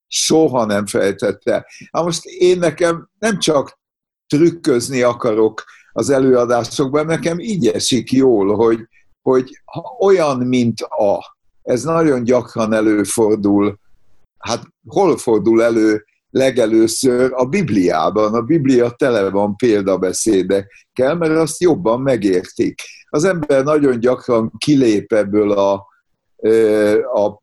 Soha 0.07 0.65
nem 0.65 0.87
felejtette 0.87 1.53
el. 1.53 1.67
Na 1.91 2.03
most 2.03 2.25
én 2.25 2.59
nekem 2.59 3.09
nem 3.19 3.39
csak 3.39 3.79
trükközni 4.27 5.03
akarok 5.03 5.65
az 5.93 6.11
előadásokban, 6.11 7.07
nekem 7.07 7.39
így 7.39 7.67
esik 7.67 8.13
jól, 8.13 8.55
hogy 8.55 8.89
hogy 9.25 9.63
olyan, 9.99 10.39
mint 10.39 10.81
a. 10.81 11.37
Ez 11.63 11.83
nagyon 11.83 12.25
gyakran 12.25 12.73
előfordul, 12.73 13.79
hát 14.39 14.63
hol 14.87 15.17
fordul 15.17 15.63
elő 15.63 16.05
legelőször 16.31 17.33
a 17.35 17.45
Bibliában. 17.45 18.35
A 18.35 18.43
Biblia 18.43 18.91
tele 18.91 19.31
van 19.31 19.57
példabeszédekkel, 19.57 21.15
mert 21.15 21.37
azt 21.37 21.61
jobban 21.61 22.01
megértik. 22.01 22.81
Az 23.09 23.25
ember 23.25 23.65
nagyon 23.65 24.01
gyakran 24.01 24.53
kilép 24.59 25.13
ebből 25.13 25.53
a, 25.53 25.73
a 27.15 27.43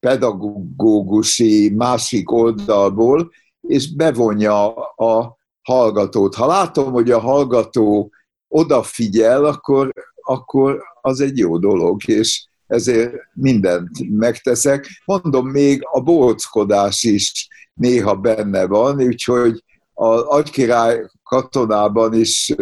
pedagógusi 0.00 1.72
másik 1.76 2.32
oldalból, 2.32 3.30
és 3.60 3.94
bevonja 3.94 4.74
a 4.84 5.36
hallgatót. 5.62 6.34
Ha 6.34 6.46
látom, 6.46 6.92
hogy 6.92 7.10
a 7.10 7.20
hallgató 7.20 8.10
odafigyel, 8.48 9.44
akkor, 9.44 9.92
akkor 10.22 10.82
az 11.06 11.20
egy 11.20 11.38
jó 11.38 11.58
dolog, 11.58 12.08
és 12.08 12.44
ezért 12.66 13.12
mindent 13.34 13.90
megteszek. 14.10 14.88
Mondom, 15.04 15.48
még 15.48 15.80
a 15.90 16.00
bóckodás 16.00 17.02
is 17.02 17.48
néha 17.74 18.14
benne 18.14 18.66
van, 18.66 19.02
úgyhogy 19.02 19.64
az 19.94 20.20
agykirály 20.20 21.10
katonában 21.22 22.14
is 22.14 22.54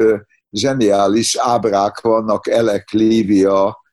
zseniális 0.51 1.37
ábrák 1.37 2.01
vannak 2.01 2.49
Elek 2.49 2.91
Lívia 2.91 3.84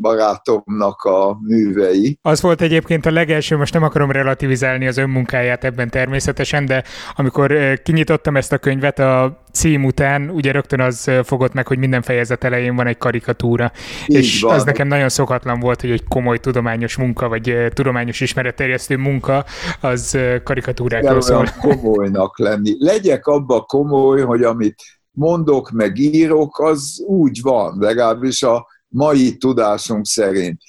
barátomnak 0.00 1.02
a 1.02 1.38
művei. 1.42 2.18
Az 2.22 2.40
volt 2.40 2.60
egyébként 2.60 3.06
a 3.06 3.10
legelső, 3.10 3.56
most 3.56 3.72
nem 3.72 3.82
akarom 3.82 4.10
relativizálni 4.10 4.86
az 4.86 4.96
önmunkáját 4.96 5.64
ebben 5.64 5.90
természetesen, 5.90 6.66
de 6.66 6.84
amikor 7.16 7.80
kinyitottam 7.82 8.36
ezt 8.36 8.52
a 8.52 8.58
könyvet 8.58 8.98
a 8.98 9.42
cím 9.52 9.84
után, 9.84 10.30
ugye 10.30 10.52
rögtön 10.52 10.80
az 10.80 11.10
fogott 11.24 11.52
meg, 11.52 11.66
hogy 11.66 11.78
minden 11.78 12.02
fejezet 12.02 12.44
elején 12.44 12.76
van 12.76 12.86
egy 12.86 12.98
karikatúra. 12.98 13.72
Így 14.06 14.16
és 14.16 14.40
van. 14.40 14.54
az 14.54 14.64
nekem 14.64 14.88
nagyon 14.88 15.08
szokatlan 15.08 15.60
volt, 15.60 15.80
hogy 15.80 15.90
egy 15.90 16.04
komoly 16.08 16.38
tudományos 16.38 16.96
munka, 16.96 17.28
vagy 17.28 17.56
tudományos 17.74 18.20
ismeretterjesztő 18.20 18.96
munka, 18.96 19.44
az 19.80 20.18
karikatúrákról 20.44 21.20
szól. 21.20 21.46
komolynak 21.60 22.38
lenni. 22.38 22.74
Legyek 22.78 23.26
abba 23.26 23.60
komoly, 23.60 24.20
hogy 24.20 24.42
amit 24.42 24.82
mondok, 25.10 25.70
meg 25.70 25.98
írok, 25.98 26.58
az 26.58 27.02
úgy 27.06 27.38
van, 27.42 27.76
legalábbis 27.78 28.42
a 28.42 28.66
mai 28.90 29.36
tudásunk 29.36 30.06
szerint. 30.06 30.62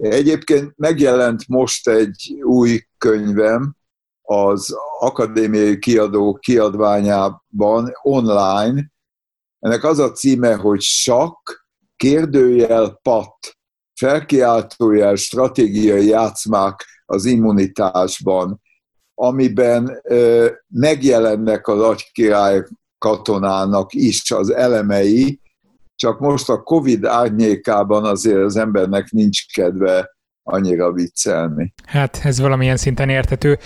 Egyébként 0.00 0.72
megjelent 0.76 1.48
most 1.48 1.88
egy 1.88 2.34
új 2.42 2.80
könyvem 2.98 3.76
az 4.22 4.74
akadémiai 4.98 5.78
kiadó 5.78 6.34
kiadványában 6.34 7.92
online. 8.02 8.90
Ennek 9.58 9.84
az 9.84 9.98
a 9.98 10.12
címe, 10.12 10.54
hogy 10.54 10.80
Sakk, 10.80 11.50
kérdőjel 11.96 12.98
pat, 13.02 13.56
felkiáltójel 13.94 15.14
stratégiai 15.14 16.06
játszmák 16.06 16.84
az 17.06 17.24
immunitásban, 17.24 18.62
amiben 19.14 20.02
megjelennek 20.68 21.68
az 21.68 21.80
agykirály 21.80 22.62
katonának 22.98 23.94
is 23.94 24.30
az 24.30 24.50
elemei, 24.50 25.40
csak 25.96 26.20
most 26.20 26.48
a 26.48 26.62
Covid 26.62 27.04
árnyékában 27.04 28.04
azért 28.04 28.42
az 28.42 28.56
embernek 28.56 29.10
nincs 29.10 29.52
kedve 29.52 30.12
annyira 30.46 30.92
viccelni. 30.92 31.74
Hát 31.86 32.20
ez 32.24 32.40
valamilyen 32.40 32.76
szinten 32.76 33.08
értető. 33.08 33.58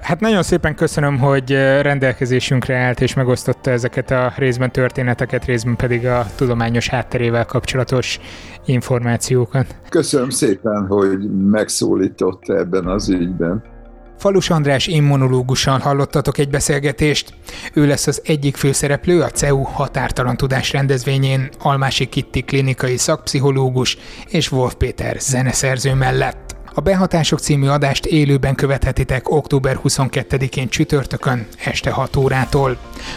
Hát 0.00 0.20
nagyon 0.20 0.42
szépen 0.42 0.74
köszönöm, 0.74 1.18
hogy 1.18 1.50
rendelkezésünkre 1.80 2.76
állt 2.76 3.00
és 3.00 3.14
megosztotta 3.14 3.70
ezeket 3.70 4.10
a 4.10 4.32
részben 4.36 4.72
történeteket, 4.72 5.44
részben 5.44 5.76
pedig 5.76 6.06
a 6.06 6.26
tudományos 6.36 6.88
hátterével 6.88 7.44
kapcsolatos 7.44 8.20
információkat. 8.64 9.76
Köszönöm 9.88 10.30
szépen, 10.30 10.86
hogy 10.86 11.30
megszólított 11.50 12.48
ebben 12.48 12.86
az 12.86 13.08
ügyben. 13.08 13.72
Falus 14.18 14.50
András 14.50 14.86
immunológussal 14.86 15.78
hallottatok 15.78 16.38
egy 16.38 16.50
beszélgetést. 16.50 17.34
Ő 17.72 17.86
lesz 17.86 18.06
az 18.06 18.22
egyik 18.24 18.56
főszereplő 18.56 19.20
a 19.20 19.30
CEU 19.30 19.62
határtalan 19.62 20.36
tudás 20.36 20.72
rendezvényén, 20.72 21.48
Almási 21.58 22.06
Kitti 22.06 22.42
klinikai 22.42 22.96
szakpszichológus 22.96 23.98
és 24.28 24.52
Wolf 24.52 24.74
Péter 24.74 25.16
zeneszerző 25.20 25.94
mellett. 25.94 26.56
A 26.76 26.80
Behatások 26.80 27.38
című 27.38 27.66
adást 27.66 28.06
élőben 28.06 28.54
követhetitek 28.54 29.30
október 29.30 29.78
22-én 29.84 30.68
csütörtökön 30.68 31.46
este 31.64 31.90
6 31.90 32.16
órától. 32.16 32.76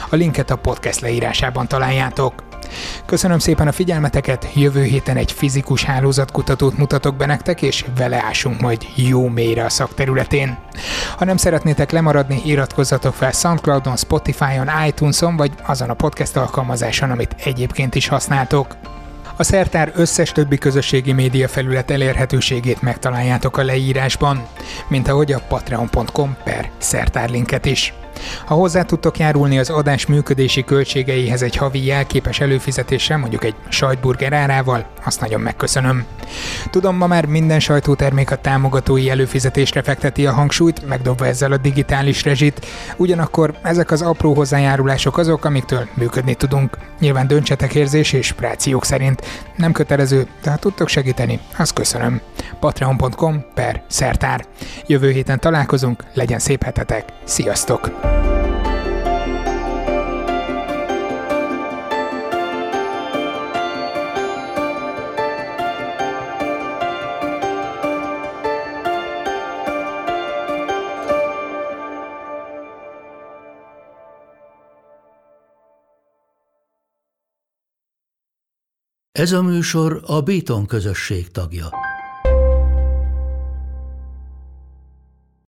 A 0.09 0.15
linket 0.15 0.49
a 0.49 0.55
podcast 0.55 0.99
leírásában 0.99 1.67
találjátok. 1.67 2.46
Köszönöm 3.05 3.39
szépen 3.39 3.67
a 3.67 3.71
figyelmeteket, 3.71 4.47
jövő 4.53 4.83
héten 4.83 5.17
egy 5.17 5.31
fizikus 5.31 5.83
hálózatkutatót 5.83 6.77
mutatok 6.77 7.15
be 7.15 7.25
nektek, 7.25 7.61
és 7.61 7.85
vele 7.97 8.23
ásunk 8.23 8.61
majd 8.61 8.85
jó 8.95 9.27
mélyre 9.27 9.65
a 9.65 9.69
szakterületén. 9.69 10.57
Ha 11.17 11.25
nem 11.25 11.37
szeretnétek 11.37 11.91
lemaradni, 11.91 12.41
iratkozzatok 12.45 13.13
fel 13.13 13.31
Soundcloudon, 13.31 13.97
Spotify-on, 13.97 14.69
iTunes-on, 14.87 15.35
vagy 15.35 15.51
azon 15.65 15.89
a 15.89 15.93
podcast 15.93 16.37
alkalmazáson, 16.37 17.11
amit 17.11 17.35
egyébként 17.43 17.95
is 17.95 18.07
használtok. 18.07 18.75
A 19.39 19.43
szertár 19.43 19.91
összes 19.95 20.31
többi 20.31 20.57
közösségi 20.57 21.11
média 21.11 21.47
felület 21.47 21.91
elérhetőségét 21.91 22.81
megtaláljátok 22.81 23.57
a 23.57 23.63
leírásban, 23.63 24.47
mint 24.87 25.07
ahogy 25.07 25.31
a 25.31 25.41
patreon.com 25.47 26.35
per 26.43 26.69
szertárlinket 26.77 27.65
is. 27.65 27.93
Ha 28.45 28.55
hozzá 28.55 28.81
tudtok 28.81 29.19
járulni 29.19 29.59
az 29.59 29.69
adás 29.69 30.05
működési 30.05 30.63
költségeihez 30.63 31.41
egy 31.41 31.55
havi 31.55 31.85
jelképes 31.85 32.39
előfizetéssel, 32.39 33.17
mondjuk 33.17 33.43
egy 33.43 33.55
sajtburger 33.69 34.33
árával, 34.33 34.85
azt 35.05 35.19
nagyon 35.19 35.41
megköszönöm. 35.41 36.05
Tudom, 36.69 36.95
ma 36.95 37.07
már 37.07 37.25
minden 37.25 37.59
sajtótermék 37.59 38.31
a 38.31 38.35
támogatói 38.35 39.09
előfizetésre 39.09 39.81
fekteti 39.81 40.25
a 40.25 40.33
hangsúlyt, 40.33 40.87
megdobva 40.87 41.25
ezzel 41.25 41.51
a 41.51 41.57
digitális 41.57 42.23
rezsit, 42.23 42.65
ugyanakkor 42.97 43.53
ezek 43.63 43.91
az 43.91 44.01
apró 44.01 44.33
hozzájárulások 44.33 45.17
azok, 45.17 45.45
amiktől 45.45 45.87
működni 45.93 46.35
tudunk. 46.35 46.77
Nyilván 46.99 47.27
döntsetek 47.27 47.75
érzés 47.75 48.13
és 48.13 48.31
prációk 48.31 48.85
szerint. 48.85 49.21
Nem 49.55 49.71
kötelező, 49.71 50.27
de 50.43 50.51
ha 50.51 50.57
tudtok 50.57 50.87
segíteni, 50.87 51.39
azt 51.57 51.73
köszönöm. 51.73 52.21
patreon.com 52.59 53.45
per 53.53 53.83
szertár. 53.87 54.45
Jövő 54.85 55.11
héten 55.11 55.39
találkozunk, 55.39 56.03
legyen 56.13 56.39
szép 56.39 56.63
hetetek, 56.63 57.13
sziasztok! 57.23 57.91
Ez 79.17 79.31
a 79.31 79.41
műsor 79.41 80.01
a 80.05 80.21
Béton 80.21 80.65
közösség 80.65 81.31
tagja. 81.31 81.69